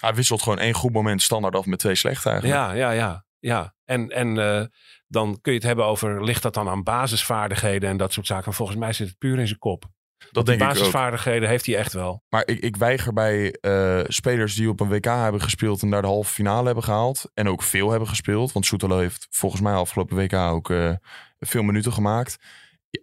Hij 0.00 0.14
wisselt 0.14 0.42
gewoon 0.42 0.58
één 0.58 0.74
goed 0.74 0.92
moment 0.92 1.22
standaard 1.22 1.54
af 1.54 1.66
met 1.66 1.78
twee 1.78 1.94
slecht 1.94 2.26
eigenlijk. 2.26 2.56
Ja, 2.56 2.72
ja, 2.72 2.90
ja. 2.90 3.24
ja. 3.38 3.74
En, 3.92 4.08
en 4.08 4.38
eh, 4.38 4.64
dan 5.06 5.38
kun 5.40 5.52
je 5.52 5.58
het 5.58 5.66
hebben 5.66 5.84
over, 5.84 6.24
ligt 6.24 6.42
dat 6.42 6.54
dan 6.54 6.68
aan 6.68 6.82
basisvaardigheden 6.82 7.90
en 7.90 7.96
dat 7.96 8.12
soort 8.12 8.26
zaken. 8.26 8.52
Volgens 8.52 8.78
mij 8.78 8.92
zit 8.92 9.08
het 9.08 9.18
puur 9.18 9.38
in 9.38 9.46
zijn 9.46 9.58
kop. 9.58 9.84
Dat 10.30 10.46
denk 10.46 10.60
ik 10.60 10.66
basisvaardigheden 10.68 11.48
heeft 11.48 11.66
hij 11.66 11.76
echt 11.76 11.92
wel. 11.92 12.22
Maar 12.28 12.42
ik, 12.46 12.60
ik 12.60 12.76
weiger 12.76 13.12
bij 13.12 13.52
eh, 13.60 14.00
spelers 14.06 14.54
die 14.54 14.68
op 14.68 14.80
een 14.80 14.88
WK 14.88 15.04
hebben 15.04 15.40
gespeeld 15.40 15.82
en 15.82 15.90
daar 15.90 16.02
de 16.02 16.08
halve 16.08 16.32
finale 16.32 16.66
hebben 16.66 16.84
gehaald. 16.84 17.30
En 17.34 17.48
ook 17.48 17.62
veel 17.62 17.90
hebben 17.90 18.08
gespeeld. 18.08 18.52
Want 18.52 18.66
Soetelo 18.66 18.98
heeft 18.98 19.26
volgens 19.30 19.62
mij 19.62 19.72
afgelopen 19.72 20.16
WK 20.16 20.32
ook 20.34 20.70
eh, 20.70 20.92
veel 21.38 21.62
minuten 21.62 21.92
gemaakt. 21.92 22.36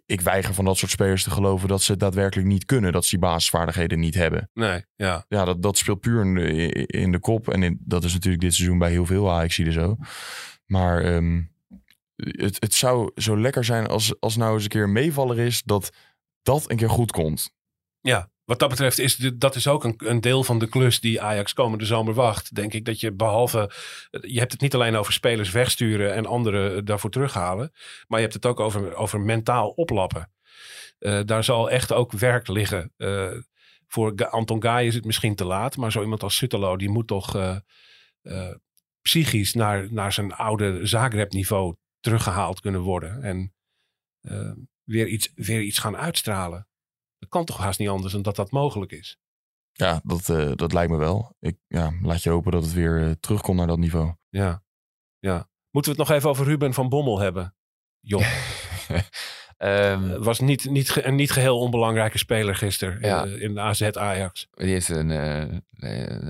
ik 0.06 0.20
weiger 0.20 0.54
van 0.54 0.64
dat 0.64 0.76
soort 0.76 0.90
spelers 0.90 1.22
te 1.22 1.30
geloven 1.30 1.68
dat 1.68 1.82
ze 1.82 1.90
het 1.90 2.00
daadwerkelijk 2.00 2.48
niet 2.48 2.64
kunnen. 2.64 2.92
Dat 2.92 3.04
ze 3.04 3.10
die 3.10 3.18
basisvaardigheden 3.28 3.98
niet 4.00 4.14
hebben. 4.14 4.50
Nee, 4.52 4.84
ja. 4.96 5.24
Ja, 5.28 5.44
dat, 5.44 5.62
dat 5.62 5.78
speelt 5.78 6.00
puur 6.00 6.20
in 6.24 6.34
de, 6.34 6.86
in 6.86 7.12
de 7.12 7.18
kop. 7.18 7.48
En 7.48 7.62
in- 7.62 7.80
dat 7.84 8.04
is 8.04 8.12
natuurlijk 8.12 8.42
dit 8.42 8.54
seizoen 8.54 8.78
bij 8.78 8.90
heel 8.90 9.06
veel 9.06 9.30
Ajax 9.32 9.54
zo. 9.56 9.96
Maar 10.70 11.04
ehm, 11.04 11.42
het, 12.16 12.56
het 12.60 12.74
zou 12.74 13.10
zo 13.14 13.40
lekker 13.40 13.64
zijn 13.64 13.86
als, 13.86 14.20
als 14.20 14.36
nou 14.36 14.54
eens 14.54 14.62
een 14.62 14.68
keer 14.68 14.82
een 14.82 14.92
meevaller 14.92 15.38
is 15.38 15.62
dat 15.62 15.90
dat 16.42 16.70
een 16.70 16.76
keer 16.76 16.90
goed 16.90 17.10
komt. 17.10 17.52
Ja, 18.00 18.30
wat 18.44 18.58
dat 18.58 18.68
betreft 18.68 18.98
is 18.98 19.16
dat 19.16 19.54
is 19.54 19.66
ook 19.66 19.84
een, 19.84 19.94
een 19.96 20.20
deel 20.20 20.44
van 20.44 20.58
de 20.58 20.68
klus 20.68 21.00
die 21.00 21.20
Ajax 21.20 21.52
komende 21.52 21.84
zomer 21.84 22.14
wacht. 22.14 22.54
Denk 22.54 22.72
ik 22.72 22.84
dat 22.84 23.00
je 23.00 23.12
behalve, 23.12 23.70
je 24.10 24.38
hebt 24.38 24.52
het 24.52 24.60
niet 24.60 24.74
alleen 24.74 24.96
over 24.96 25.12
spelers 25.12 25.50
wegsturen 25.50 26.14
en 26.14 26.26
anderen 26.26 26.84
daarvoor 26.84 27.10
terughalen. 27.10 27.72
Maar 28.06 28.18
je 28.18 28.24
hebt 28.24 28.36
het 28.36 28.46
ook 28.46 28.60
over, 28.60 28.94
over 28.94 29.20
mentaal 29.20 29.68
oplappen. 29.68 30.32
Eh, 30.98 31.20
daar 31.24 31.44
zal 31.44 31.70
echt 31.70 31.92
ook 31.92 32.12
werk 32.12 32.48
liggen. 32.48 32.92
Eh, 32.96 33.30
voor 33.86 34.26
Anton 34.28 34.62
Gaai 34.62 34.86
is 34.86 34.94
het 34.94 35.04
misschien 35.04 35.34
te 35.34 35.44
laat. 35.44 35.76
Maar 35.76 35.92
zo 35.92 36.02
iemand 36.02 36.22
als 36.22 36.36
Sutterlo, 36.36 36.76
die 36.76 36.90
moet 36.90 37.06
toch 37.06 37.36
eh, 37.36 37.56
eh, 38.22 38.54
psychisch 39.02 39.54
naar, 39.54 39.92
naar 39.92 40.12
zijn 40.12 40.32
oude 40.32 40.86
Zagreb 40.86 41.32
niveau 41.32 41.76
teruggehaald 42.00 42.60
kunnen 42.60 42.80
worden. 42.80 43.22
En 43.22 43.54
eh, 44.20 44.52
weer, 44.84 45.06
iets, 45.06 45.32
weer 45.34 45.62
iets 45.62 45.78
gaan 45.78 45.96
uitstralen. 45.96 46.68
Dat 47.18 47.28
kan 47.28 47.44
toch 47.44 47.56
haast 47.56 47.78
niet 47.78 47.88
anders 47.88 48.12
dan 48.12 48.22
dat 48.22 48.36
dat 48.36 48.50
mogelijk 48.50 48.92
is. 48.92 49.18
Ja, 49.72 50.00
dat, 50.04 50.28
eh, 50.28 50.52
dat 50.54 50.72
lijkt 50.72 50.90
me 50.90 50.98
wel. 50.98 51.36
Ik, 51.38 51.58
ja, 51.66 51.92
laat 52.02 52.22
je 52.22 52.30
hopen 52.30 52.52
dat 52.52 52.62
het 52.62 52.72
weer 52.72 53.02
eh, 53.02 53.10
terugkomt 53.10 53.56
naar 53.58 53.66
dat 53.66 53.78
niveau. 53.78 54.14
Ja. 54.28 54.62
ja. 55.18 55.48
Moeten 55.70 55.92
we 55.92 55.98
het 55.98 56.08
nog 56.08 56.16
even 56.16 56.28
over 56.28 56.46
Ruben 56.46 56.74
van 56.74 56.88
Bommel 56.88 57.18
hebben? 57.18 57.54
Joh. 58.00 58.20
Ehm, 59.60 60.18
was 60.22 60.40
niet, 60.40 60.70
niet, 60.70 61.04
een 61.04 61.14
niet 61.14 61.30
geheel 61.30 61.58
onbelangrijke 61.58 62.18
speler 62.18 62.54
gisteren 62.56 62.98
Ja. 63.00 63.24
in, 63.24 63.40
in 63.40 63.54
de 63.54 63.60
AZ 63.60 63.82
Ajax. 63.82 64.48
Die 64.50 64.70
heeft 64.72 64.88
een, 64.88 65.10
eh, 65.10 65.42
eh, 65.42 65.50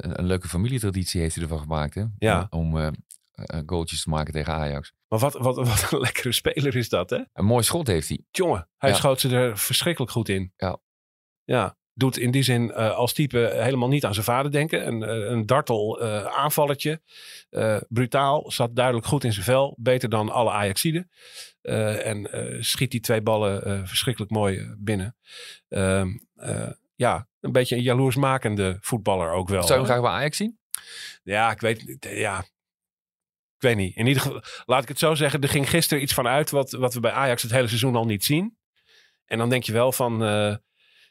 een 0.01 0.27
leuke 0.27 0.49
familietraditie 0.49 1.21
heeft 1.21 1.35
hij 1.35 1.45
ervan 1.45 1.59
gemaakt. 1.61 1.95
Hè? 1.95 2.05
Ja. 2.19 2.47
Om, 2.51 2.79
eh, 2.79 2.87
eh, 3.33 3.61
goaltjes 3.67 4.03
te 4.03 4.09
maken 4.09 4.33
tegen 4.33 4.53
Ajax. 4.55 4.93
Maar 5.09 5.19
wat, 5.19 5.33
wat, 5.35 5.57
wat 5.57 5.89
een 5.93 6.01
lekkere 6.07 6.33
speler 6.33 6.77
is 6.77 6.89
dat, 6.89 7.11
hè? 7.11 7.19
Een 7.33 7.45
mooi 7.45 7.63
schot 7.65 7.87
heeft 7.87 8.09
hij. 8.09 8.21
Jongen, 8.31 8.69
hij 8.77 8.91
Ja. 8.91 8.97
schoot 8.97 9.21
ze 9.21 9.29
er 9.37 9.59
verschrikkelijk 9.59 10.13
goed 10.13 10.29
in. 10.29 10.53
Ja. 10.57 10.79
Ja, 11.45 11.77
doet 11.95 12.19
in 12.19 12.31
die 12.31 12.43
zin 12.43 12.73
eh, 12.73 12.91
als 12.97 13.13
type 13.13 13.51
helemaal 13.63 13.89
niet 13.89 14.05
aan 14.05 14.15
zijn 14.15 14.25
vader 14.27 14.51
denken. 14.53 14.87
Een, 14.87 15.03
eh, 15.03 15.31
een 15.31 15.47
dartel 15.47 16.01
eh, 16.01 16.25
aanvalletje. 16.25 17.01
Eh, 17.51 17.77
brutaal, 17.89 18.51
zat 18.51 18.77
duidelijk 18.77 19.07
goed 19.07 19.25
in 19.25 19.33
zijn 19.33 19.45
vel. 19.45 19.75
Beter 19.79 20.09
dan 20.09 20.29
alle 20.31 20.51
Ajaxiden. 20.51 21.11
Eh, 21.63 22.07
en 22.07 22.33
eh, 22.33 22.63
schiet 22.63 22.91
die 22.91 23.01
twee 23.01 23.23
ballen 23.23 23.65
eh, 23.65 23.81
verschrikkelijk 23.85 24.33
mooi 24.33 24.75
binnen. 24.79 25.17
Ehm, 25.69 26.09
eh, 26.35 26.71
ja, 26.95 27.29
een 27.41 27.53
beetje 27.53 27.77
een 27.77 27.83
jaloersmakende 27.83 28.79
voetballer 28.81 29.31
ook 29.31 29.49
wel. 29.49 29.63
Zou 29.63 29.73
je 29.73 29.79
hem 29.79 29.85
graag 29.85 30.01
bij 30.01 30.11
Ajax 30.11 30.37
zien? 30.37 30.59
Ja, 31.23 31.51
ik 31.51 31.61
weet, 31.61 31.97
ja, 32.01 32.39
ik 32.39 32.49
weet 33.59 33.77
niet. 33.77 33.97
In 33.97 34.07
ieder 34.07 34.23
geval, 34.23 34.43
laat 34.65 34.83
ik 34.83 34.89
het 34.89 34.99
zo 34.99 35.15
zeggen. 35.15 35.41
Er 35.41 35.49
ging 35.49 35.71
gisteren 35.71 36.03
iets 36.03 36.15
van 36.15 36.27
uit 36.27 36.51
wat, 36.51 36.71
wat 36.71 36.95
we 36.95 37.01
bij 37.01 37.13
Ajax 37.13 37.43
het 37.43 37.53
hele 37.53 37.69
seizoen 37.69 37.97
al 37.97 38.07
niet 38.07 38.25
zien. 38.25 38.57
En 39.25 39.39
dan 39.39 39.49
denk 39.49 39.63
je 39.63 39.73
wel 39.73 39.93
van, 39.93 40.19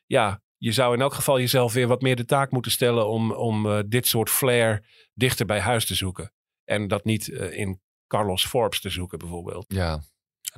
ja, 0.05 0.41
je 0.57 0.71
zou 0.71 0.93
in 0.93 1.01
elk 1.01 1.13
geval 1.13 1.39
jezelf 1.39 1.73
weer 1.73 1.87
wat 1.87 2.01
meer 2.01 2.15
de 2.15 2.25
taak 2.25 2.51
moeten 2.51 2.71
stellen 2.71 3.07
om, 3.07 3.31
om 3.31 3.83
dit 3.89 4.07
soort 4.07 4.29
flair 4.29 4.85
dichter 5.13 5.45
bij 5.45 5.59
huis 5.59 5.85
te 5.85 5.95
zoeken. 5.95 6.33
En 6.63 6.87
dat 6.87 7.05
niet 7.05 7.27
in 7.27 7.81
Carlos 8.07 8.45
Forbes 8.45 8.81
te 8.81 8.89
zoeken 8.89 9.19
bijvoorbeeld. 9.19 9.65
Ja. 9.67 10.01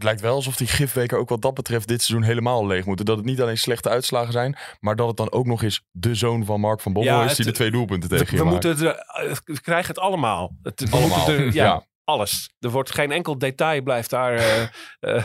Het 0.02 0.10
lijkt 0.10 0.26
wel 0.26 0.36
alsof 0.36 0.56
die 0.56 0.68
gifweken 0.68 1.18
ook 1.18 1.30
wat 1.30 1.42
dat 1.42 1.54
betreft 1.54 1.88
dit 1.88 2.02
seizoen 2.02 2.28
helemaal 2.28 2.68
leeg 2.68 2.86
moeten. 2.86 3.06
Dat 3.06 3.18
het 3.18 3.26
niet 3.26 3.42
alleen 3.42 3.58
slechte 3.58 3.90
uitslagen 3.90 4.32
zijn, 4.32 4.58
maar 4.80 4.96
dat 4.96 5.08
het 5.08 5.18
dan 5.18 5.32
ook 5.32 5.46
nog 5.46 5.64
eens 5.64 5.82
de 5.92 6.16
zoon 6.16 6.46
van 6.46 6.60
Mark 6.60 6.82
van 6.82 6.94
Bommel 6.94 7.14
Ja, 7.14 7.26
is 7.26 7.36
die 7.36 7.46
de 7.46 7.52
twee 7.52 7.72
doelpunten 7.72 8.10
tegen 8.10 8.26
je 8.38 8.44
we 8.44 8.50
maakt. 8.50 8.64
moeten 8.66 8.88
het, 8.88 8.98
eh, 9.08 9.36
we 9.56 9.62
krijgen 9.62 9.88
het 9.88 10.00
allemaal. 10.04 10.56
Het, 10.64 10.80
we 10.90 10.96
Allemaal, 10.96 11.18
moeten 11.18 11.38
er- 11.38 11.46
ja, 11.54 11.64
ja. 11.66 11.86
alles. 12.04 12.50
Er 12.60 12.70
wordt 12.70 12.92
geen 12.92 13.12
enkel 13.12 13.38
detail 13.38 13.82
blijft 13.82 14.10
daar, 14.10 14.34
eh, 14.34 14.62
eh, 15.16 15.24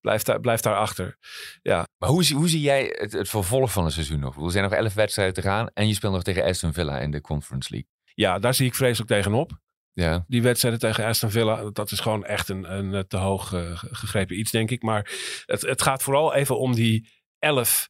blijft 0.00 0.26
daar, 0.26 0.40
blijft 0.40 0.62
daar 0.62 0.76
achter. 0.76 1.16
Ja. 1.62 1.86
Maar 1.98 2.08
hoe, 2.08 2.24
zie- 2.24 2.36
hoe 2.36 2.48
zie 2.48 2.60
jij 2.60 2.94
het, 2.98 3.12
het 3.12 3.28
vervolg 3.28 3.72
van 3.72 3.84
het 3.84 3.92
seizoen 3.92 4.20
nog? 4.20 4.44
Er 4.44 4.50
zijn 4.50 4.64
nog 4.64 4.72
elf 4.72 4.94
wedstrijden 4.94 5.34
te 5.34 5.42
gaan 5.42 5.68
en 5.74 5.88
je 5.88 5.94
speelt 5.94 6.12
nog 6.12 6.22
tegen 6.22 6.44
Aston 6.44 6.72
Villa 6.72 6.98
in 6.98 7.10
de 7.10 7.20
Conference 7.20 7.68
League. 7.70 7.88
ja, 8.14 8.38
daar 8.38 8.54
zie 8.54 8.66
ik 8.66 8.74
vreselijk 8.74 9.10
tegenop. 9.10 9.50
Ja. 9.94 10.24
Die 10.28 10.42
wedstrijden 10.42 10.80
tegen 10.80 11.04
Aston 11.04 11.30
Villa, 11.30 11.70
dat 11.70 11.90
is 11.90 12.00
gewoon 12.00 12.24
echt 12.24 12.48
een, 12.48 12.76
een 12.76 12.94
eh, 12.94 13.00
te 13.00 13.16
hoog 13.16 13.52
eh, 13.52 13.70
gegrepen 13.74 14.38
iets, 14.38 14.50
denk 14.50 14.70
ik. 14.70 14.82
Maar 14.82 15.10
het, 15.46 15.60
het 15.60 15.82
gaat 15.82 16.02
vooral 16.02 16.34
even 16.34 16.58
om 16.58 16.74
die 16.74 17.08
elf 17.38 17.88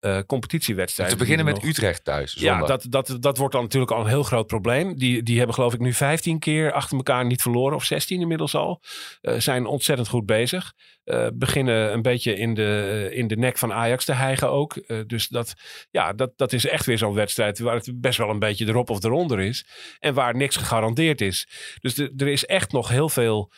eh, 0.00 0.18
competitiewedstrijden. 0.26 1.16
Te 1.16 1.22
beginnen 1.22 1.46
met 1.46 1.54
nog- 1.54 1.64
Utrecht 1.64 2.04
thuis. 2.04 2.32
Ja, 2.32 2.58
dat, 2.66 2.86
dat, 2.88 3.16
dat 3.20 3.36
wordt 3.36 3.52
dan 3.54 3.62
natuurlijk 3.62 3.92
al 3.92 4.00
een 4.00 4.06
heel 4.06 4.22
groot 4.22 4.46
probleem. 4.46 4.98
Die, 4.98 5.22
die 5.22 5.36
hebben 5.36 5.54
geloof 5.54 5.74
ik 5.74 5.80
nu 5.80 5.92
15 5.92 6.38
keer 6.38 6.72
achter 6.72 6.96
elkaar 6.96 7.24
niet 7.26 7.42
verloren. 7.42 7.76
Of 7.76 7.84
16 7.84 8.20
inmiddels 8.20 8.54
al. 8.54 8.82
Eh, 9.20 9.34
zijn 9.38 9.66
ontzettend 9.66 10.08
goed 10.08 10.26
bezig. 10.26 10.72
Eh, 11.04 11.26
beginnen 11.34 11.92
een 11.92 12.02
beetje 12.02 12.34
in 12.36 12.54
de, 12.54 13.08
in 13.12 13.26
de 13.26 13.36
nek 13.36 13.58
van 13.58 13.72
Ajax 13.72 14.04
te 14.04 14.12
hijgen 14.12 14.50
ook. 14.50 14.88
Dus 15.06 15.28
dat, 15.28 15.54
ja, 15.90 16.12
dat, 16.12 16.32
dat 16.36 16.52
is 16.52 16.66
echt 16.66 16.86
weer 16.86 16.98
zo'n 16.98 17.14
wedstrijd 17.14 17.58
waar 17.58 17.74
het 17.74 18.00
best 18.00 18.18
wel 18.18 18.30
een 18.30 18.38
beetje 18.38 18.66
erop 18.66 18.90
of 18.90 19.04
eronder 19.04 19.40
is. 19.40 19.66
En 19.98 20.14
waar 20.14 20.36
niks 20.36 20.56
gegarandeerd 20.56 21.20
is. 21.20 21.48
Dus 21.80 21.94
de- 21.94 22.12
er 22.16 22.28
is 22.28 22.46
echt 22.46 22.72
nog 22.72 22.88
heel 22.88 23.08
veel 23.08 23.52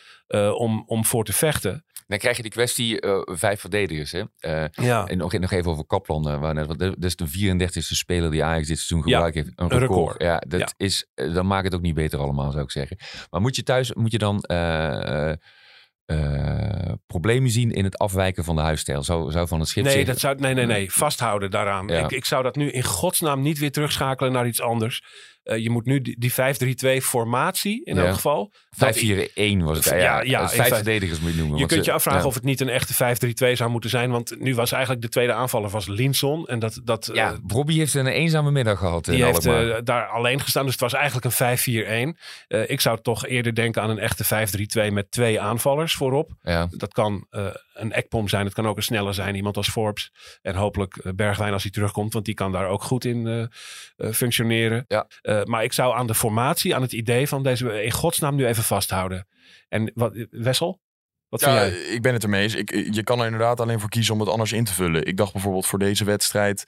om, 0.57 0.83
om 0.87 1.05
voor 1.05 1.25
te 1.25 1.33
vechten. 1.33 1.85
Dan 2.07 2.19
krijg 2.19 2.37
je 2.37 2.43
die 2.43 2.51
kwestie 2.53 3.01
eh, 3.01 3.21
vijf 3.25 3.61
verdedigers. 3.61 4.13
Hè? 4.13 4.23
Eh, 4.39 4.65
Ja. 4.73 5.07
En 5.07 5.19
nog, 5.19 5.33
nog 5.39 5.51
even 5.51 5.71
over 5.71 5.87
Kaplan. 5.87 6.41
waar 6.41 6.55
net, 6.55 6.67
want 6.67 6.79
dat 6.79 7.05
is 7.05 7.17
de 7.17 7.27
34e 7.29 7.79
speler 7.97 8.31
die 8.31 8.45
Ajax 8.45 8.67
dit 8.67 8.79
seizoen 8.79 8.99
Ja, 8.99 9.05
gebruikt 9.05 9.35
heeft. 9.35 9.49
Een 9.55 9.73
een 9.73 9.79
record. 9.79 10.23
Ja, 10.23 10.37
dat 10.49 10.61
Ja. 10.61 10.69
Is, 10.77 11.07
eh, 11.15 11.35
dan 11.35 11.47
maakt 11.47 11.65
het 11.65 11.75
ook 11.75 11.81
niet 11.81 11.95
beter 11.95 12.19
allemaal, 12.19 12.51
zou 12.51 12.63
ik 12.65 12.71
zeggen. 12.71 12.97
Maar 13.31 13.41
moet 13.41 13.57
je 13.57 13.63
thuis 13.63 13.93
moet 13.95 14.13
je 14.13 14.19
dan 14.19 14.45
problemen 17.07 17.51
zien 17.51 17.71
in 17.71 17.85
het 17.85 17.99
afwijken 17.99 18.45
van 18.45 18.57
de 18.57 18.63
huisstijl? 18.63 19.03
Zou, 19.03 19.31
zou 19.31 19.49
van 19.49 19.61
het 19.61 19.69
schip 19.69 19.85
Nee, 19.85 19.93
zeggen- 19.93 20.11
dat 20.13 20.21
zou, 20.21 20.39
nee, 20.39 20.55
nee, 20.55 20.67
nee. 20.67 20.93
Vasthouden 20.93 21.51
daaraan. 21.51 21.89
Ik, 21.91 22.11
ik 22.11 22.25
zou 22.25 22.43
dat 22.43 22.57
nu 22.57 22.71
in 22.71 22.83
godsnaam 22.83 23.43
niet 23.43 23.59
weer 23.59 23.73
terugschakelen 23.73 24.33
naar 24.33 24.47
iets 24.47 24.61
anders. 24.61 25.03
Eh, 25.43 25.59
je 25.59 25.71
moet 25.71 25.85
nu 25.87 26.01
die, 26.01 26.17
die 26.19 26.33
5-3-2 26.33 27.03
formatie 27.03 27.85
in 27.85 27.97
Ja. 27.97 28.05
elk 28.05 28.15
geval. 28.15 28.53
5-4-1 28.71 29.63
was 29.63 29.77
het. 29.77 29.85
Ja, 29.85 29.97
Ja, 29.97 30.23
ja, 30.23 30.41
in 30.43 30.49
vijf 30.49 30.75
verdedigers 30.75 31.21
moet 31.21 31.31
je 31.33 31.37
noemen. 31.39 31.59
Je 31.59 31.67
kunt 31.67 31.85
je 31.85 31.93
afvragen 31.93 32.21
ja. 32.21 32.27
of 32.27 32.35
het 32.35 32.45
niet 32.45 32.61
een 32.61 32.69
echte 32.69 32.95
5-3-2 32.95 33.57
zou 33.57 33.71
moeten 33.71 33.91
zijn. 33.91 34.11
Want 34.11 34.41
nu 34.41 34.55
was 34.55 34.73
eigenlijk 34.73 35.03
de 35.03 35.09
tweede 35.09 35.33
aanvaller 35.33 35.71
was 35.71 35.87
Linson. 35.87 36.47
En 36.47 36.59
dat, 36.59 36.81
dat, 36.85 37.11
Ja, 37.13 37.33
eh, 37.33 37.39
Robbie 37.47 37.79
heeft 37.79 37.95
een 37.95 38.07
eenzame 38.07 38.51
middag 38.51 38.79
gehad 38.79 39.07
in 39.07 39.15
die 39.15 39.25
heeft 39.25 39.47
eh, 39.47 39.77
daar 39.85 40.07
alleen 40.07 40.41
gestaan. 40.41 40.63
Dus 40.65 40.73
het 40.73 40.81
was 40.81 40.93
eigenlijk 40.93 41.25
een 41.25 42.13
5-4-1. 42.15 42.19
Eh, 42.49 42.71
ik 42.71 42.81
zou 42.81 42.99
toch 43.03 43.27
eerder 43.27 43.55
denken 43.55 43.83
aan 43.83 43.91
een 43.91 43.99
echte 43.99 44.25
5-3-2 44.25 44.93
met 44.93 45.11
twee 45.11 45.41
aanvallers 45.41 45.95
voorop. 45.95 46.31
Dat 46.71 46.93
kan 46.93 47.27
eh, 47.31 47.47
een 47.75 47.93
ekpom 47.93 48.29
zijn. 48.29 48.45
Het 48.45 48.55
kan 48.55 48.67
ook 48.67 48.77
een 48.77 48.83
sneller 48.83 49.15
zijn. 49.15 49.35
Iemand 49.35 49.57
als 49.57 49.71
Forbes. 49.71 50.13
En 50.43 50.55
hopelijk 50.55 50.97
eh, 50.97 51.13
Bergwijn 51.13 51.53
als 51.53 51.63
hij 51.63 51.73
terugkomt. 51.73 52.13
Want 52.13 52.25
die 52.25 52.35
kan 52.35 52.53
daar 52.53 52.67
ook 52.67 52.83
goed 52.83 53.05
in 53.05 53.27
eh, 53.27 53.43
eh, 53.97 54.13
functioneren. 54.13 54.85
Ja. 54.89 55.07
Maar 55.45 55.65
ik 55.65 55.73
zou 55.73 55.95
aan 55.95 56.07
de 56.07 56.15
formatie, 56.15 56.75
aan 56.75 56.83
het 56.83 56.93
idee 56.93 57.29
van 57.29 57.43
deze... 57.43 57.83
In 57.83 57.93
godsnaam 57.93 58.35
nu 58.35 58.47
even 58.47 58.63
vasthouden. 58.63 59.29
En 59.69 59.93
wat, 59.95 60.27
Wessel? 60.31 60.81
Wat 61.29 61.41
Ja, 61.41 61.61
vind 61.61 61.75
jij? 61.75 61.95
ik 61.95 62.03
ben 62.03 62.13
het 62.13 62.23
ermee 62.23 62.43
eens. 62.43 62.55
Ik, 62.55 62.95
je 62.95 63.03
kan 63.03 63.19
er 63.19 63.25
inderdaad 63.25 63.61
alleen 63.61 63.81
voor 63.81 63.89
kiezen 63.89 64.15
om 64.15 64.21
het 64.21 64.29
anders 64.29 64.53
in 64.53 64.65
te 64.65 64.75
vullen. 64.75 65.07
Ik 65.07 65.17
dacht 65.17 65.33
bijvoorbeeld 65.33 65.67
voor 65.67 65.79
deze 65.79 66.05
wedstrijd 66.05 66.65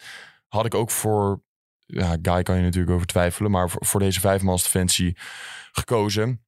had 0.49 0.64
ik 0.64 0.75
ook 0.75 0.90
voor... 0.90 1.43
Ja, 1.87 2.17
Guy 2.23 2.43
kan 2.43 2.57
je 2.57 2.62
natuurlijk 2.62 2.95
over 2.95 3.07
twijfelen. 3.07 3.51
Maar 3.51 3.71
voor, 3.71 4.01
deze 4.01 4.21
vijfmans 4.21 4.62
defensie 4.62 5.17
gekozen. 5.73 6.44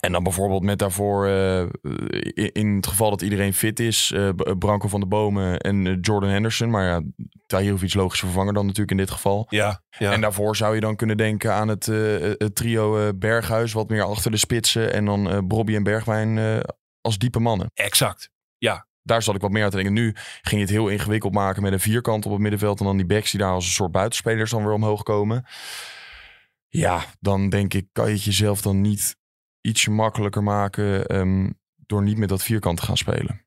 En 0.00 0.12
dan 0.12 0.22
bijvoorbeeld 0.22 0.62
met 0.62 0.78
daarvoor, 0.78 1.26
eh, 1.26 1.60
in, 1.60 2.52
in 2.52 2.76
het 2.76 2.86
geval 2.86 3.10
dat 3.10 3.22
iedereen 3.22 3.54
fit 3.54 3.80
is, 3.80 4.14
B- 4.36 4.54
Branko 4.58 4.88
van 4.88 5.00
de 5.00 5.06
Bomen 5.06 5.58
en 5.58 5.98
Jordan 6.00 6.30
Henderson. 6.30 6.70
Maar 6.70 6.84
ja, 6.84 7.02
Tahirovic 7.46 7.94
logische 7.94 8.26
vervanger 8.26 8.52
dan 8.52 8.62
natuurlijk 8.62 8.90
in 8.90 8.96
dit 8.96 9.10
geval. 9.10 9.46
Ja, 9.48 9.82
ja. 9.98 10.12
En 10.12 10.20
daarvoor 10.20 10.56
zou 10.56 10.74
je 10.74 10.80
dan 10.80 10.96
kunnen 10.96 11.16
denken 11.16 11.52
aan 11.52 11.68
het, 11.68 11.86
het 11.86 12.54
trio 12.54 13.14
Berghuis, 13.14 13.72
wat 13.72 13.88
meer 13.88 14.02
achter 14.02 14.30
de 14.30 14.36
spitsen. 14.36 14.92
En 14.92 15.04
dan 15.04 15.46
Bobby 15.48 15.74
en 15.74 15.82
Bergwijn 15.82 16.62
als 17.00 17.18
diepe 17.18 17.40
mannen. 17.40 17.70
Exact. 17.74 18.30
Ja. 18.58 18.86
Daar 19.02 19.22
zat 19.22 19.34
ik 19.34 19.40
wat 19.40 19.50
meer 19.50 19.64
aan 19.64 19.70
te 19.70 19.76
denken. 19.76 19.94
Nu 19.94 20.12
ging 20.42 20.60
je 20.60 20.66
het 20.66 20.70
heel 20.70 20.88
ingewikkeld 20.88 21.32
maken 21.32 21.62
met 21.62 21.72
een 21.72 21.80
vierkant 21.80 22.26
op 22.26 22.32
het 22.32 22.40
middenveld. 22.40 22.78
En 22.80 22.86
dan 22.86 22.96
die 22.96 23.06
backs 23.06 23.30
die 23.30 23.40
daar 23.40 23.52
als 23.52 23.66
een 23.66 23.72
soort 23.72 23.92
buitenspelers 23.92 24.50
dan 24.50 24.64
weer 24.64 24.72
omhoog 24.72 25.02
komen. 25.02 25.44
Ja, 26.68 27.04
dan 27.20 27.48
denk 27.48 27.74
ik, 27.74 27.86
kan 27.92 28.06
je 28.06 28.12
het 28.12 28.24
jezelf 28.24 28.62
dan 28.62 28.80
niet 28.80 29.16
ietsje 29.66 29.90
makkelijker 29.90 30.42
maken 30.42 31.06
ehm, 31.06 31.50
door 31.86 32.02
niet 32.02 32.18
met 32.18 32.28
dat 32.28 32.42
vierkant 32.42 32.76
te 32.78 32.84
gaan 32.86 32.96
spelen. 32.96 33.46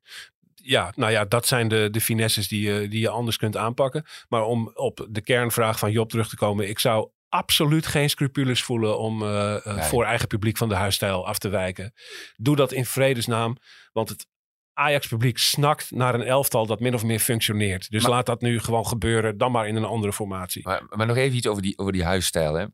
ja, 0.55 0.91
nou 0.95 1.11
ja, 1.11 1.25
dat 1.25 1.47
zijn 1.47 1.67
de, 1.67 1.87
de 1.91 2.01
finesses 2.01 2.47
die 2.47 2.61
je, 2.71 2.87
die 2.87 2.99
je 2.99 3.09
anders 3.09 3.37
kunt 3.37 3.57
aanpakken. 3.57 4.05
Maar 4.29 4.43
om 4.43 4.71
op 4.73 5.07
de 5.09 5.21
kernvraag 5.21 5.79
van 5.79 5.91
Job 5.91 6.09
terug 6.09 6.29
te 6.29 6.35
komen. 6.35 6.69
Ik 6.69 6.79
zou 6.79 7.09
absoluut 7.29 7.87
geen 7.87 8.09
scrupules 8.09 8.63
voelen 8.63 8.99
om 8.99 9.21
eh, 9.23 9.55
eh, 9.55 9.75
Nee. 9.75 9.83
voor 9.83 10.05
eigen 10.05 10.27
publiek 10.27 10.57
van 10.57 10.69
de 10.69 10.75
huisstijl 10.75 11.27
af 11.27 11.37
te 11.39 11.49
wijken. 11.49 11.93
Doe 12.35 12.55
dat 12.55 12.71
in 12.71 12.85
vredesnaam. 12.85 13.57
Want 13.91 14.09
het 14.09 14.27
Ajax-publiek 14.73 15.37
snakt 15.37 15.91
naar 15.91 16.13
een 16.13 16.21
elftal 16.21 16.65
dat 16.65 16.79
min 16.79 16.93
of 16.93 17.03
meer 17.03 17.19
functioneert. 17.19 17.89
Dus 17.91 18.01
Maar- 18.01 18.11
laat 18.11 18.25
dat 18.25 18.41
nu 18.41 18.59
gewoon 18.59 18.87
gebeuren, 18.87 19.37
dan 19.37 19.51
maar 19.51 19.67
in 19.67 19.75
een 19.75 19.83
andere 19.85 20.13
formatie. 20.13 20.61
Maar, 20.63 20.81
maar 20.89 21.07
nog 21.07 21.17
even 21.17 21.37
iets 21.37 21.47
over 21.47 21.61
die, 21.61 21.77
over 21.77 21.93
die 21.93 22.03
huisstijl. 22.03 22.53
Hè. 22.53 22.65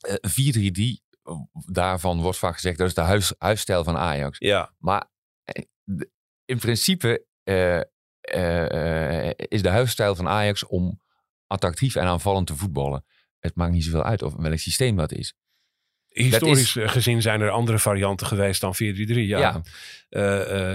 Eh, 0.00 0.14
4-3-3, 0.30 1.02
daarvan 1.66 2.20
wordt 2.20 2.38
vaak 2.38 2.54
gezegd 2.54 2.78
dat 2.78 2.86
is 2.86 2.94
de 2.94 3.00
huis, 3.00 3.34
huisstijl 3.38 3.84
van 3.84 3.96
Ajax. 3.96 4.38
Ja, 4.38 4.74
Maar 4.78 5.10
eh, 5.44 5.64
in 6.44 6.58
principe 6.58 7.24
eh, 7.42 7.80
eh, 8.20 9.32
is 9.36 9.62
de 9.62 9.68
huisstijl 9.68 10.14
van 10.14 10.28
Ajax 10.28 10.66
om 10.66 11.00
attractief 11.46 11.94
en 11.94 12.06
aanvallend 12.06 12.46
te 12.46 12.56
voetballen. 12.56 13.04
Het 13.38 13.54
maakt 13.54 13.72
niet 13.72 13.84
zoveel 13.84 14.02
uit 14.02 14.22
of 14.22 14.34
welk 14.34 14.58
systeem 14.58 14.96
dat 14.96 15.12
is. 15.12 15.34
historisch 16.08 16.76
gezien 16.78 17.22
zijn 17.22 17.40
er 17.40 17.50
andere 17.50 17.78
varianten 17.78 18.26
geweest 18.26 18.60
dan 18.60 18.74
4-3-3. 18.74 18.78
Ja. 18.78 19.38
Ja. 19.38 19.62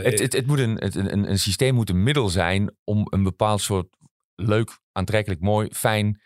Het, 0.03 0.19
het, 0.19 0.33
het 0.33 0.47
moet 0.47 0.59
een, 0.59 0.75
het, 0.75 0.95
een, 0.95 1.29
een 1.29 1.39
systeem 1.39 1.75
moet 1.75 1.89
een 1.89 2.03
middel 2.03 2.29
zijn 2.29 2.75
om 2.83 3.07
een 3.09 3.23
bepaald 3.23 3.61
soort 3.61 3.87
leuk, 4.35 4.79
aantrekkelijk, 4.91 5.41
mooi, 5.41 5.69
fijn 5.71 6.21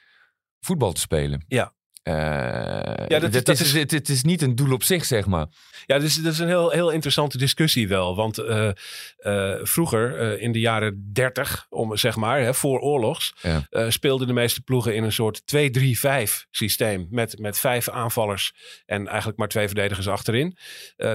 voetbal 0.59 0.93
te 0.93 1.01
spelen. 1.01 1.45
Ja. 1.47 1.73
Eh, 2.17 3.07
dat 3.07 3.23
is- 3.29 3.35
het, 3.35 3.45
dat 3.45 3.59
is, 3.59 3.61
is- 3.61 3.73
het, 3.73 3.91
het 3.91 4.09
is 4.09 4.23
niet 4.23 4.41
een 4.41 4.55
doel 4.55 4.73
op 4.73 4.83
zich, 4.83 5.05
zeg 5.05 5.25
maar. 5.25 5.47
Ja, 5.85 5.99
dus 5.99 6.15
dat 6.15 6.33
is 6.33 6.39
een 6.39 6.47
heel, 6.47 6.69
heel 6.69 6.89
interessante 6.89 7.37
discussie 7.37 7.87
wel. 7.87 8.15
Want 8.15 8.37
eh, 8.37 8.69
eh, 9.17 9.55
vroeger, 9.63 10.39
in 10.39 10.51
de 10.51 10.59
jaren 10.59 11.09
30, 11.13 11.65
om, 11.69 11.97
zeg 11.97 12.15
maar, 12.15 12.41
hè, 12.41 12.53
voor 12.53 12.79
oorlogs, 12.79 13.33
Ja. 13.41 13.89
speelden 13.89 14.27
de 14.27 14.33
meeste 14.33 14.61
ploegen 14.61 14.95
in 14.95 15.03
een 15.03 15.11
soort 15.11 15.41
2-3-5 15.45 16.45
systeem. 16.51 17.07
Met, 17.09 17.39
met 17.39 17.59
vijf 17.59 17.89
aanvallers 17.89 18.53
en 18.85 19.07
eigenlijk 19.07 19.37
maar 19.37 19.47
twee 19.47 19.65
verdedigers 19.67 20.07
achterin. 20.07 20.57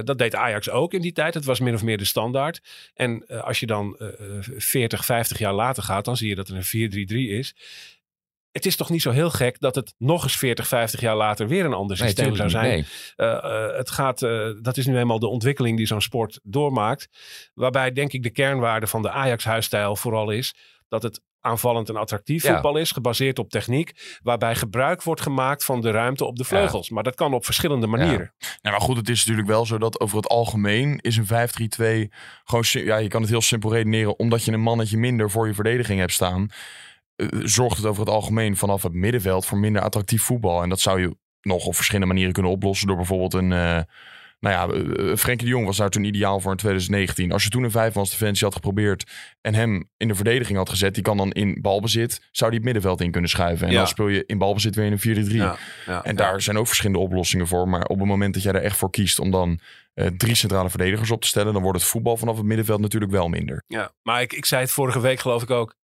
Dat 0.03 0.17
deed 0.17 0.35
Ajax 0.35 0.69
ook 0.69 0.93
in 0.93 1.01
die 1.01 1.11
tijd. 1.11 1.33
Het 1.33 1.45
was 1.45 1.59
min 1.59 1.73
of 1.73 1.83
meer 1.83 1.97
de 1.97 2.05
standaard. 2.05 2.61
En 2.93 3.27
als 3.27 3.59
je 3.59 3.65
dan 3.65 3.95
eh, 3.99 4.07
40, 4.57 5.05
50 5.05 5.37
jaar 5.37 5.53
later 5.53 5.83
gaat, 5.83 6.05
dan 6.05 6.17
zie 6.17 6.29
je 6.29 6.35
dat 6.35 6.49
er 6.49 6.55
een 6.55 7.07
4-3-3 7.09 7.29
is. 7.29 7.55
Het 8.55 8.65
is 8.65 8.75
toch 8.75 8.89
niet 8.89 9.01
zo 9.01 9.11
heel 9.11 9.29
gek 9.29 9.59
dat 9.59 9.75
het 9.75 9.93
nog 9.97 10.23
eens 10.23 10.37
40, 10.37 10.67
50 10.67 10.99
jaar 11.01 11.15
later 11.15 11.47
weer 11.47 11.65
een 11.65 11.73
ander 11.73 11.97
Nee, 11.99 12.07
systeem 12.07 12.35
zou 12.35 12.49
zijn. 12.49 12.75
niet. 12.75 13.13
Eh, 13.15 13.31
eh, 13.43 13.77
het 13.77 13.89
gaat, 13.89 14.21
eh, 14.21 14.49
dat 14.61 14.77
is 14.77 14.85
nu 14.85 14.97
eenmaal 14.97 15.19
de 15.19 15.27
ontwikkeling 15.27 15.77
die 15.77 15.85
zo'n 15.85 16.01
sport 16.01 16.39
doormaakt. 16.43 17.07
Waarbij 17.53 17.91
denk 17.91 18.13
ik 18.13 18.23
de 18.23 18.29
kernwaarde 18.29 18.87
van 18.87 19.01
de 19.01 19.09
Ajax-huisstijl 19.09 19.95
vooral 19.95 20.29
is 20.31 20.55
dat 20.87 21.03
het 21.03 21.21
aanvallend 21.39 21.89
en 21.89 21.95
attractief 21.95 22.43
Ja. 22.43 22.53
voetbal 22.53 22.77
is, 22.77 22.91
gebaseerd 22.91 23.39
op 23.39 23.49
techniek, 23.49 24.19
waarbij 24.23 24.55
gebruik 24.55 25.03
wordt 25.03 25.21
gemaakt 25.21 25.65
van 25.65 25.81
de 25.81 25.91
ruimte 25.91 26.25
op 26.25 26.35
de 26.37 26.43
vleugels. 26.43 26.89
Maar 26.89 27.03
dat 27.03 27.15
kan 27.15 27.33
op 27.33 27.45
verschillende 27.45 27.87
manieren. 27.87 28.33
Nou, 28.39 28.49
maar 28.61 28.81
goed, 28.81 28.97
het 28.97 29.09
is 29.09 29.19
natuurlijk 29.19 29.47
wel 29.47 29.65
zo 29.65 29.77
dat 29.77 29.99
over 29.99 30.17
het 30.17 30.27
algemeen 30.27 30.99
is 31.01 31.17
een 31.17 31.25
5-3-2 31.27 32.11
gewoon, 32.43 32.63
ja, 32.69 32.97
je 32.97 33.07
kan 33.07 33.21
het 33.21 33.29
heel 33.29 33.41
simpel 33.41 33.71
redeneren, 33.73 34.19
omdat 34.19 34.43
je 34.43 34.51
een 34.51 34.61
mannetje 34.61 34.97
minder 34.97 35.31
voor 35.31 35.47
je 35.47 35.53
verdediging 35.53 35.99
hebt 35.99 36.11
staan, 36.13 36.49
zorgt 37.43 37.77
het 37.77 37.85
over 37.85 38.01
het 38.01 38.09
algemeen 38.13 38.57
vanaf 38.57 38.83
het 38.83 38.93
middenveld 38.93 39.45
voor 39.45 39.57
minder 39.57 39.81
attractief 39.81 40.23
voetbal. 40.23 40.61
En 40.63 40.69
dat 40.69 40.79
zou 40.79 41.01
je 41.01 41.15
nog 41.41 41.65
op 41.65 41.75
verschillende 41.75 42.07
manieren 42.07 42.33
kunnen 42.33 42.51
oplossen 42.51 42.87
door 42.87 42.95
bijvoorbeeld 42.95 43.33
een, 43.33 43.51
eh, 43.51 43.79
nou 44.39 44.55
ja, 44.55 44.67
eh, 44.67 45.15
Frenkie 45.15 45.45
de 45.47 45.53
Jong 45.53 45.65
was 45.65 45.77
daar 45.77 45.89
toen 45.89 46.03
ideaal 46.03 46.39
voor 46.39 46.51
in 46.51 46.57
2019. 46.57 47.31
Als 47.31 47.43
je 47.43 47.49
toen 47.49 47.63
een 47.63 47.71
vijfmans 47.71 48.09
defensie 48.09 48.45
had 48.45 48.55
geprobeerd 48.55 49.11
en 49.41 49.53
hem 49.55 49.89
in 49.97 50.07
de 50.07 50.15
verdediging 50.15 50.57
had 50.57 50.69
gezet, 50.69 50.93
die 50.93 51.03
kan 51.03 51.17
dan 51.17 51.31
in 51.31 51.61
balbezit, 51.61 52.21
zou 52.31 52.49
die 52.49 52.59
het 52.59 52.65
middenveld 52.65 53.01
in 53.01 53.11
kunnen 53.11 53.29
schuiven. 53.29 53.67
En 53.67 53.73
Ja. 53.73 53.77
dan 53.79 53.87
speel 53.87 54.07
je 54.07 54.23
in 54.25 54.37
balbezit 54.37 54.75
weer 54.75 54.85
in 54.85 54.91
een 54.91 54.99
4-3. 54.99 55.37
Ja, 55.41 55.57
ja, 55.85 56.03
En 56.03 56.15
daar 56.15 56.41
zijn 56.41 56.57
ook 56.57 56.67
verschillende 56.67 57.01
oplossingen 57.01 57.47
voor. 57.47 57.69
Maar 57.69 57.85
op 57.85 57.99
het 57.99 58.07
moment 58.07 58.33
dat 58.33 58.43
jij 58.43 58.53
er 58.53 58.61
echt 58.61 58.77
voor 58.77 58.89
kiest 58.89 59.19
om 59.19 59.31
dan 59.31 59.59
eh, 59.93 60.07
drie 60.07 60.35
centrale 60.35 60.69
verdedigers 60.69 61.11
op 61.11 61.21
te 61.21 61.27
stellen, 61.27 61.53
dan 61.53 61.61
wordt 61.61 61.79
het 61.79 61.87
voetbal 61.87 62.17
vanaf 62.17 62.35
het 62.37 62.45
middenveld 62.45 62.79
natuurlijk 62.79 63.11
wel 63.11 63.27
minder. 63.27 63.63
Ja, 63.67 63.91
maar 64.03 64.21
ik, 64.21 64.33
ik 64.33 64.45
zei 64.45 64.61
het 64.61 64.71
vorige 64.71 64.99
week 64.99 65.19
geloof 65.19 65.43
ik 65.43 65.49
ook. 65.49 65.75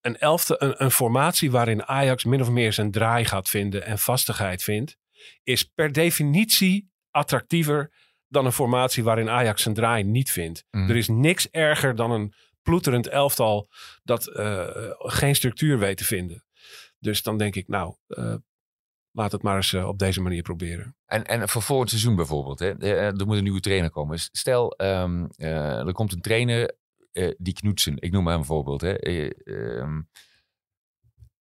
Een 0.00 0.18
elfte, 0.18 0.62
een, 0.62 0.84
een 0.84 0.90
formatie 0.90 1.50
waarin 1.50 1.84
Ajax 1.84 2.24
min 2.24 2.40
of 2.40 2.50
meer 2.50 2.72
zijn 2.72 2.90
draai 2.90 3.24
gaat 3.24 3.48
vinden 3.48 3.84
en 3.84 3.98
vastigheid 3.98 4.62
vindt, 4.62 4.96
is 5.42 5.64
per 5.64 5.92
definitie 5.92 6.90
attractiever 7.10 7.92
dan 8.28 8.46
een 8.46 8.52
formatie 8.52 9.04
waarin 9.04 9.30
Ajax 9.30 9.62
zijn 9.62 9.74
draai 9.74 10.04
niet 10.04 10.30
vindt. 10.30 10.64
Mhm. 10.70 10.90
Er 10.90 10.96
is 10.96 11.08
niks 11.08 11.50
erger 11.50 11.94
dan 11.94 12.10
een 12.10 12.34
ploeterend 12.62 13.08
elftal 13.08 13.68
dat 14.02 14.26
eh, 14.26 14.68
geen 14.98 15.34
structuur 15.34 15.78
weet 15.78 15.96
te 15.96 16.04
vinden. 16.04 16.44
Dus 16.98 17.22
dan 17.22 17.38
denk 17.38 17.54
ik, 17.56 17.68
nou, 17.68 17.94
eh, 18.06 18.34
laat 19.12 19.32
het 19.32 19.42
maar 19.42 19.56
eens 19.56 19.72
eh, 19.72 19.88
op 19.88 19.98
deze 19.98 20.20
manier 20.20 20.42
proberen. 20.42 20.96
En, 21.06 21.24
en 21.24 21.48
voor 21.48 21.62
volgend 21.62 21.90
seizoen 21.90 22.16
bijvoorbeeld, 22.16 22.58
hè, 22.58 22.72
er 22.78 23.26
moet 23.26 23.36
een 23.36 23.42
nieuwe 23.42 23.60
trainer 23.60 23.90
komen. 23.90 24.18
Stel, 24.18 24.70
ehm, 24.70 25.26
eh, 25.36 25.86
er 25.86 25.92
komt 25.92 26.12
een 26.12 26.20
trainer, 26.20 26.78
eh, 27.12 27.30
die 27.38 27.52
Knoetsen, 27.54 27.96
ik 27.98 28.12
noem 28.12 28.24
maar 28.24 28.36
een 28.36 28.44
voorbeeld. 28.44 28.80
Hè, 28.80 28.92
eh, 28.98 29.30
ehm, 29.78 30.00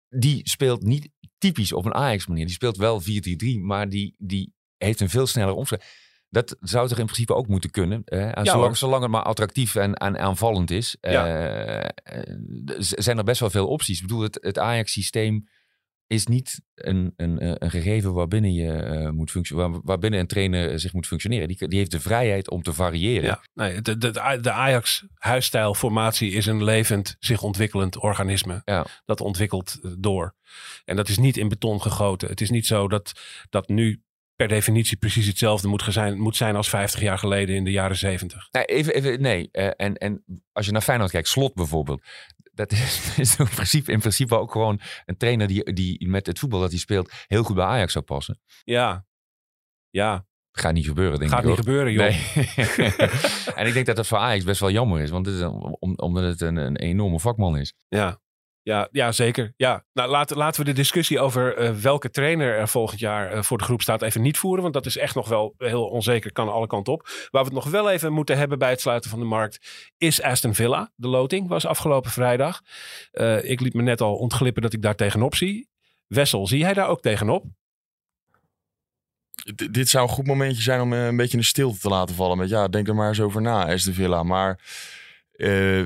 die 0.10 0.50
speelt 0.50 0.84
niet 0.84 1.10
typisch 1.38 1.74
op 1.74 1.86
een 1.86 1.94
Ajax-manier. 1.94 2.46
Die 2.46 2.54
speelt 2.54 2.78
wel 2.78 3.02
4-3-3, 3.02 3.60
maar 3.60 3.90
die, 3.90 4.16
die 4.18 4.54
heeft 4.78 5.00
een 5.00 5.10
veel 5.10 5.28
sneller 5.28 5.54
omslag. 5.54 5.80
Dat 6.30 6.56
zou 6.60 6.88
toch 6.88 6.98
in 6.98 7.06
principe 7.06 7.36
ook 7.36 7.48
moeten 7.48 7.70
kunnen. 7.70 8.02
Hè? 8.06 8.30
Ja, 8.32 8.46
zolang, 8.46 8.78
zolang 8.78 9.02
het 9.02 9.12
maar 9.12 9.24
attractief 9.24 9.76
en, 9.76 9.94
en 9.94 10.20
aanvallend 10.20 10.72
is, 10.72 10.98
Ja. 11.02 11.28
eh, 11.84 12.76
zijn 12.78 13.18
er 13.18 13.24
best 13.24 13.40
wel 13.40 13.50
veel 13.50 13.68
opties. 13.68 14.02
Ik 14.02 14.08
bedoel, 14.08 14.22
het, 14.22 14.38
het 14.42 14.58
Ajax-systeem 14.60 15.48
is 16.10 16.28
niet 16.28 16.62
een, 16.76 17.14
een, 17.16 17.64
een 17.64 17.72
gegeven 17.72 18.14
waarbinnen, 18.14 18.54
je, 18.54 18.72
eh, 18.72 19.10
moet 19.10 19.50
waar, 19.50 19.82
waarbinnen 19.82 20.20
een 20.20 20.28
trainer 20.28 20.80
zich 20.80 20.94
moet 20.94 21.08
functioneren. 21.08 21.48
Die, 21.48 21.68
die 21.68 21.78
heeft 21.78 21.92
de 21.92 22.00
vrijheid 22.00 22.50
om 22.50 22.62
te 22.62 22.74
variëren. 22.74 23.30
Ja, 23.30 23.44
nee, 23.54 23.82
de, 23.82 23.98
de, 23.98 24.12
de 24.42 24.52
Ajax-huisstijl-formatie 24.52 26.32
is 26.32 26.46
een 26.46 26.64
levend, 26.64 27.16
zich 27.20 27.42
ontwikkelend 27.42 27.98
organisme. 27.98 28.62
Ja. 28.66 28.86
Dat 29.06 29.22
ontwikkelt 29.22 29.80
eh, 29.84 29.92
door. 29.98 30.36
En 30.86 30.96
dat 30.96 31.10
is 31.10 31.18
niet 31.18 31.38
in 31.38 31.50
beton 31.50 31.82
gegoten. 31.82 32.30
Het 32.30 32.42
is 32.42 32.50
niet 32.50 32.66
zo 32.66 32.88
dat 32.88 33.12
dat 33.50 33.68
nu 33.68 34.04
per 34.36 34.48
definitie 34.48 34.98
precies 34.98 35.28
hetzelfde 35.28 35.68
moet 35.68 35.84
zijn, 35.90 36.20
moet 36.20 36.36
zijn 36.36 36.56
als 36.56 36.70
50 36.70 37.02
jaar 37.02 37.18
geleden 37.18 37.56
in 37.56 37.64
de 37.64 37.72
jaren 37.72 37.98
70. 37.98 38.48
Nee, 38.52 38.66
even, 38.66 38.94
even, 38.94 39.22
nee. 39.22 39.50
eh, 39.52 39.72
en, 39.76 39.96
en 39.96 40.24
als 40.52 40.66
je 40.66 40.72
naar 40.72 40.82
Feyenoord 40.82 41.12
kijkt, 41.12 41.28
Slot 41.28 41.54
bijvoorbeeld. 41.54 42.02
Dat 42.60 42.72
is, 42.72 43.10
is 43.18 43.36
in, 43.40 43.48
principe, 43.50 43.92
in 43.92 44.00
principe 44.00 44.38
ook 44.38 44.52
gewoon 44.52 44.80
een 45.06 45.18
trainer 45.18 45.48
die, 45.48 45.74
die 45.74 46.08
met 46.10 46.26
het 46.26 46.40
voetbal 46.40 46.60
dat 46.60 46.70
hij 46.70 46.80
speelt 46.80 47.12
heel 47.28 47.44
goed 47.44 47.56
bij 47.56 47.66
Ajax 47.66 47.92
zou 47.92 48.06
passen. 48.06 48.40
Ja, 48.64 49.06
ja. 49.90 50.28
Gaat 50.52 50.74
niet 50.74 50.86
gebeuren, 50.86 51.20
denk 51.20 51.32
Gaat 51.32 51.40
ik. 51.44 51.46
niet 51.46 51.56
hoor. 51.56 51.66
gebeuren, 51.66 51.92
joh. 51.94 52.04
Nee. 52.10 52.96
en 53.60 53.68
ik 53.68 53.74
denk 53.74 53.86
dat 53.86 53.96
dat 53.96 54.08
voor 54.08 54.18
Ajax 54.18 54.44
best 54.44 54.60
wel 54.60 54.72
jammer 54.72 55.02
is. 55.02 55.10
Want 55.10 55.26
het 55.26 55.36
is 55.36 55.42
een- 55.42 55.76
om, 55.80 55.94
omdat 55.96 56.24
het 56.24 56.42
een, 56.42 56.56
een 56.58 56.76
enorme 56.78 57.20
vakman 57.20 57.58
is. 57.58 57.74
Ja. 57.88 58.20
Ja, 58.70 58.88
ja, 58.92 59.12
zeker. 59.12 59.54
Ja. 59.58 59.86
Nou, 59.94 60.10
laten, 60.10 60.38
laten 60.38 60.60
we 60.62 60.66
de 60.66 60.74
discussie 60.74 61.20
over 61.20 61.56
eh, 61.56 61.72
welke 61.72 62.10
trainer 62.10 62.58
er 62.58 62.68
volgend 62.68 63.00
jaar 63.00 63.32
eh, 63.32 63.44
voor 63.44 63.58
de 63.58 63.64
groep 63.64 63.82
staat 63.82 64.02
even 64.02 64.22
niet 64.22 64.38
voeren. 64.38 64.62
Want 64.62 64.74
dat 64.74 64.86
is 64.86 64.98
echt 64.98 65.16
nog 65.16 65.28
wel 65.28 65.54
heel 65.58 65.88
onzeker, 65.88 66.32
kan 66.32 66.52
alle 66.52 66.68
kanten 66.68 66.94
op. 66.94 67.02
Waar 67.04 67.44
we 67.44 67.48
het 67.48 67.64
nog 67.64 67.70
wel 67.70 67.90
even 67.90 68.14
moeten 68.14 68.38
hebben 68.38 68.60
bij 68.60 68.70
het 68.70 68.82
sluiten 68.82 69.10
van 69.10 69.20
de 69.20 69.26
markt 69.26 69.92
is 69.98 70.22
Aston 70.22 70.56
Villa. 70.56 70.92
De 70.96 71.08
loting 71.08 71.48
was 71.48 71.66
afgelopen 71.66 72.12
vrijdag. 72.12 72.62
Eh, 73.12 73.50
ik 73.50 73.60
liet 73.60 73.74
me 73.74 73.82
net 73.82 74.02
al 74.02 74.16
ontglippen 74.16 74.62
dat 74.62 74.74
ik 74.74 74.82
daar 74.82 74.96
tegenop 74.96 75.36
zie. 75.36 75.70
Wessel, 76.08 76.48
zie 76.48 76.60
jij 76.60 76.74
daar 76.74 76.88
ook 76.88 77.02
tegenop? 77.02 77.46
Dit 79.72 79.90
zou 79.90 80.08
een 80.08 80.14
goed 80.14 80.28
momentje 80.28 80.62
zijn 80.62 80.82
om 80.82 80.94
een 80.94 81.18
beetje 81.18 81.38
de 81.38 81.44
stilte 81.44 81.80
te 81.80 81.90
laten 81.90 82.16
vallen. 82.16 82.38
Met 82.38 82.50
ja, 82.50 82.68
denk 82.68 82.88
er 82.88 82.96
maar 82.96 83.08
eens 83.08 83.22
over 83.22 83.42
na, 83.42 83.72
Aston 83.74 83.94
Villa. 83.94 84.24
Maar 84.24 84.60
eh, 85.40 85.84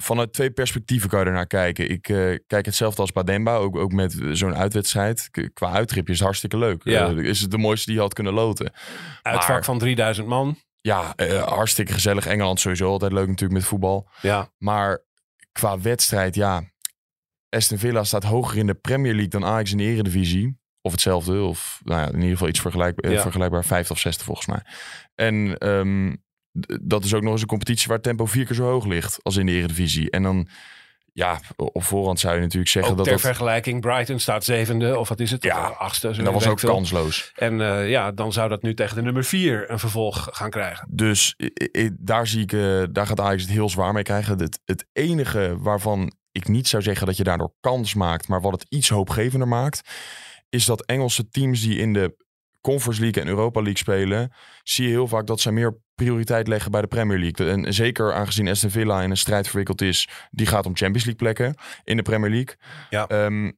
vanuit 0.00 0.32
twee 0.32 0.50
perspectieven 0.50 1.08
kan 1.08 1.20
je 1.20 1.26
ernaar 1.26 1.46
kijken. 1.46 1.90
Ik 1.90 2.08
eh, 2.08 2.38
kijk 2.46 2.66
hetzelfde 2.66 3.00
als 3.00 3.12
Bademba, 3.12 3.54
ook, 3.56 3.76
ook 3.76 3.92
met 3.92 4.16
zo'n 4.32 4.54
uitwedstrijd. 4.56 5.28
Qua 5.54 5.70
uittripje 5.72 6.12
is 6.12 6.18
het 6.18 6.24
hartstikke 6.26 6.58
leuk. 6.58 6.80
Ja. 6.84 7.08
Eh, 7.10 7.16
is 7.16 7.40
het 7.40 7.50
de 7.50 7.58
mooiste 7.58 7.86
die 7.86 7.94
je 7.94 8.00
had 8.00 8.14
kunnen 8.14 8.32
loten. 8.32 8.72
Uitvak 9.22 9.48
Maar- 9.48 9.64
van 9.64 9.78
3000 9.78 10.26
man. 10.26 10.58
Ja, 10.80 11.14
hartstikke 11.44 11.92
gezellig. 11.92 12.26
Engeland 12.26 12.60
sowieso 12.60 12.90
altijd 12.90 13.12
leuk 13.12 13.26
natuurlijk 13.26 13.58
met 13.60 13.68
voetbal. 13.68 14.08
Ja, 14.22 14.48
Maar 14.58 15.02
qua 15.52 15.80
wedstrijd, 15.80 16.34
ja. 16.34 16.62
Aston 17.48 17.78
Villa 17.78 18.04
staat 18.04 18.24
hoger 18.24 18.58
in 18.58 18.66
de 18.66 18.74
Premier 18.74 19.12
League 19.12 19.28
dan 19.30 19.44
Ajax 19.44 19.70
in 19.70 19.76
de 19.76 19.84
Eredivisie. 19.84 20.58
Of 20.80 20.92
hetzelfde, 20.92 21.40
of 21.42 21.80
nou 21.84 22.00
ja, 22.00 22.06
in 22.06 22.14
ieder 22.14 22.30
geval 22.30 22.48
iets 22.48 22.60
vergelijk, 22.60 23.06
Ja. 23.08 23.20
vergelijkbaar, 23.20 23.64
vijfde 23.64 23.92
of 23.92 23.98
zesde 23.98 24.24
volgens 24.24 24.46
mij. 24.46 24.60
En 25.14 25.58
ehm, 25.58 26.14
dat 26.82 27.04
is 27.04 27.14
ook 27.14 27.22
nog 27.22 27.32
eens 27.32 27.40
een 27.40 27.46
competitie 27.46 27.88
waar 27.88 28.00
tempo 28.00 28.26
vier 28.26 28.46
keer 28.46 28.56
zo 28.56 28.64
hoog 28.64 28.84
ligt 28.84 29.18
als 29.22 29.36
in 29.36 29.46
de 29.46 29.52
Eredivisie. 29.52 30.10
En 30.10 30.22
dan, 30.22 30.48
ja, 31.12 31.40
op 31.56 31.84
voorhand 31.84 32.20
zou 32.20 32.34
je 32.34 32.40
natuurlijk 32.40 32.70
zeggen 32.70 32.90
ook 32.90 32.96
dat 32.96 33.06
ter 33.06 33.16
dat... 33.16 33.24
vergelijking. 33.24 33.80
Brighton 33.80 34.18
staat 34.18 34.44
zevende, 34.44 34.98
of 34.98 35.08
wat 35.08 35.20
is 35.20 35.30
het? 35.30 35.42
Ja, 35.42 35.70
Of 35.70 35.76
achtste. 35.76 36.12
zo 36.14 36.18
En 36.18 36.24
dat 36.24 36.34
was 36.34 36.46
ook 36.46 36.58
veel. 36.58 36.72
kansloos. 36.72 37.32
En 37.34 37.60
eh, 37.60 37.90
ja, 37.90 38.12
dan 38.12 38.32
zou 38.32 38.48
dat 38.48 38.62
nu 38.62 38.74
tegen 38.74 38.96
de 38.96 39.02
nummer 39.02 39.24
vier 39.24 39.70
een 39.70 39.78
vervolg 39.78 40.28
gaan 40.32 40.50
krijgen. 40.50 40.88
Dus 40.90 41.36
daar 41.92 42.26
zie 42.26 42.42
ik, 42.42 42.52
eh, 42.52 42.82
daar 42.90 43.06
gaat 43.06 43.20
Ajax 43.20 43.42
het 43.42 43.50
heel 43.50 43.68
zwaar 43.68 43.92
mee 43.92 44.02
krijgen. 44.02 44.38
Het, 44.38 44.60
het 44.64 44.86
enige 44.92 45.56
waarvan 45.58 46.12
ik 46.32 46.48
niet 46.48 46.68
zou 46.68 46.82
zeggen 46.82 47.06
dat 47.06 47.16
je 47.16 47.24
daardoor 47.24 47.54
kans 47.60 47.94
maakt, 47.94 48.28
maar 48.28 48.40
wat 48.40 48.52
het 48.52 48.66
iets 48.68 48.88
hoopgevender 48.88 49.48
maakt, 49.48 49.90
is 50.48 50.64
dat 50.64 50.84
Engelse 50.84 51.28
teams 51.28 51.60
die 51.60 51.78
in 51.78 51.92
de 51.92 52.24
Conference 52.60 53.00
League 53.00 53.22
en 53.22 53.28
Europa 53.28 53.60
League 53.60 53.78
spelen, 53.78 54.32
zie 54.62 54.84
je 54.84 54.90
heel 54.90 55.08
vaak 55.08 55.26
dat 55.26 55.40
zij 55.40 55.52
meer 55.52 55.78
prioriteit 56.06 56.48
leggen 56.48 56.70
bij 56.70 56.80
de 56.80 56.86
Premier 56.86 57.18
League. 57.18 57.50
En 57.50 57.74
zeker 57.74 58.12
aangezien 58.14 58.48
Aston 58.48 58.70
Villa 58.70 59.02
in 59.02 59.10
een 59.10 59.16
strijd 59.16 59.46
verwikkeld 59.48 59.80
is, 59.82 60.08
die 60.30 60.46
gaat 60.46 60.66
om 60.66 60.76
Champions 60.76 61.04
League 61.04 61.22
plekken 61.22 61.54
in 61.84 61.96
de 61.96 62.02
Premier 62.02 62.30
League. 62.30 62.56
Ja. 62.90 63.06
Ehm, 63.06 63.44
eh, 63.46 63.52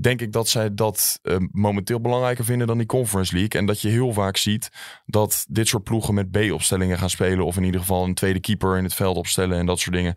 denk 0.00 0.20
ik 0.20 0.32
dat 0.32 0.48
zij 0.48 0.74
dat 0.74 1.18
eh, 1.22 1.36
momenteel 1.50 2.00
belangrijker 2.00 2.44
vinden 2.44 2.66
dan 2.66 2.78
die 2.78 2.86
Conference 2.86 3.32
League. 3.34 3.60
En 3.60 3.66
dat 3.66 3.80
je 3.80 3.88
heel 3.88 4.12
vaak 4.12 4.36
ziet 4.36 4.68
dat 5.06 5.44
dit 5.48 5.68
soort 5.68 5.84
ploegen 5.84 6.14
met 6.14 6.30
B-opstellingen 6.30 6.98
gaan 6.98 7.10
spelen. 7.10 7.44
Of 7.44 7.56
in 7.56 7.64
ieder 7.64 7.80
geval 7.80 8.04
een 8.04 8.14
tweede 8.14 8.40
keeper 8.40 8.76
in 8.78 8.84
het 8.84 8.94
veld 8.94 9.16
opstellen 9.16 9.58
en 9.58 9.66
dat 9.66 9.78
soort 9.80 9.94
dingen. 9.96 10.14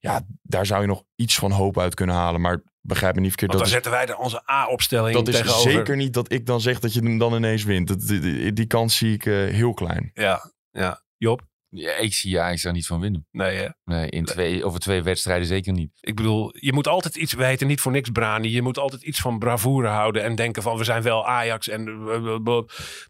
Ja, 0.00 0.20
daar 0.42 0.66
zou 0.66 0.80
je 0.80 0.86
nog 0.86 1.02
iets 1.16 1.34
van 1.36 1.50
hoop 1.50 1.78
uit 1.78 1.94
kunnen 1.94 2.14
halen. 2.14 2.40
Maar 2.40 2.62
begrijp 2.80 3.14
me 3.14 3.20
niet 3.20 3.28
verkeerd. 3.30 3.52
Want 3.52 3.64
dan 3.64 3.72
dat 3.72 3.82
is- 3.82 3.84
zetten 3.90 4.06
wij 4.08 4.16
er 4.16 4.22
onze 4.24 4.50
A-opstelling 4.50 5.14
dat 5.14 5.28
is 5.28 5.34
tegenover. 5.36 5.70
zeker 5.70 5.96
niet 5.96 6.12
dat 6.14 6.32
ik 6.32 6.46
dan 6.46 6.60
zeg 6.60 6.78
dat 6.80 6.92
je 6.94 7.00
hem 7.00 7.18
dan 7.18 7.34
ineens 7.34 7.64
wint. 7.64 7.88
Dat, 7.88 8.00
die, 8.00 8.20
die- 8.20 8.52
die 8.52 8.66
kans 8.66 8.96
zie 8.96 9.12
ik 9.14 9.26
eh, 9.26 9.32
heel 9.34 9.74
klein. 9.74 10.10
Ja, 10.14 10.50
ja. 10.76 11.02
Job? 11.16 11.46
Ja, 11.68 11.94
ik 11.96 12.14
zie 12.14 12.40
Ajax 12.40 12.62
daar 12.62 12.72
niet 12.72 12.86
van 12.86 13.00
winnen. 13.00 13.26
Nee, 13.30 13.56
hè? 13.56 13.68
Nee, 13.84 14.10
in 14.10 14.24
twee, 14.24 14.64
over 14.64 14.80
twee 14.80 15.02
wedstrijden 15.02 15.46
zeker 15.46 15.72
niet. 15.72 15.90
Ik 16.00 16.14
bedoel, 16.14 16.50
je 16.60 16.72
moet 16.72 16.88
altijd 16.88 17.16
iets 17.16 17.32
weten, 17.32 17.66
niet 17.66 17.80
voor 17.80 17.92
niks 17.92 18.10
Brani. 18.10 18.50
Je 18.50 18.62
moet 18.62 18.78
altijd 18.78 19.02
iets 19.02 19.20
van 19.20 19.38
bravoure 19.38 19.88
houden 19.88 20.22
en 20.22 20.34
denken 20.34 20.62
van 20.62 20.76
we 20.76 20.84
zijn 20.84 21.02
wel 21.02 21.26
Ajax. 21.26 21.68
En, 21.68 22.02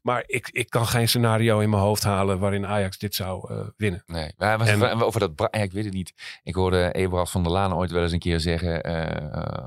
maar 0.03 0.23
ik, 0.27 0.49
ik 0.51 0.71
kan 0.71 0.87
geen 0.87 1.09
scenario 1.09 1.59
in 1.59 1.71
mijn 1.71 1.83
hoofd 1.83 2.03
halen 2.05 2.39
waarin 2.39 2.67
Ajax 2.67 2.99
dit 2.99 3.15
zou 3.15 3.55
eh, 3.55 3.67
winnen. 3.77 4.03
Nee, 4.07 4.33
maar 4.37 4.59
was 4.59 4.69
En- 4.69 5.03
over 5.03 5.21
dat, 5.21 5.35
bra- 5.35 5.49
ja, 5.51 5.61
ik 5.61 5.73
weet 5.73 5.85
het 5.85 5.95
niet. 5.95 6.13
Ik 6.43 6.55
hoorde 6.55 6.93
Eberhard 6.93 7.31
van 7.31 7.43
der 7.43 7.53
Laan 7.53 7.75
ooit 7.75 7.91
wel 7.91 8.03
eens 8.03 8.13
een 8.13 8.19
keer 8.19 8.41
zeggen... 8.41 8.83
eh, 8.83 9.17
eh, 9.17 9.65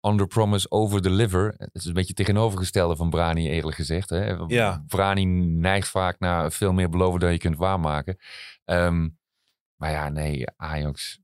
under 0.00 0.26
promise, 0.26 0.70
over 0.70 1.02
deliver. 1.02 1.54
Het 1.56 1.70
is 1.72 1.84
een 1.84 1.92
beetje 1.92 2.08
het 2.08 2.16
tegenovergestelde 2.16 2.96
van 2.96 3.10
Brani 3.10 3.48
eerlijk 3.48 3.76
gezegd. 3.76 4.10
Hè? 4.10 4.34
Ja. 4.46 4.84
Brani 4.86 5.24
neigt 5.24 5.88
vaak 5.88 6.18
naar 6.18 6.52
veel 6.52 6.72
meer 6.72 6.88
beloven 6.88 7.20
dan 7.20 7.32
je 7.32 7.38
kunt 7.38 7.56
waarmaken. 7.56 8.16
Ehm, 8.64 9.08
maar 9.76 9.90
ja, 9.90 10.08
nee, 10.08 10.44
Ajax... 10.56 11.18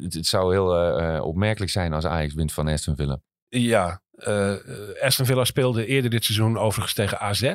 Het, 0.00 0.14
het 0.14 0.26
zou 0.26 0.52
heel 0.52 0.74
eh, 0.74 1.16
eh, 1.16 1.24
opmerkelijk 1.24 1.70
zijn 1.70 1.92
als 1.92 2.06
Ajax 2.06 2.34
wint 2.34 2.52
van 2.52 2.68
Aston 2.68 2.96
Villa. 2.96 3.20
Ja, 3.48 4.02
eh 4.14 4.54
Aston 5.00 5.26
Villa 5.26 5.44
speelde 5.44 5.86
eerder 5.86 6.10
dit 6.10 6.24
seizoen 6.24 6.58
overigens 6.58 6.94
tegen 6.94 7.20
AZ. 7.20 7.52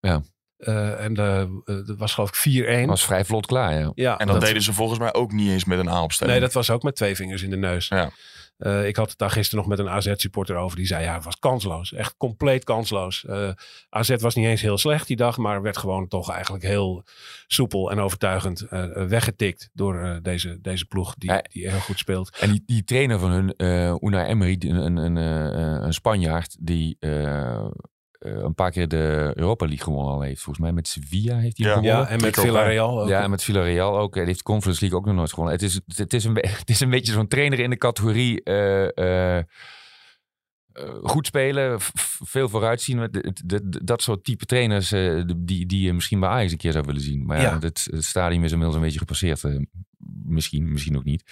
Ja. 0.00 0.22
Eh, 0.56 1.04
en 1.04 1.14
dat 1.14 1.98
was 1.98 2.14
geloof 2.14 2.28
ik 2.28 2.64
4-1. 2.66 2.78
Dat 2.78 2.88
was 2.88 3.04
vrij 3.04 3.24
vlot 3.24 3.46
klaar, 3.46 3.78
ja. 3.78 3.92
Ja, 3.94 4.18
En 4.18 4.26
dat, 4.26 4.40
deden 4.40 4.62
ze 4.62 4.72
volgens 4.72 4.98
mij 4.98 5.14
ook 5.14 5.32
niet 5.32 5.50
eens 5.50 5.64
met 5.64 5.78
een 5.78 5.88
A-opstelling. 5.88 6.36
Nee, 6.36 6.44
dat 6.44 6.54
was 6.54 6.70
ook 6.70 6.82
met 6.82 6.96
twee 6.96 7.16
vingers 7.16 7.42
in 7.42 7.50
de 7.50 7.56
neus. 7.56 7.88
Ja. 7.88 8.10
Eh, 8.56 8.86
ik 8.86 8.96
had 8.96 9.08
het 9.08 9.18
daar 9.18 9.30
gisteren 9.30 9.58
nog 9.64 9.76
met 9.76 9.78
een 9.78 9.92
AZ-supporter 9.92 10.56
over. 10.56 10.76
Die 10.76 10.86
zei, 10.86 11.04
ja, 11.04 11.14
het 11.14 11.24
was 11.24 11.38
kansloos. 11.38 11.92
Echt 11.92 12.16
compleet 12.16 12.64
kansloos. 12.64 13.24
Eh, 13.24 13.48
AZ 13.88 14.16
was 14.16 14.34
niet 14.34 14.46
eens 14.46 14.60
heel 14.60 14.78
slecht 14.78 15.06
die 15.06 15.16
dag, 15.16 15.36
maar 15.36 15.62
werd 15.62 15.76
gewoon 15.76 16.08
toch 16.08 16.30
eigenlijk 16.30 16.64
heel 16.64 17.04
soepel 17.46 17.90
en 17.90 17.98
overtuigend 17.98 18.60
eh, 18.62 19.06
weggetikt 19.06 19.70
door 19.72 20.18
deze, 20.22 20.58
deze 20.60 20.84
ploeg 20.86 21.14
die, 21.14 21.30
Ja. 21.30 21.42
die 21.50 21.68
heel 21.70 21.80
goed 21.80 21.98
speelt. 21.98 22.36
En 22.38 22.50
die, 22.50 22.62
die 22.66 22.84
trainer 22.84 23.18
van 23.18 23.30
hun, 23.30 23.54
Unai 24.04 24.26
Emery, 24.28 24.56
een, 24.60 24.76
een, 24.76 24.96
een, 24.96 25.16
een 25.84 25.92
Spanjaard, 25.94 26.56
die 26.60 26.96
een 28.22 28.54
paar 28.54 28.70
keer 28.70 28.88
de 28.88 29.32
Europa 29.34 29.66
League 29.66 29.84
gewonnen 29.84 30.12
al 30.12 30.20
heeft. 30.20 30.42
Volgens 30.42 30.64
mij 30.64 30.72
met 30.74 30.88
Sevilla 30.88 31.36
heeft 31.36 31.58
hij 31.58 31.66
Ja. 31.66 31.72
gewonnen. 31.74 31.98
Ja, 32.00 32.08
en 32.08 32.20
met 32.20 32.40
Villarreal 32.40 33.00
ook. 33.02 33.08
Ja, 33.08 33.22
en 33.22 33.30
met 33.30 33.42
Villarreal 33.44 33.98
ook. 33.98 34.14
Hij 34.14 34.24
heeft 34.24 34.38
de 34.38 34.44
Conference 34.44 34.80
League 34.80 34.98
ook 34.98 35.06
nog 35.06 35.14
nooit 35.14 35.30
gewonnen. 35.30 35.54
Het 35.54 35.62
is, 35.62 35.80
het 35.96 36.14
is, 36.14 36.24
een, 36.24 36.34
het 36.58 36.70
is 36.70 36.80
een 36.80 36.90
beetje 36.90 37.12
zo'n 37.12 37.28
trainer 37.28 37.58
in 37.58 37.70
de 37.70 37.76
categorie 37.76 38.42
eh, 38.42 38.96
eh, 38.98 39.38
eh, 39.38 39.44
goed 41.02 41.26
spelen, 41.26 41.76
veel 42.24 42.48
vooruitzien. 42.48 43.08
Dat 43.84 44.02
soort 44.02 44.24
type 44.24 44.44
trainers 44.46 44.92
eh, 44.92 45.22
die, 45.36 45.66
die 45.66 45.80
je 45.86 45.92
misschien 45.92 46.20
bij 46.20 46.28
Ajax 46.28 46.52
een 46.52 46.58
keer 46.58 46.72
zou 46.72 46.84
willen 46.86 47.00
zien. 47.02 47.24
Maar 47.26 47.36
ja, 47.40 47.42
Ja. 47.42 47.58
Het, 47.58 47.88
het 47.90 48.04
stadium 48.04 48.44
is 48.44 48.50
inmiddels 48.50 48.76
een 48.76 48.82
beetje 48.84 48.98
gepasseerd. 48.98 49.44
eh, 49.44 49.56
misschien, 50.24 50.72
misschien 50.72 50.96
ook 50.96 51.04
niet. 51.04 51.30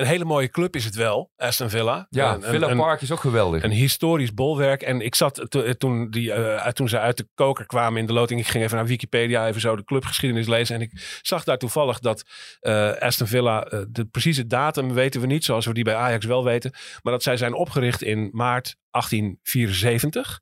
Een 0.00 0.06
hele 0.06 0.24
mooie 0.24 0.48
club 0.50 0.76
is 0.76 0.84
het 0.84 0.94
wel, 0.94 1.30
Aston 1.36 1.70
Villa. 1.70 2.06
Ja, 2.10 2.34
Een- 2.34 2.42
Villa 2.42 2.68
een- 2.68 2.76
Park 2.76 3.00
is 3.00 3.10
ook 3.10 3.20
geweldig. 3.20 3.62
Een 3.62 3.70
historisch 3.70 4.34
bolwerk. 4.34 4.82
En 4.82 5.00
ik 5.00 5.14
zat 5.14 5.44
to- 5.48 5.72
toen, 5.72 6.10
die, 6.10 6.32
eh, 6.32 6.66
toen 6.72 6.88
ze 6.88 6.98
uit 6.98 7.16
de 7.16 7.28
koker 7.34 7.66
kwamen 7.66 8.00
in 8.00 8.06
de 8.06 8.12
loting. 8.12 8.40
Ik 8.40 8.46
ging 8.46 8.64
even 8.64 8.76
naar 8.76 8.86
Wikipedia, 8.86 9.48
even 9.48 9.60
zo 9.60 9.76
de 9.76 9.84
clubgeschiedenis 9.84 10.46
lezen. 10.46 10.74
En 10.76 10.80
ik 10.82 11.18
zag 11.22 11.44
daar 11.44 11.58
toevallig 11.58 11.98
dat 11.98 12.24
eh, 12.60 12.92
Aston 12.92 13.26
Villa, 13.26 13.64
eh, 13.64 13.80
de 13.88 14.04
precieze 14.04 14.46
datum 14.46 14.92
weten 14.92 15.20
we 15.20 15.26
niet, 15.26 15.44
zoals 15.44 15.66
we 15.66 15.74
die 15.74 15.84
bij 15.84 15.94
Ajax 15.94 16.26
wel 16.26 16.44
weten. 16.44 16.72
Maar 17.02 17.12
dat 17.12 17.22
zij 17.22 17.36
zijn 17.36 17.54
opgericht 17.54 18.02
in 18.02 18.28
maart 18.32 18.76
1874. 18.90 20.40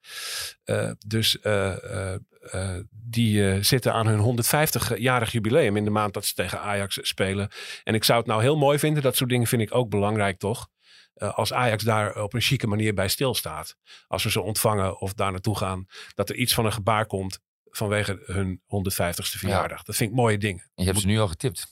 Eh, 0.65 0.91
dus 1.07 1.39
eh, 2.51 2.77
die 2.91 3.51
eh, 3.51 3.63
zitten 3.63 3.93
aan 3.93 4.07
hun 4.07 4.45
150-jarig 4.45 5.33
jubileum 5.33 5.77
in 5.77 5.85
de 5.85 5.91
maand 5.91 6.15
dat 6.15 6.25
ze 6.25 6.35
tegen 6.35 6.61
Ajax 6.61 6.99
spelen. 7.03 7.49
En 7.85 7.95
ik 7.95 8.05
zou 8.05 8.19
het 8.19 8.27
nou 8.29 8.43
heel 8.43 8.57
mooi 8.57 8.79
vinden. 8.79 9.03
Dat 9.03 9.17
soort 9.17 9.31
dingen 9.31 9.47
vind 9.47 9.63
ik 9.63 9.75
ook 9.75 9.89
belangrijk, 9.91 10.39
toch? 10.39 10.69
Eh, 11.15 11.35
als 11.39 11.53
Ajax 11.53 11.85
daar 11.85 12.23
op 12.23 12.35
een 12.35 12.41
chique 12.41 12.67
manier 12.67 12.95
bij 12.95 13.09
stilstaat. 13.09 13.77
Als 14.07 14.25
we 14.25 14.31
ze 14.31 14.41
ontvangen 14.41 15.01
of 15.01 15.13
daar 15.15 15.31
naartoe 15.31 15.57
gaan. 15.57 15.87
Dat 16.15 16.29
er 16.29 16.37
iets 16.37 16.55
van 16.55 16.65
een 16.65 16.73
gebaar 16.73 17.07
komt 17.07 17.39
vanwege 17.71 18.23
hun 18.25 18.61
150ste 18.67 19.39
verjaardag. 19.39 19.83
Dat 19.83 19.97
vind 19.97 20.11
ik 20.11 20.17
mooie 20.17 20.39
dingen. 20.39 20.63
En 20.75 20.85
je 20.85 20.91
hebt 20.91 21.01
ze 21.01 21.07
nu 21.07 21.19
al 21.19 21.29
getipt. 21.29 21.67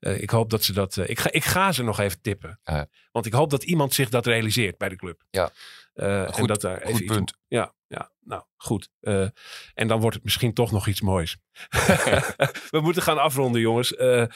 Ik 0.00 0.30
hoop 0.30 0.50
dat 0.50 0.64
ze 0.64 0.72
dat. 0.72 0.96
ik, 0.96 1.18
ga, 1.20 1.30
ik 1.32 1.44
ga 1.44 1.72
ze 1.72 1.82
nog 1.82 1.98
even 1.98 2.20
tippen. 2.20 2.60
Ja. 2.64 2.86
Want 3.12 3.26
ik 3.26 3.32
hoop 3.32 3.50
dat 3.50 3.62
iemand 3.64 3.94
zich 3.94 4.08
dat 4.08 4.26
realiseert 4.26 4.78
bij 4.78 4.88
de 4.88 4.96
club. 4.96 5.22
Ja. 5.30 5.50
Eh, 5.94 6.22
en 6.22 6.32
Goed- 6.32 6.48
dat 6.48 6.60
daar 6.60 6.78
even 6.78 6.90
goed 6.92 7.00
iets- 7.00 7.12
punt. 7.14 7.34
ja, 7.48 7.74
ja, 7.90 8.10
nou 8.20 8.42
goed. 8.56 8.90
Eh, 9.00 9.26
en 9.74 9.88
dan 9.88 10.00
wordt 10.00 10.14
het 10.14 10.24
misschien 10.24 10.54
toch 10.54 10.72
nog 10.72 10.86
iets 10.86 11.00
moois. 11.00 11.36
we 12.76 12.80
moeten 12.80 13.02
gaan 13.02 13.18
afronden, 13.18 13.60
jongens. 13.60 13.94
Eh, 13.94 14.22
eh, 14.22 14.28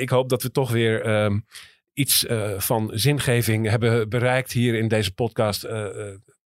ik 0.00 0.08
hoop 0.08 0.28
dat 0.28 0.42
we 0.42 0.50
toch 0.50 0.70
weer 0.70 1.02
ehm, 1.02 1.40
iets 1.92 2.26
van 2.56 2.90
zingeving 2.92 3.68
hebben 3.68 4.08
bereikt 4.08 4.52
hier 4.52 4.74
in 4.74 4.88
deze 4.88 5.14
podcast. 5.14 5.68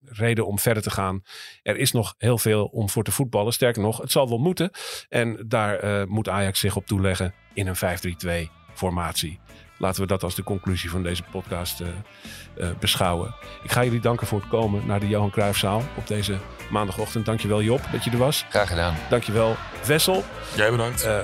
Reden 0.01 0.47
om 0.47 0.59
verder 0.59 0.83
te 0.83 0.91
gaan. 0.91 1.23
Er 1.63 1.77
is 1.77 1.93
nog 1.93 2.15
heel 2.19 2.39
veel 2.39 2.65
om 2.65 2.89
voor 2.89 3.05
te 3.05 3.11
voetballen. 3.11 3.53
Sterker 3.53 3.83
nog, 3.83 3.99
het 3.99 4.11
zal 4.11 4.29
wel 4.29 4.39
moeten. 4.39 4.71
En 5.09 5.45
daar 5.49 6.09
moet 6.09 6.29
Ajax 6.29 6.61
zich 6.61 6.77
op 6.77 6.87
toeleggen 6.87 7.35
in 7.55 7.67
een 7.67 8.47
5-3-2 8.47 8.51
formatie. 8.75 9.41
Laten 9.79 10.01
we 10.01 10.07
dat 10.07 10.23
als 10.23 10.35
de 10.35 10.43
conclusie 10.43 10.91
van 10.91 11.03
deze 11.03 11.23
podcast 11.31 11.81
eh, 11.81 11.89
eh, 11.89 12.77
beschouwen. 12.81 13.35
Ik 13.63 13.73
ga 13.73 13.85
jullie 13.85 14.01
danken 14.01 14.27
voor 14.27 14.41
het 14.41 14.49
komen 14.49 14.87
naar 14.87 15.01
de 15.01 15.09
Johan 15.09 15.31
Cruijffzaal 15.31 15.83
op 15.95 16.07
deze 16.07 16.39
maandagochtend. 16.71 17.27
Dankjewel 17.27 17.63
Job 17.63 17.81
dat 17.93 18.05
je 18.05 18.11
er 18.11 18.19
was. 18.19 18.45
Graag 18.49 18.69
gedaan. 18.69 18.95
Dankjewel 19.11 19.57
Wessel. 19.87 20.25
Jij 20.57 20.71
bedankt. 20.71 21.03
Eh, 21.03 21.19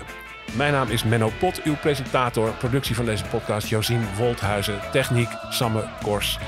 mijn 0.53 0.73
naam 0.73 0.89
is 0.89 1.05
Menno 1.05 1.31
Pot, 1.39 1.63
uw 1.63 1.77
presentator. 1.77 2.51
Productie 2.51 2.95
van 2.95 3.05
deze 3.05 3.25
podcast 3.25 3.69
Josien 3.69 4.15
Wolthuizen. 4.17 4.81
Techniek 4.93 5.29
Samme 5.51 5.85
Kors. 6.03 6.39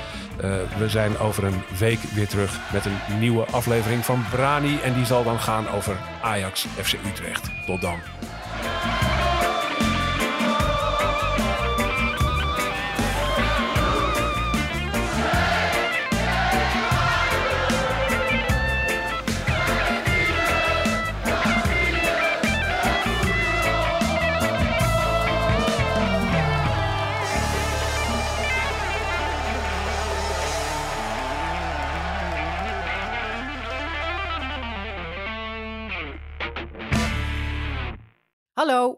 Eh, 0.41 0.49
we 0.77 0.89
zijn 0.89 1.17
over 1.17 1.43
een 1.43 1.63
week 1.77 1.99
weer 1.99 2.27
terug 2.27 2.59
met 2.73 2.85
een 2.85 3.19
nieuwe 3.19 3.45
aflevering 3.45 4.05
van 4.05 4.25
Brani. 4.31 4.79
En 4.83 4.93
die 4.93 5.05
zal 5.05 5.23
dan 5.23 5.39
gaan 5.39 5.69
over 5.69 5.97
Ajax 6.21 6.65
FC 6.81 6.93
Utrecht. 7.05 7.49
Tot 7.65 7.81
dan. 7.81 7.99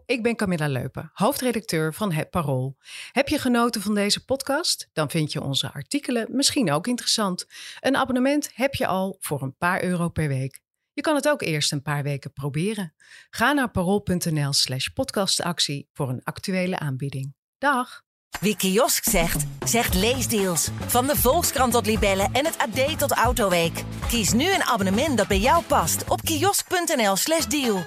Ik 0.08 0.24
ben 0.24 0.36
Camilla 0.36 0.68
Leupen, 0.68 1.10
hoofdredacteur 1.14 1.94
van 1.94 2.12
Het 2.12 2.30
Parool. 2.30 2.78
Heb 3.12 3.28
je 3.28 3.40
genoten 3.40 3.82
van 3.82 3.96
deze 3.96 4.26
podcast? 4.26 4.90
Dan 4.94 5.10
vind 5.10 5.32
je 5.32 5.42
onze 5.42 5.74
artikelen 5.74 6.28
misschien 6.32 6.72
ook 6.72 6.88
interessant. 6.88 7.46
Een 7.80 7.96
abonnement 7.96 8.50
heb 8.54 8.74
je 8.74 8.88
al 8.88 9.18
voor 9.20 9.42
een 9.42 9.58
paar 9.58 9.84
euro 9.84 10.10
per 10.10 10.28
week. 10.28 10.60
Je 10.94 11.02
kan 11.02 11.16
het 11.16 11.30
ook 11.30 11.42
eerst 11.42 11.72
een 11.72 11.82
paar 11.82 12.04
weken 12.04 12.34
proberen. 12.34 12.94
Ga 13.30 13.54
naar 13.54 13.72
parool.nl 13.72 14.54
slash 14.54 14.88
podcastactie 14.88 15.90
voor 15.94 16.10
een 16.10 16.24
actuele 16.24 16.80
aanbieding. 16.80 17.36
Dag! 17.58 18.06
Wie 18.40 18.56
kiosk 18.56 19.04
zegt, 19.04 19.46
zegt 19.66 19.94
leesdeals. 19.94 20.70
Van 20.86 21.08
de 21.08 21.16
Volkskrant 21.16 21.72
tot 21.72 21.86
Libellen 21.86 22.34
en 22.34 22.46
het 22.46 22.58
AD 22.58 23.00
tot 23.00 23.12
Autoweek. 23.12 23.84
Kies 24.08 24.34
nu 24.34 24.54
een 24.54 24.64
abonnement 24.64 25.18
dat 25.18 25.28
bij 25.28 25.40
jou 25.40 25.64
past 25.64 26.10
op 26.10 26.22
kiosk.nl/slash 26.22 27.46
deal. 27.46 27.86